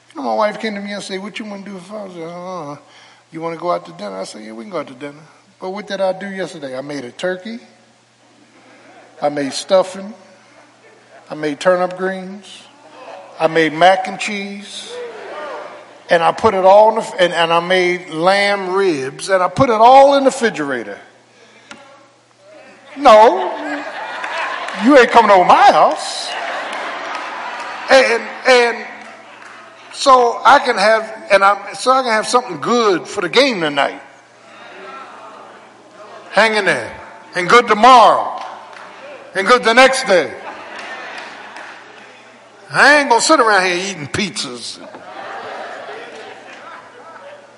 you 0.09 0.21
know, 0.21 0.28
my 0.28 0.36
wife 0.36 0.59
came 0.59 0.76
to 0.76 0.82
me 0.82 0.91
and 0.91 1.01
said, 1.01 1.21
What 1.21 1.39
you 1.39 1.45
want 1.45 1.63
to 1.63 1.71
do 1.71 1.78
for 1.78 1.86
Father's 1.86 2.15
Day? 2.15 2.24
Uh, 2.26 2.76
you 3.32 3.41
want 3.41 3.55
to 3.55 3.59
go 3.59 3.71
out 3.71 3.86
to 3.86 3.91
dinner? 3.93 4.17
I 4.17 4.26
said, 4.26 4.43
Yeah, 4.43 4.51
we 4.51 4.65
can 4.65 4.71
go 4.71 4.80
out 4.80 4.88
to 4.88 4.95
dinner. 4.95 5.21
But 5.59 5.69
what 5.69 5.88
did 5.88 6.01
I 6.01 6.17
do 6.19 6.28
yesterday? 6.28 6.78
I 6.78 6.82
made 6.82 7.05
a 7.05 7.11
turkey. 7.11 7.59
I 9.21 9.30
made 9.30 9.53
stuffing. 9.53 10.13
I 11.30 11.36
made 11.36 11.59
turnip 11.59 11.97
greens. 11.97 12.63
I 13.39 13.47
made 13.47 13.74
mac 13.74 14.07
and 14.07 14.19
cheese. 14.19 14.93
And 16.09 16.21
I 16.21 16.32
put 16.32 16.53
it 16.53 16.65
all 16.65 16.89
in 16.89 16.95
the, 16.95 17.15
and, 17.19 17.34
and 17.34 17.51
I 17.51 17.59
made 17.65 18.09
lamb 18.09 18.74
ribs 18.74 19.30
and 19.30 19.41
I 19.41 19.47
put 19.47 19.69
it 19.69 19.76
all 19.76 20.15
in 20.15 20.26
the 20.26 20.30
refrigerator. 20.30 20.99
No, 22.97 23.45
you 24.84 24.97
ain't 24.97 25.09
coming 25.09 25.32
over 25.32 25.45
my 25.45 25.71
house. 25.71 26.30
And, 27.89 28.24
and 28.47 28.88
so 29.93 30.41
I 30.43 30.59
can 30.59 30.78
have, 30.78 31.28
and 31.32 31.43
I'm, 31.43 31.76
so 31.76 31.91
I 31.91 32.03
can 32.03 32.11
have 32.11 32.28
something 32.28 32.59
good 32.59 33.07
for 33.07 33.21
the 33.21 33.30
game 33.30 33.61
tonight. 33.61 34.01
Hang 36.32 36.55
in 36.55 36.65
there. 36.65 36.99
And 37.36 37.49
good 37.49 37.67
tomorrow. 37.67 38.43
And 39.36 39.47
good 39.47 39.63
the 39.63 39.74
next 39.74 40.05
day. 40.05 40.39
I 42.76 42.99
ain't 42.99 43.09
gonna 43.09 43.21
sit 43.21 43.39
around 43.39 43.65
here 43.65 43.91
eating 43.91 44.07
pizzas. 44.07 44.80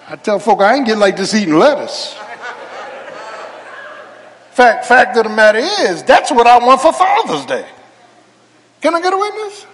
I 0.10 0.18
tell 0.18 0.40
folk 0.40 0.60
I 0.60 0.76
ain't 0.76 0.86
getting 0.86 1.00
like 1.00 1.16
this 1.16 1.34
eating 1.34 1.58
lettuce. 1.58 2.14
Fact, 4.52 4.86
fact 4.86 5.18
of 5.18 5.24
the 5.24 5.30
matter 5.30 5.60
is, 5.60 6.04
that's 6.04 6.32
what 6.32 6.48
I 6.48 6.60
want 6.60 6.82
for 6.82 6.92
Father's 6.92 7.46
Day. 7.46 7.66
Can 8.82 8.94
I 8.94 9.02
get 9.02 9.14
a 9.14 9.18
witness? 9.18 9.66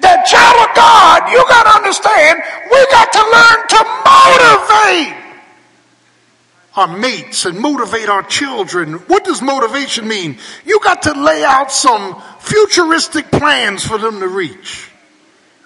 That 0.00 0.26
child 0.26 0.68
of 0.68 0.74
God, 0.74 1.30
you 1.30 1.38
got 1.48 1.62
to 1.62 1.74
understand, 1.78 2.42
we 2.70 2.86
got 2.90 3.12
to 3.12 3.22
learn 3.22 3.58
to 3.74 3.80
motivate 5.14 5.23
our 6.76 6.88
mates 6.88 7.44
and 7.46 7.58
motivate 7.58 8.08
our 8.08 8.22
children. 8.22 8.94
What 9.06 9.24
does 9.24 9.40
motivation 9.40 10.08
mean? 10.08 10.38
You 10.64 10.80
got 10.80 11.02
to 11.02 11.12
lay 11.12 11.44
out 11.44 11.70
some 11.70 12.20
futuristic 12.40 13.30
plans 13.30 13.86
for 13.86 13.98
them 13.98 14.20
to 14.20 14.28
reach. 14.28 14.90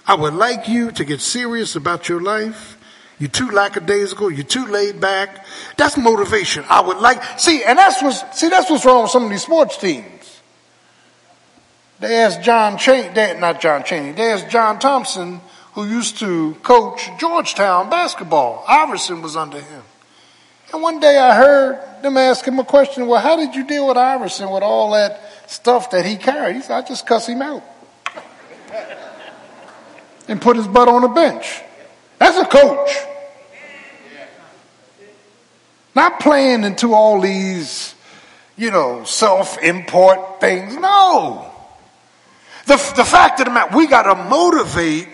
I 0.07 0.15
would 0.15 0.35
like 0.35 0.69
you 0.69 0.91
to 0.93 1.05
get 1.05 1.21
serious 1.21 1.77
about 1.77 2.09
your 2.09 2.21
life. 2.21 2.79
You're 3.19 3.31
too 3.31 3.51
lackadaisical. 3.51 4.31
You're 4.31 4.45
too 4.45 4.67
laid 4.67 5.01
back. 5.01 5.45
That's 5.77 5.97
motivation. 5.97 6.65
I 6.69 6.81
would 6.81 6.99
like, 6.99 7.23
see, 7.39 7.65
and 7.65 7.79
that's 7.79 8.03
what's, 8.03 8.39
see, 8.39 8.49
that's 8.49 8.71
what's 8.71 8.85
wrong 8.85 9.03
with 9.03 9.11
some 9.11 9.25
of 9.25 9.31
these 9.31 9.43
sports 9.43 9.77
teams. 9.77 10.41
They 12.01 12.17
asked 12.17 12.43
John 12.43 12.79
Chaney, 12.79 13.41
not 13.41 13.61
John 13.61 13.83
Chaney, 13.83 14.13
they 14.13 14.33
asked 14.33 14.51
John 14.51 14.79
Thompson, 14.79 15.41
who 15.73 15.85
used 15.85 16.19
to 16.21 16.55
coach 16.63 17.09
Georgetown 17.19 17.91
basketball. 17.91 18.65
Iverson 18.69 19.21
was 19.21 19.37
under 19.37 19.61
him. 19.61 19.83
And 20.73 20.83
one 20.83 21.01
day 21.01 21.17
I 21.17 21.35
heard 21.35 22.03
them 22.03 22.17
ask 22.17 22.45
him 22.45 22.59
a 22.59 22.65
question, 22.65 23.07
well, 23.07 23.21
how 23.21 23.37
did 23.37 23.55
you 23.55 23.67
deal 23.67 23.89
with 23.89 23.97
Iverson 23.97 24.51
with 24.51 24.63
all 24.63 24.93
that 24.93 25.21
stuff 25.51 25.91
that 25.93 26.05
he 26.05 26.17
carried? 26.17 26.57
He 26.57 26.63
said, 26.63 26.77
I 26.77 26.87
just 26.87 27.07
cuss 27.07 27.27
him 27.27 27.41
out. 27.41 27.63
and 30.29 30.41
put 30.41 30.57
his 30.57 30.69
butt 30.69 30.89
on 30.89 31.05
a 31.05 31.09
bench. 31.09 31.63
That's 32.19 32.37
a 32.37 32.45
coach. 32.45 32.91
Not 35.95 36.21
playing 36.21 36.65
into 36.65 36.93
all 36.95 37.21
these, 37.21 37.95
you 38.57 38.71
know, 38.71 39.05
self 39.05 39.59
import 39.63 40.41
things. 40.41 40.77
No. 40.77 41.51
The, 42.67 42.77
the 42.97 43.05
fact 43.05 43.41
of 43.41 43.47
the 43.47 43.53
matter, 43.53 43.77
we 43.77 43.87
got 43.87 44.03
to 44.03 44.15
motivate 44.29 45.09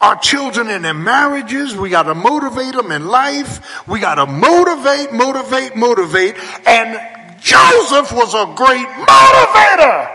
our 0.00 0.16
children 0.16 0.68
in 0.68 0.82
their 0.82 0.94
marriages. 0.94 1.74
We 1.74 1.90
got 1.90 2.04
to 2.04 2.14
motivate 2.14 2.74
them 2.74 2.92
in 2.92 3.06
life. 3.06 3.86
We 3.88 4.00
got 4.00 4.16
to 4.16 4.26
motivate, 4.26 5.12
motivate, 5.12 5.76
motivate. 5.76 6.36
And 6.66 7.40
Joseph 7.40 8.12
was 8.12 8.34
a 8.34 8.52
great 8.54 8.86
motivator. 8.86 10.12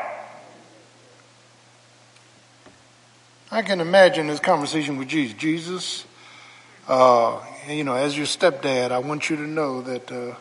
I 3.54 3.62
can 3.64 3.82
imagine 3.82 4.28
this 4.28 4.40
conversation 4.40 4.98
with 4.98 5.10
Jesus. 5.10 5.38
Jesus, 5.38 6.06
uh, 6.88 7.42
you 7.68 7.84
know, 7.84 7.96
as 7.96 8.16
your 8.16 8.26
stepdad, 8.26 8.92
I 8.92 9.00
want 9.00 9.30
you 9.30 9.36
to 9.36 9.48
know 9.48 9.82
that 9.82 10.12
uh, 10.12 10.36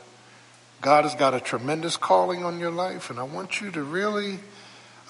God 0.80 1.04
has 1.04 1.14
got 1.16 1.34
a 1.34 1.40
tremendous 1.40 1.96
calling 1.96 2.44
on 2.44 2.60
your 2.60 2.70
life, 2.70 3.10
and 3.10 3.18
I 3.18 3.24
want 3.24 3.60
you 3.60 3.70
to 3.72 3.82
really 3.82 4.38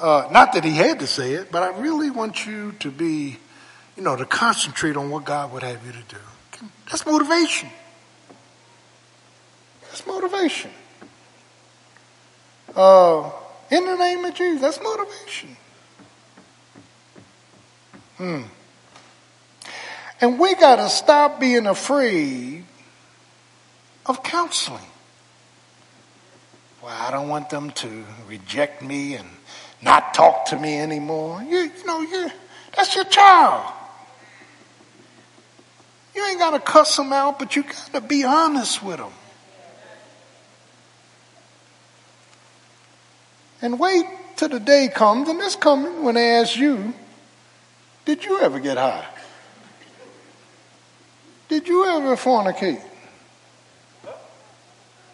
uh, 0.00 0.26
not 0.30 0.54
that 0.54 0.64
he 0.64 0.72
had 0.72 1.00
to 1.00 1.06
say 1.06 1.32
it, 1.32 1.52
but 1.52 1.62
I 1.62 1.78
really 1.78 2.10
want 2.10 2.46
you 2.46 2.72
to 2.80 2.90
be, 2.90 3.36
you 4.00 4.06
know, 4.06 4.16
to 4.16 4.24
concentrate 4.24 4.96
on 4.96 5.10
what 5.10 5.26
God 5.26 5.52
would 5.52 5.62
have 5.62 5.84
you 5.84 5.92
to 5.92 6.02
do. 6.08 6.16
That's 6.90 7.04
motivation. 7.04 7.68
That's 9.82 10.06
motivation. 10.06 10.70
Uh, 12.74 13.30
in 13.70 13.84
the 13.84 13.96
name 13.96 14.24
of 14.24 14.34
Jesus, 14.34 14.62
that's 14.62 14.80
motivation. 14.82 15.54
Hmm. 18.16 18.42
And 20.22 20.38
we 20.38 20.54
got 20.54 20.76
to 20.76 20.88
stop 20.88 21.38
being 21.38 21.66
afraid 21.66 22.64
of 24.06 24.22
counseling. 24.22 24.80
Well, 26.82 26.96
I 26.98 27.10
don't 27.10 27.28
want 27.28 27.50
them 27.50 27.70
to 27.70 28.04
reject 28.26 28.80
me 28.80 29.16
and 29.16 29.28
not 29.82 30.14
talk 30.14 30.46
to 30.46 30.58
me 30.58 30.78
anymore. 30.78 31.42
You, 31.42 31.58
you 31.58 31.84
know, 31.84 32.00
you 32.00 32.30
that's 32.74 32.96
your 32.96 33.04
child. 33.04 33.74
You 36.20 36.26
ain't 36.26 36.38
got 36.38 36.50
to 36.50 36.60
cuss 36.60 36.96
them 36.98 37.14
out, 37.14 37.38
but 37.38 37.56
you 37.56 37.62
got 37.62 37.92
to 37.94 38.00
be 38.02 38.24
honest 38.24 38.82
with 38.82 38.98
them. 38.98 39.12
And 43.62 43.80
wait 43.80 44.04
till 44.36 44.50
the 44.50 44.60
day 44.60 44.88
comes, 44.94 45.30
and 45.30 45.40
it's 45.40 45.56
coming 45.56 46.02
when 46.02 46.16
they 46.16 46.30
ask 46.36 46.58
you, 46.58 46.92
Did 48.04 48.22
you 48.22 48.38
ever 48.40 48.60
get 48.60 48.76
high? 48.76 49.06
Did 51.48 51.66
you 51.66 51.86
ever 51.86 52.16
fornicate? 52.16 52.82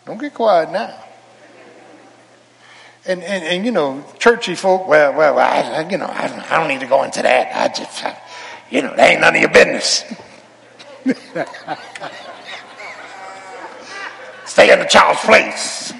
Don't 0.04 0.18
get 0.18 0.34
quiet 0.34 0.72
now 0.72 1.06
and, 3.06 3.22
and, 3.22 3.44
and 3.44 3.64
you 3.64 3.70
know, 3.70 4.04
churchy 4.18 4.54
folk, 4.54 4.88
well, 4.88 5.14
well, 5.14 5.38
I, 5.38 5.88
you 5.88 5.98
know, 5.98 6.06
I, 6.06 6.44
I 6.50 6.58
don't 6.58 6.68
need 6.68 6.80
to 6.80 6.86
go 6.86 7.04
into 7.04 7.22
that. 7.22 7.54
I 7.54 7.68
just, 7.72 8.04
I, 8.04 8.18
you 8.70 8.82
know, 8.82 8.94
that 8.96 9.10
ain't 9.10 9.20
none 9.20 9.34
of 9.34 9.40
your 9.40 9.50
business. 9.50 10.04
Stay 14.46 14.72
in 14.72 14.78
the 14.78 14.86
child's 14.86 15.20
place. 15.20 15.92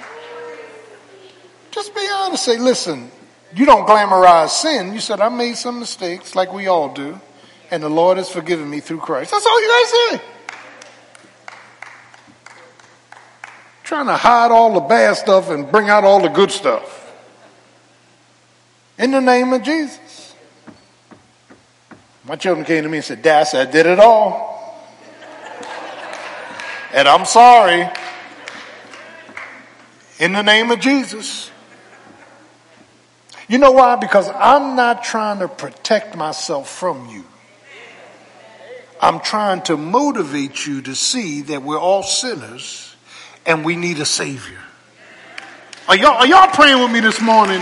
Just 1.71 1.95
be 1.95 2.09
honest. 2.13 2.45
Say, 2.45 2.59
listen, 2.59 3.11
you 3.55 3.67
don't 3.67 3.87
glamorize 3.87 4.51
sin. 4.51 4.93
You 4.93 5.01
said, 5.01 5.21
I 5.21 5.29
made 5.29 5.57
some 5.57 5.79
mistakes 5.79 6.35
like 6.35 6.53
we 6.53 6.67
all 6.67 6.93
do, 6.93 7.21
and 7.71 7.83
the 7.83 7.91
Lord 7.91 8.19
has 8.19 8.31
forgiven 8.31 8.69
me 8.69 8.81
through 8.81 9.01
Christ. 9.01 9.31
That's 9.31 9.47
all 9.47 9.63
you 9.63 9.69
guys 9.69 9.91
say. 9.91 10.21
trying 13.87 14.07
to 14.07 14.17
hide 14.17 14.51
all 14.51 14.75
the 14.75 14.81
bad 14.81 15.17
stuff 15.17 15.49
and 15.49 15.71
bring 15.71 15.89
out 15.89 16.03
all 16.03 16.21
the 16.21 16.29
good 16.29 16.51
stuff. 16.51 17.15
In 18.99 19.13
the 19.13 19.21
name 19.21 19.53
of 19.53 19.63
Jesus. 19.63 20.35
My 22.25 22.35
children 22.35 22.67
came 22.67 22.83
to 22.83 22.89
me 22.89 22.99
and 22.99 23.05
said, 23.05 23.23
Dad, 23.23 23.47
I 23.55 23.65
did 23.65 23.87
it 23.87 24.01
all. 24.01 24.56
And 26.97 27.07
I'm 27.07 27.27
sorry. 27.27 27.87
In 30.19 30.33
the 30.33 30.43
name 30.43 30.71
of 30.71 30.81
Jesus. 30.81 31.51
You 33.49 33.59
know 33.59 33.71
why? 33.71 33.97
Because 33.97 34.31
I'm 34.35 34.77
not 34.77 35.05
trying 35.05 35.41
to 35.41 35.47
protect 35.47 36.17
myself 36.17 36.71
from 36.71 37.09
you. 37.11 37.25
I'm 38.99 39.21
trying 39.21 39.61
to 39.65 39.77
motivate 39.77 40.67
you 40.67 40.81
to 40.83 40.95
see 40.95 41.43
that 41.43 41.63
we're 41.63 41.79
all 41.79 42.03
sinners 42.03 42.97
and 43.45 43.63
we 43.63 43.77
need 43.77 43.99
a 43.99 44.07
Savior. 44.07 44.59
Are 45.89 45.97
y'all, 45.97 46.15
are 46.15 46.27
y'all 46.27 46.49
praying 46.49 46.83
with 46.83 46.91
me 46.91 47.01
this 47.01 47.21
morning? 47.21 47.61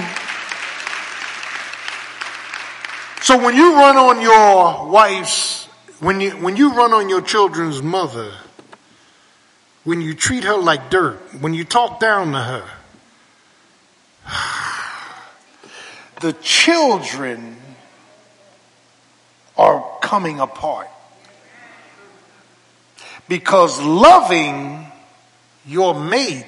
So 3.20 3.37
when 3.43 3.57
you 3.57 3.74
run 3.74 3.97
on 3.97 4.20
your 4.20 4.89
wife's, 4.89 5.64
when 5.99 6.20
you, 6.20 6.30
when 6.30 6.57
you 6.57 6.72
run 6.72 6.93
on 6.93 7.09
your 7.09 7.20
children's 7.20 7.82
mother, 7.82 8.32
when 9.85 10.01
you 10.01 10.14
treat 10.14 10.45
her 10.45 10.57
like 10.57 10.91
dirt, 10.91 11.20
when 11.41 11.55
you 11.55 11.64
talk 11.64 12.01
down 12.01 12.32
to 12.32 12.39
her, 12.41 12.64
the 16.20 16.32
children 16.35 17.57
are 19.57 19.99
coming 20.01 20.41
apart. 20.41 20.89
Because 23.28 23.80
loving 23.80 24.87
your 25.66 25.95
mate 25.95 26.47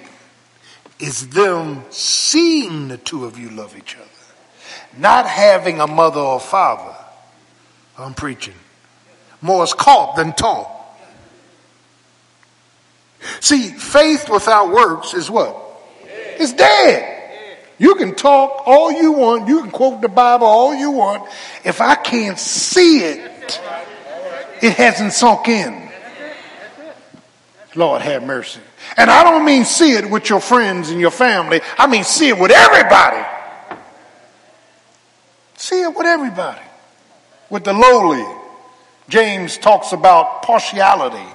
is 0.99 1.29
them 1.29 1.85
seeing 1.91 2.89
the 2.89 2.99
two 2.99 3.25
of 3.25 3.39
you 3.39 3.51
love 3.51 3.77
each 3.77 3.97
other, 3.97 4.09
not 4.99 5.27
having 5.27 5.81
a 5.81 5.87
mother 5.87 6.21
or 6.21 6.41
father. 6.41 6.95
I'm 7.99 8.15
preaching. 8.15 8.55
More 9.41 9.65
is 9.65 9.73
caught 9.73 10.17
than 10.17 10.33
taught. 10.33 10.76
See, 13.41 13.69
faith 13.69 14.29
without 14.29 14.73
works 14.73 15.15
is 15.15 15.31
what? 15.31 15.57
It's 16.39 16.53
dead. 16.53 17.13
You 17.79 17.95
can 17.97 18.15
talk 18.15 18.63
all 18.67 18.91
you 18.91 19.13
want. 19.13 19.49
You 19.49 19.61
can 19.61 19.71
quote 19.71 20.01
the 20.01 20.09
Bible 20.09 20.47
all 20.47 20.75
you 20.75 20.91
want. 20.91 21.29
If 21.65 21.81
I 21.81 21.95
can't 21.95 22.39
see 22.39 23.01
it, 23.01 23.61
it 24.63 24.73
hasn't 24.73 25.13
sunk 25.13 25.49
in. 25.49 25.87
Lord 27.75 28.01
have 28.01 28.23
mercy. 28.23 28.61
And 28.97 29.11
I 29.11 29.23
don't 29.23 29.45
mean 29.45 29.65
see 29.65 29.93
it 29.93 30.11
with 30.11 30.31
your 30.31 30.41
friends 30.41 30.91
and 30.91 31.01
your 31.01 31.11
family. 31.11 31.61
I 31.77 31.87
mean 31.87 32.05
see 32.05 32.29
it 32.29 32.39
with 32.39 32.51
everybody. 32.51 33.23
See 35.57 35.83
it 35.83 35.95
with 35.95 36.07
everybody. 36.07 36.63
With 37.51 37.65
the 37.65 37.75
lowly. 37.75 38.25
James 39.09 39.59
talks 39.59 39.93
about 39.93 40.43
partiality. 40.43 41.33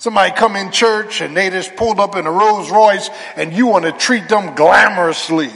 Somebody 0.00 0.32
come 0.32 0.56
in 0.56 0.70
church 0.70 1.20
and 1.20 1.36
they 1.36 1.50
just 1.50 1.76
pulled 1.76 2.00
up 2.00 2.16
in 2.16 2.24
a 2.24 2.30
Rolls 2.32 2.70
Royce 2.70 3.10
and 3.36 3.52
you 3.52 3.66
want 3.66 3.84
to 3.84 3.92
treat 3.92 4.30
them 4.30 4.56
glamorously. 4.56 5.52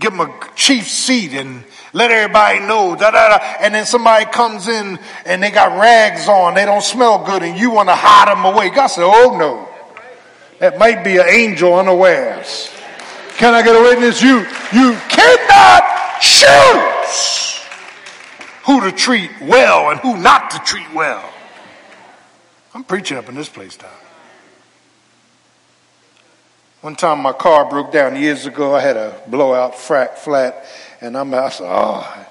Give 0.00 0.10
them 0.10 0.20
a 0.20 0.50
chief 0.56 0.88
seat 0.88 1.34
and 1.34 1.62
let 1.92 2.10
everybody 2.10 2.60
know. 2.60 2.96
Da, 2.96 3.10
da, 3.10 3.28
da. 3.28 3.44
And 3.60 3.74
then 3.74 3.84
somebody 3.84 4.24
comes 4.24 4.68
in 4.68 4.98
and 5.26 5.42
they 5.42 5.50
got 5.50 5.78
rags 5.78 6.28
on. 6.28 6.54
They 6.54 6.64
don't 6.64 6.82
smell 6.82 7.26
good 7.26 7.42
and 7.42 7.58
you 7.58 7.70
want 7.70 7.90
to 7.90 7.94
hide 7.94 8.28
them 8.28 8.46
away. 8.46 8.70
God 8.70 8.86
said, 8.86 9.04
oh 9.04 9.36
no. 9.36 9.68
That 10.58 10.78
might 10.78 11.04
be 11.04 11.18
an 11.18 11.28
angel 11.28 11.78
unawares. 11.78 12.70
Can 13.36 13.52
I 13.52 13.60
get 13.60 13.76
a 13.76 13.82
witness? 13.82 14.22
You, 14.22 14.46
you 14.72 14.96
cannot 15.10 16.20
choose 16.22 17.60
who 18.64 18.80
to 18.80 18.92
treat 18.92 19.30
well 19.42 19.90
and 19.90 20.00
who 20.00 20.16
not 20.16 20.52
to 20.52 20.58
treat 20.60 20.90
well. 20.94 21.28
I'm 22.74 22.84
preaching 22.84 23.18
up 23.18 23.28
in 23.28 23.34
this 23.34 23.48
place 23.48 23.78
now. 23.80 23.88
One 26.80 26.96
time 26.96 27.20
my 27.20 27.32
car 27.32 27.68
broke 27.68 27.92
down 27.92 28.16
years 28.16 28.46
ago. 28.46 28.74
I 28.74 28.80
had 28.80 28.96
a 28.96 29.20
blowout 29.28 29.74
frac 29.74 30.16
flat, 30.16 30.66
and 31.00 31.16
I'm, 31.16 31.32
I 31.32 31.48
said, 31.50 31.68
oh, 31.68 32.26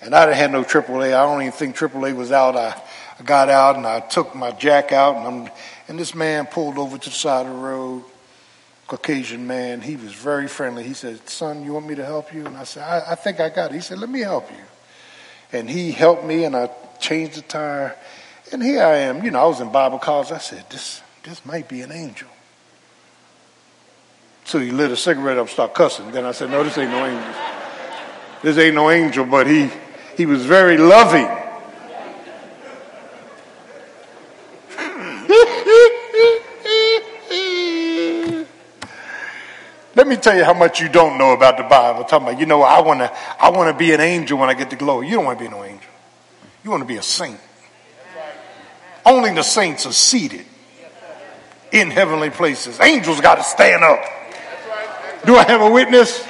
and 0.00 0.14
I 0.14 0.26
didn't 0.26 0.36
have 0.36 0.50
no 0.52 0.62
AAA. 0.62 1.06
I 1.06 1.22
don't 1.22 1.42
even 1.42 1.52
think 1.52 1.76
AAA 1.76 2.14
was 2.14 2.30
out. 2.30 2.54
I, 2.54 2.80
I 3.18 3.22
got 3.24 3.48
out 3.48 3.76
and 3.76 3.86
I 3.86 4.00
took 4.00 4.34
my 4.36 4.52
jack 4.52 4.92
out, 4.92 5.16
and, 5.16 5.26
I'm, 5.26 5.52
and 5.88 5.98
this 5.98 6.14
man 6.14 6.46
pulled 6.46 6.78
over 6.78 6.96
to 6.96 7.08
the 7.08 7.14
side 7.14 7.46
of 7.46 7.52
the 7.52 7.58
road. 7.58 8.04
Caucasian 8.86 9.46
man. 9.46 9.80
He 9.82 9.96
was 9.96 10.14
very 10.14 10.48
friendly. 10.48 10.82
He 10.82 10.94
said, 10.94 11.28
"Son, 11.28 11.62
you 11.62 11.74
want 11.74 11.86
me 11.86 11.94
to 11.96 12.04
help 12.04 12.32
you?" 12.32 12.46
And 12.46 12.56
I 12.56 12.64
said, 12.64 12.84
"I, 12.84 13.12
I 13.12 13.14
think 13.16 13.38
I 13.38 13.50
got 13.50 13.70
it." 13.70 13.74
He 13.74 13.80
said, 13.80 13.98
"Let 13.98 14.08
me 14.08 14.20
help 14.20 14.50
you." 14.50 14.64
And 15.52 15.68
he 15.68 15.92
helped 15.92 16.24
me, 16.24 16.44
and 16.44 16.56
I 16.56 16.70
changed 16.98 17.36
the 17.36 17.42
tire. 17.42 17.96
And 18.52 18.62
here 18.62 18.82
I 18.82 18.96
am. 18.98 19.24
You 19.24 19.30
know, 19.30 19.40
I 19.40 19.46
was 19.46 19.60
in 19.60 19.70
Bible 19.70 19.98
college. 19.98 20.32
I 20.32 20.38
said, 20.38 20.64
"This, 20.70 21.02
this 21.22 21.44
might 21.44 21.68
be 21.68 21.82
an 21.82 21.92
angel." 21.92 22.28
So 24.44 24.58
he 24.58 24.70
lit 24.70 24.90
a 24.90 24.96
cigarette 24.96 25.36
up, 25.36 25.48
start 25.48 25.74
cussing. 25.74 26.10
Then 26.10 26.24
I 26.24 26.32
said, 26.32 26.50
"No, 26.50 26.64
this 26.64 26.78
ain't 26.78 26.90
no 26.90 27.04
angel. 27.04 27.34
This 28.42 28.56
ain't 28.56 28.74
no 28.74 28.90
angel." 28.90 29.26
But 29.26 29.46
he, 29.46 29.70
he 30.16 30.24
was 30.26 30.46
very 30.46 30.78
loving. 30.78 31.28
Let 39.94 40.06
me 40.06 40.14
tell 40.14 40.36
you 40.36 40.44
how 40.44 40.54
much 40.54 40.80
you 40.80 40.88
don't 40.88 41.18
know 41.18 41.32
about 41.32 41.56
the 41.56 41.64
Bible. 41.64 42.04
Talking 42.04 42.28
about, 42.28 42.38
you 42.38 42.46
know, 42.46 42.62
I 42.62 42.80
want 42.80 43.00
to, 43.00 43.12
I 43.40 43.50
want 43.50 43.72
to 43.72 43.76
be 43.76 43.92
an 43.92 44.00
angel 44.00 44.38
when 44.38 44.48
I 44.48 44.54
get 44.54 44.70
to 44.70 44.76
glory. 44.76 45.08
You 45.08 45.16
don't 45.16 45.24
want 45.24 45.40
to 45.40 45.44
be 45.44 45.50
no 45.50 45.64
angel. 45.64 45.90
You 46.62 46.70
want 46.70 46.82
to 46.82 46.86
be 46.86 46.98
a 46.98 47.02
saint. 47.02 47.40
Only 49.08 49.32
the 49.32 49.42
saints 49.42 49.86
are 49.86 49.92
seated 49.92 50.44
in 51.72 51.90
heavenly 51.90 52.28
places. 52.28 52.78
Angels 52.78 53.22
got 53.22 53.36
to 53.36 53.42
stand 53.42 53.82
up. 53.82 54.04
Do 55.24 55.34
I 55.34 55.44
have 55.44 55.62
a 55.62 55.70
witness? 55.70 56.28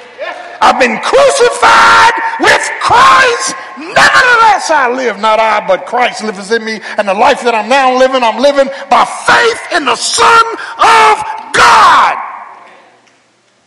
I've 0.61 0.79
been 0.79 0.97
crucified 1.03 2.15
with 2.39 2.63
Christ. 2.79 3.55
Nevertheless, 3.79 4.71
I 4.71 4.93
live. 4.95 5.19
Not 5.19 5.41
I, 5.41 5.67
but 5.67 5.87
Christ 5.87 6.23
lives 6.23 6.53
in 6.53 6.65
me. 6.65 6.81
And 6.97 7.09
the 7.09 7.15
life 7.15 7.43
that 7.43 7.53
I'm 7.53 7.69
now 7.69 7.99
living, 7.99 8.23
I'm 8.23 8.41
living 8.41 8.69
by 8.89 9.05
faith 9.27 9.77
in 9.77 9.85
the 9.85 9.97
Son 9.97 10.47
of 10.79 11.17
God. 11.53 12.15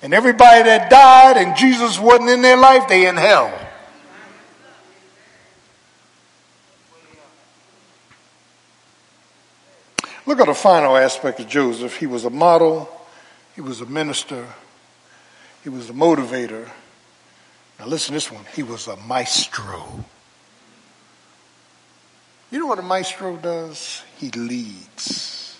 And 0.03 0.13
everybody 0.13 0.63
that 0.63 0.89
died 0.89 1.35
and 1.35 1.57
Jesus 1.57 1.99
wasn't 1.99 2.29
in 2.29 2.41
their 2.41 2.57
life, 2.57 2.87
they 2.87 3.07
in 3.07 3.17
hell. 3.17 3.51
Look 10.25 10.39
at 10.39 10.45
the 10.47 10.53
final 10.53 10.95
aspect 10.97 11.39
of 11.39 11.47
Joseph. 11.47 11.97
He 11.97 12.07
was 12.07 12.25
a 12.25 12.29
model, 12.29 12.89
he 13.55 13.61
was 13.61 13.81
a 13.81 13.85
minister, 13.85 14.45
he 15.63 15.69
was 15.69 15.89
a 15.89 15.93
motivator. 15.93 16.69
Now 17.79 17.87
listen 17.87 18.09
to 18.09 18.13
this 18.13 18.31
one. 18.31 18.45
He 18.55 18.61
was 18.61 18.87
a 18.87 18.95
maestro. 18.95 20.05
You 22.51 22.59
know 22.59 22.67
what 22.67 22.79
a 22.79 22.83
maestro 22.83 23.37
does? 23.37 24.03
He 24.17 24.29
leads 24.29 25.59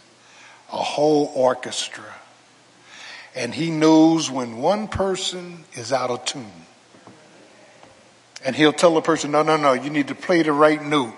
a 0.72 0.78
whole 0.78 1.32
orchestra. 1.34 2.04
And 3.36 3.56
he 3.56 3.72
knows 3.72 4.30
when 4.30 4.58
one 4.58 4.88
person 4.88 5.64
is 5.74 5.94
out 5.94 6.10
of 6.10 6.26
tune. 6.26 6.52
And 8.44 8.56
he'll 8.56 8.74
tell 8.74 8.94
the 8.96 9.02
person, 9.02 9.32
no, 9.32 9.42
no, 9.42 9.56
no, 9.56 9.74
you 9.74 9.90
need 9.90 10.10
to 10.10 10.16
play 10.16 10.44
the 10.44 10.52
right 10.52 10.84
note. 10.84 11.14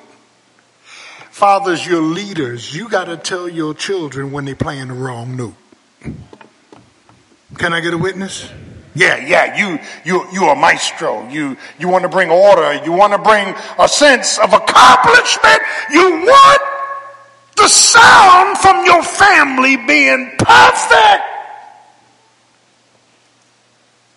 Fathers, 1.34 1.84
you're 1.84 2.00
leaders. 2.00 2.76
You 2.76 2.88
got 2.88 3.06
to 3.06 3.18
tell 3.18 3.50
your 3.50 3.74
children 3.74 4.32
when 4.32 4.46
they're 4.46 4.54
playing 4.54 4.90
the 4.90 4.94
wrong 4.94 5.36
note. 5.36 5.56
Can 7.58 7.74
I 7.74 7.80
get 7.80 7.92
a 7.92 7.98
witness? 7.98 8.48
Yeah, 8.94 9.18
yeah, 9.18 9.58
you, 9.58 9.80
you, 10.06 10.28
you 10.32 10.44
are 10.44 10.56
maestro. 10.56 11.28
You, 11.30 11.58
you 11.80 11.88
want 11.88 12.04
to 12.04 12.10
bring 12.10 12.30
order. 12.30 12.76
You 12.86 12.92
want 12.92 13.14
to 13.14 13.18
bring 13.18 13.52
a 13.80 13.88
sense 13.88 14.38
of 14.38 14.54
accomplishment. 14.54 15.60
You 15.90 16.24
want 16.24 16.62
the 17.56 17.68
sound 17.68 18.60
from 18.60 18.86
your 18.86 19.02
family 19.02 19.76
being 19.76 20.34
perfect. 20.38 21.24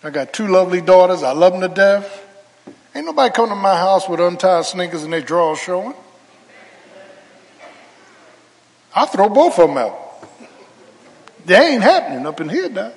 I 0.05 0.11
got 0.13 0.35
two 0.35 0.49
lovely 0.49 0.83
daughters. 0.83 1.23
I 1.23 1.33
love 1.33 1.55
them 1.55 1.63
to 1.63 1.75
death. 1.75 2.27
Ain't 2.95 3.07
nobody 3.07 3.33
come 3.33 3.49
to 3.49 3.55
my 3.55 3.75
house 3.75 4.07
with 4.07 4.21
untied 4.21 4.67
sneakers 4.67 5.03
and 5.03 5.15
their 5.15 5.23
drawers 5.23 5.59
showing. 5.59 5.95
I 8.97 9.05
throw 9.05 9.29
both 9.29 9.59
of 9.59 9.69
them 9.69 9.77
out. 9.77 9.95
They 11.45 11.75
ain't 11.75 11.83
happening 11.83 12.27
up 12.27 12.41
in 12.41 12.49
here, 12.49 12.71
Doc. 12.71 12.95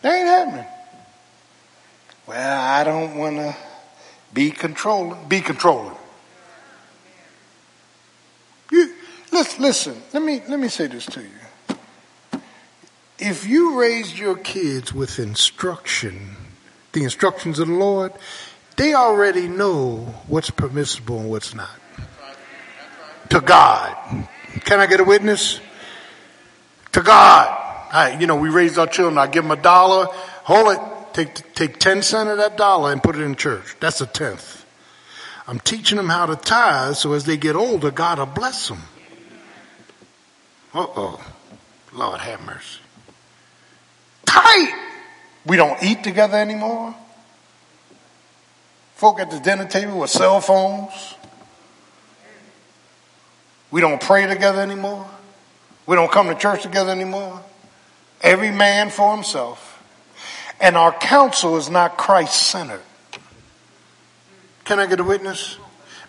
They 0.00 0.08
ain't 0.10 0.28
happening. 0.28 0.66
Well, 2.28 2.60
I 2.60 2.84
don't 2.84 3.18
want 3.18 3.36
to 3.36 3.56
be 4.32 4.52
controlling. 4.52 5.28
Be 5.28 5.40
controlling. 5.40 5.96
You 8.70 8.94
listen. 9.32 9.62
Listen. 9.62 10.02
Let 10.12 10.22
me 10.22 10.40
let 10.48 10.60
me 10.60 10.68
say 10.68 10.86
this 10.86 11.06
to 11.06 11.20
you. 11.20 12.48
If 13.18 13.46
you 13.46 13.80
raised 13.80 14.16
your 14.16 14.36
kids 14.36 14.94
with 14.94 15.18
instruction, 15.18 16.36
the 16.92 17.02
instructions 17.02 17.58
of 17.58 17.66
the 17.66 17.74
Lord, 17.74 18.12
they 18.76 18.94
already 18.94 19.48
know 19.48 20.14
what's 20.28 20.50
permissible 20.50 21.18
and 21.18 21.28
what's 21.28 21.54
not. 21.54 21.77
To 23.30 23.40
God. 23.40 23.96
Can 24.64 24.80
I 24.80 24.86
get 24.86 25.00
a 25.00 25.04
witness? 25.04 25.60
To 26.92 27.02
God. 27.02 27.54
I, 27.92 28.16
you 28.18 28.26
know, 28.26 28.36
we 28.36 28.48
raised 28.48 28.78
our 28.78 28.86
children. 28.86 29.18
I 29.18 29.26
give 29.26 29.44
them 29.44 29.50
a 29.50 29.60
dollar. 29.60 30.06
Hold 30.44 30.76
it. 30.76 30.80
Take, 31.14 31.54
take 31.54 31.78
10 31.78 32.02
cents 32.02 32.30
of 32.30 32.38
that 32.38 32.56
dollar 32.56 32.92
and 32.92 33.02
put 33.02 33.16
it 33.16 33.22
in 33.22 33.34
church. 33.34 33.76
That's 33.80 34.00
a 34.00 34.06
tenth. 34.06 34.64
I'm 35.46 35.58
teaching 35.58 35.96
them 35.96 36.08
how 36.08 36.26
to 36.26 36.36
tithe 36.36 36.94
so 36.94 37.14
as 37.14 37.24
they 37.24 37.36
get 37.36 37.56
older, 37.56 37.90
God 37.90 38.18
will 38.18 38.26
bless 38.26 38.68
them. 38.68 38.82
Uh 40.74 40.86
oh. 40.94 41.32
Lord 41.92 42.20
have 42.20 42.40
mercy. 42.44 42.80
Tight. 44.26 44.88
We 45.46 45.56
don't 45.56 45.82
eat 45.82 46.04
together 46.04 46.36
anymore. 46.36 46.94
Folk 48.94 49.20
at 49.20 49.30
the 49.30 49.40
dinner 49.40 49.66
table 49.66 50.00
with 50.00 50.10
cell 50.10 50.40
phones. 50.40 51.14
We 53.70 53.80
don't 53.80 54.00
pray 54.00 54.26
together 54.26 54.60
anymore. 54.60 55.08
We 55.86 55.96
don't 55.96 56.10
come 56.10 56.28
to 56.28 56.34
church 56.34 56.62
together 56.62 56.90
anymore. 56.90 57.42
Every 58.20 58.50
man 58.50 58.90
for 58.90 59.14
himself. 59.14 59.82
And 60.60 60.76
our 60.76 60.92
counsel 60.92 61.56
is 61.56 61.70
not 61.70 61.96
Christ 61.96 62.34
centered. 62.34 62.82
Can 64.64 64.78
I 64.78 64.86
get 64.86 65.00
a 65.00 65.04
witness? 65.04 65.56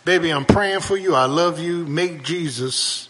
Baby, 0.05 0.32
I'm 0.32 0.45
praying 0.45 0.82
for 0.82 0.97
you. 0.97 1.16
I 1.16 1.26
love 1.26 1.60
you. 1.60 1.86
Make 1.86 2.24
Jesus, 2.24 3.10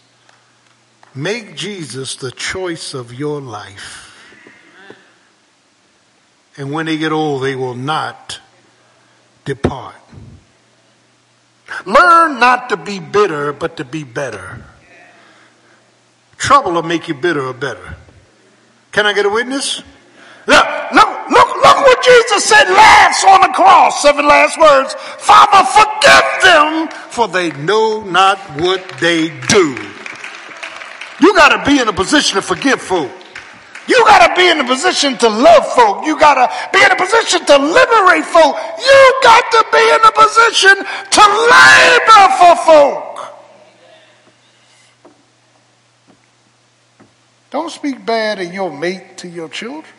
make 1.14 1.56
Jesus 1.56 2.16
the 2.16 2.30
choice 2.30 2.94
of 2.94 3.14
your 3.14 3.40
life. 3.40 4.06
And 6.56 6.72
when 6.72 6.86
they 6.86 6.98
get 6.98 7.10
old, 7.10 7.42
they 7.42 7.56
will 7.56 7.74
not 7.74 8.40
depart. 9.44 9.96
Learn 11.86 12.40
not 12.40 12.68
to 12.70 12.76
be 12.76 12.98
bitter, 12.98 13.52
but 13.52 13.76
to 13.78 13.84
be 13.84 14.04
better. 14.04 14.64
Trouble 16.36 16.72
will 16.72 16.82
make 16.82 17.08
you 17.08 17.14
bitter 17.14 17.46
or 17.46 17.54
better. 17.54 17.96
Can 18.92 19.06
I 19.06 19.12
get 19.12 19.26
a 19.26 19.30
witness? 19.30 19.82
Look, 20.46 20.66
look, 20.92 21.30
look! 21.30 21.50
what 21.82 22.04
Jesus 22.04 22.44
said 22.44 22.64
last 22.64 23.24
on 23.24 23.40
the 23.42 23.48
cross? 23.48 24.02
Seven 24.02 24.26
last 24.26 24.58
words. 24.58 24.94
Father, 24.94 25.66
forgive 25.66 26.42
them, 26.42 26.88
for 27.10 27.28
they 27.28 27.50
know 27.62 28.02
not 28.04 28.38
what 28.60 28.86
they 29.00 29.28
do. 29.48 29.76
You 31.20 31.34
got 31.34 31.50
to 31.56 31.70
be 31.70 31.80
in 31.80 31.88
a 31.88 31.92
position 31.92 32.36
to 32.36 32.42
forgive 32.42 32.80
folk. 32.80 33.10
Be 34.36 34.48
in 34.48 34.60
a 34.60 34.64
position 34.64 35.16
to 35.18 35.28
love 35.28 35.66
folk. 35.74 36.04
You 36.06 36.18
got 36.18 36.34
to 36.34 36.48
be 36.72 36.82
in 36.84 36.90
a 36.90 36.96
position 36.96 37.44
to 37.46 37.56
liberate 37.58 38.24
folk. 38.24 38.56
You 38.78 39.20
got 39.22 39.50
to 39.50 39.64
be 39.72 39.78
in 39.78 40.00
a 40.04 40.12
position 40.12 40.76
to 41.10 41.22
labor 41.50 42.24
for 42.38 42.56
folk. 42.64 43.10
Don't 47.50 47.70
speak 47.70 48.06
bad 48.06 48.38
of 48.40 48.54
your 48.54 48.70
mate 48.70 49.18
to 49.18 49.28
your 49.28 49.48
children. 49.48 49.92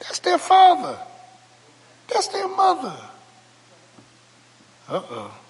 That's 0.00 0.18
their 0.18 0.38
father. 0.38 0.98
That's 2.08 2.28
their 2.28 2.48
mother. 2.48 2.96
Uh 4.88 5.02
oh. 5.10 5.40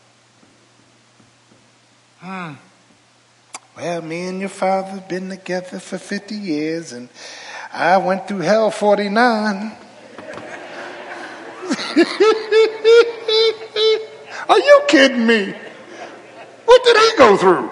Hmm. 2.18 2.52
Well, 3.76 4.02
me 4.02 4.26
and 4.26 4.40
your 4.40 4.50
father 4.50 5.02
been 5.08 5.30
together 5.30 5.80
for 5.80 5.96
50 5.96 6.34
years, 6.34 6.92
and 6.92 7.08
I 7.72 7.98
went 7.98 8.26
through 8.26 8.40
hell 8.40 8.70
49. 8.70 9.72
Are 14.48 14.58
you 14.58 14.82
kidding 14.88 15.26
me? 15.26 15.54
What 16.64 16.84
did 16.84 16.96
he 16.96 17.16
go 17.16 17.36
through? 17.36 17.70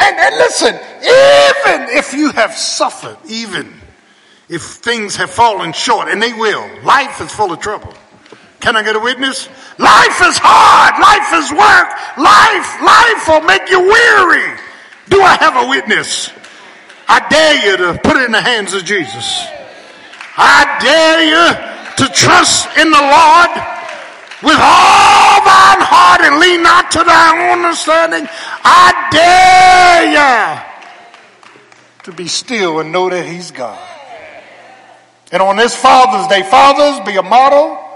And, 0.00 0.16
and 0.16 0.36
listen, 0.36 0.74
even 0.74 1.96
if 1.96 2.12
you 2.12 2.30
have 2.32 2.52
suffered, 2.52 3.18
even 3.28 3.74
if 4.48 4.62
things 4.62 5.16
have 5.16 5.30
fallen 5.30 5.72
short, 5.72 6.08
and 6.08 6.22
they 6.22 6.32
will, 6.32 6.68
life 6.84 7.20
is 7.20 7.32
full 7.32 7.52
of 7.52 7.58
trouble. 7.60 7.92
Can 8.60 8.76
I 8.76 8.82
get 8.82 8.94
a 8.96 9.00
witness? 9.00 9.48
Life 9.78 10.20
is 10.22 10.38
hard. 10.40 10.98
Life 11.00 11.32
is 11.42 11.50
work. 11.50 11.88
Life, 12.16 12.82
life 12.82 13.28
will 13.28 13.46
make 13.46 13.70
you 13.70 13.80
weary. 13.80 14.58
Do 15.08 15.22
I 15.22 15.36
have 15.40 15.56
a 15.64 15.68
witness? 15.68 16.30
I 17.08 17.26
dare 17.28 17.70
you 17.70 17.76
to 17.78 17.98
put 18.00 18.16
it 18.16 18.24
in 18.24 18.32
the 18.32 18.40
hands 18.40 18.74
of 18.74 18.84
Jesus. 18.84 19.46
I 20.36 20.78
dare 20.80 21.24
you 21.24 22.04
to 22.04 22.12
trust 22.12 22.76
in 22.76 22.90
the 22.90 23.00
Lord 23.00 23.50
with 24.42 24.58
all 24.60 25.40
thine 25.42 25.82
heart 25.82 26.20
and 26.20 26.38
lean 26.38 26.62
not 26.62 26.90
to 26.92 27.02
thy 27.02 27.50
own 27.50 27.64
understanding. 27.64 28.28
I 28.62 29.08
dare 29.10 30.12
you 30.12 32.04
to 32.04 32.12
be 32.12 32.28
still 32.28 32.80
and 32.80 32.92
know 32.92 33.10
that 33.10 33.26
he's 33.26 33.50
God. 33.50 33.78
And 35.32 35.42
on 35.42 35.56
this 35.56 35.74
Father's 35.74 36.28
Day, 36.28 36.42
fathers, 36.42 37.04
be 37.06 37.16
a 37.16 37.22
model 37.22 37.88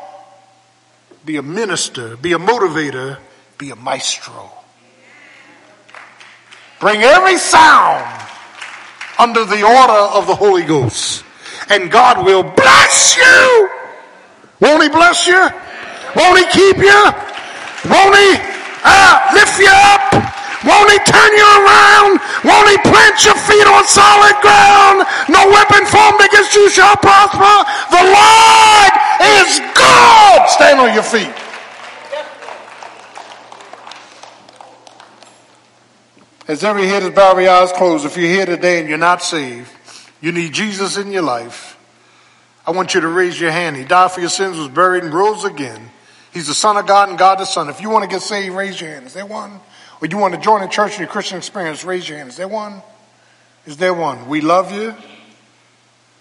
be 1.24 1.36
a 1.36 1.42
minister, 1.42 2.16
be 2.16 2.32
a 2.32 2.38
motivator, 2.38 3.18
be 3.58 3.70
a 3.70 3.76
maestro. 3.76 4.50
Bring 6.80 7.02
every 7.02 7.38
sound 7.38 8.28
under 9.18 9.44
the 9.44 9.62
order 9.62 10.02
of 10.16 10.26
the 10.26 10.34
Holy 10.34 10.64
Ghost, 10.64 11.24
and 11.68 11.90
God 11.90 12.24
will 12.24 12.42
bless 12.42 13.16
you. 13.16 13.70
Won't 14.60 14.82
He 14.82 14.88
bless 14.88 15.26
you? 15.26 15.40
Won't 16.16 16.38
He 16.38 16.46
keep 16.50 16.76
you? 16.78 17.02
Won't 17.88 18.16
He 18.16 18.36
uh, 18.84 19.30
lift 19.34 19.58
you 19.58 19.70
up? 19.70 20.32
Won't 20.62 20.90
he 20.94 20.98
turn 21.02 21.30
you 21.34 21.48
around? 21.58 22.22
Won't 22.46 22.70
he 22.70 22.78
plant 22.86 23.18
your 23.26 23.34
feet 23.34 23.66
on 23.66 23.82
solid 23.82 24.38
ground? 24.38 25.02
No 25.26 25.42
weapon 25.50 25.82
formed 25.90 26.22
against 26.22 26.54
you 26.54 26.70
shall 26.70 26.94
prosper. 26.96 27.66
The 27.90 28.04
Lord 28.06 28.92
is 29.42 29.58
good. 29.74 30.40
Stand 30.54 30.78
on 30.78 30.94
your 30.94 31.02
feet. 31.02 31.34
As 36.48 36.64
every 36.64 36.86
head 36.86 37.02
is 37.04 37.10
bowed, 37.10 37.32
every 37.32 37.48
eyes 37.48 37.70
closed, 37.72 38.04
if 38.04 38.16
you're 38.16 38.26
here 38.26 38.46
today 38.46 38.80
and 38.80 38.88
you're 38.88 38.98
not 38.98 39.22
saved, 39.22 39.70
you 40.20 40.32
need 40.32 40.52
Jesus 40.52 40.96
in 40.96 41.12
your 41.12 41.22
life. 41.22 41.78
I 42.66 42.70
want 42.72 42.94
you 42.94 43.00
to 43.00 43.08
raise 43.08 43.40
your 43.40 43.50
hand. 43.50 43.76
He 43.76 43.84
died 43.84 44.10
for 44.12 44.20
your 44.20 44.28
sins, 44.28 44.58
was 44.58 44.68
buried, 44.68 45.04
and 45.04 45.12
rose 45.12 45.44
again. 45.44 45.90
He's 46.32 46.46
the 46.46 46.54
Son 46.54 46.76
of 46.76 46.86
God 46.86 47.10
and 47.10 47.18
God 47.18 47.38
the 47.38 47.44
Son. 47.44 47.68
If 47.68 47.80
you 47.80 47.90
want 47.90 48.04
to 48.04 48.08
get 48.08 48.22
saved, 48.22 48.54
raise 48.54 48.80
your 48.80 48.90
hand. 48.90 49.06
Is 49.06 49.14
there 49.14 49.26
one? 49.26 49.60
Or 50.00 50.08
you 50.08 50.16
want 50.16 50.34
to 50.34 50.40
join 50.40 50.62
a 50.62 50.68
church 50.68 50.94
in 50.94 51.00
your 51.00 51.08
Christian 51.08 51.38
experience, 51.38 51.84
raise 51.84 52.08
your 52.08 52.18
hand. 52.18 52.30
Is 52.30 52.36
there 52.36 52.48
one? 52.48 52.82
Is 53.66 53.76
there 53.76 53.94
one? 53.94 54.28
We 54.28 54.40
love 54.40 54.72
you. 54.72 54.94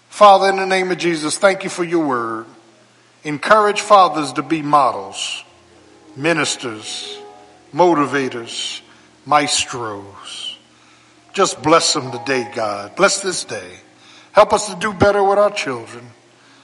Father, 0.08 0.50
in 0.50 0.56
the 0.56 0.66
name 0.66 0.90
of 0.92 0.98
Jesus, 0.98 1.38
thank 1.38 1.64
you 1.64 1.70
for 1.70 1.82
your 1.82 2.06
word. 2.06 2.46
Encourage 3.24 3.80
fathers 3.80 4.32
to 4.34 4.42
be 4.42 4.62
models, 4.62 5.42
ministers, 6.14 7.18
motivators, 7.74 8.81
maestros. 9.26 10.58
Just 11.32 11.62
bless 11.62 11.94
them 11.94 12.10
today, 12.12 12.50
God. 12.54 12.96
Bless 12.96 13.20
this 13.20 13.44
day. 13.44 13.78
Help 14.32 14.52
us 14.52 14.68
to 14.68 14.76
do 14.76 14.92
better 14.92 15.22
with 15.22 15.38
our 15.38 15.50
children. 15.50 16.04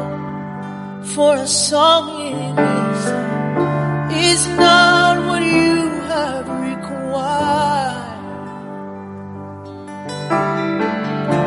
For 1.14 1.32
a 1.36 1.50
song 1.70 2.04
in 2.30 2.52
itself 2.74 4.12
is 4.30 4.42
not 4.64 5.14
what 5.28 5.42
you 5.58 5.76
have 6.12 6.46
required 6.70 8.20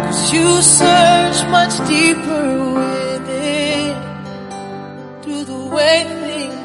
'cause 0.01 0.23
you 0.33 0.47
search 0.79 1.37
much 1.57 1.75
deeper 1.93 2.47
within 2.81 3.95
through 5.21 5.43
the 5.53 5.61
way 5.75 5.95
things 6.21 6.56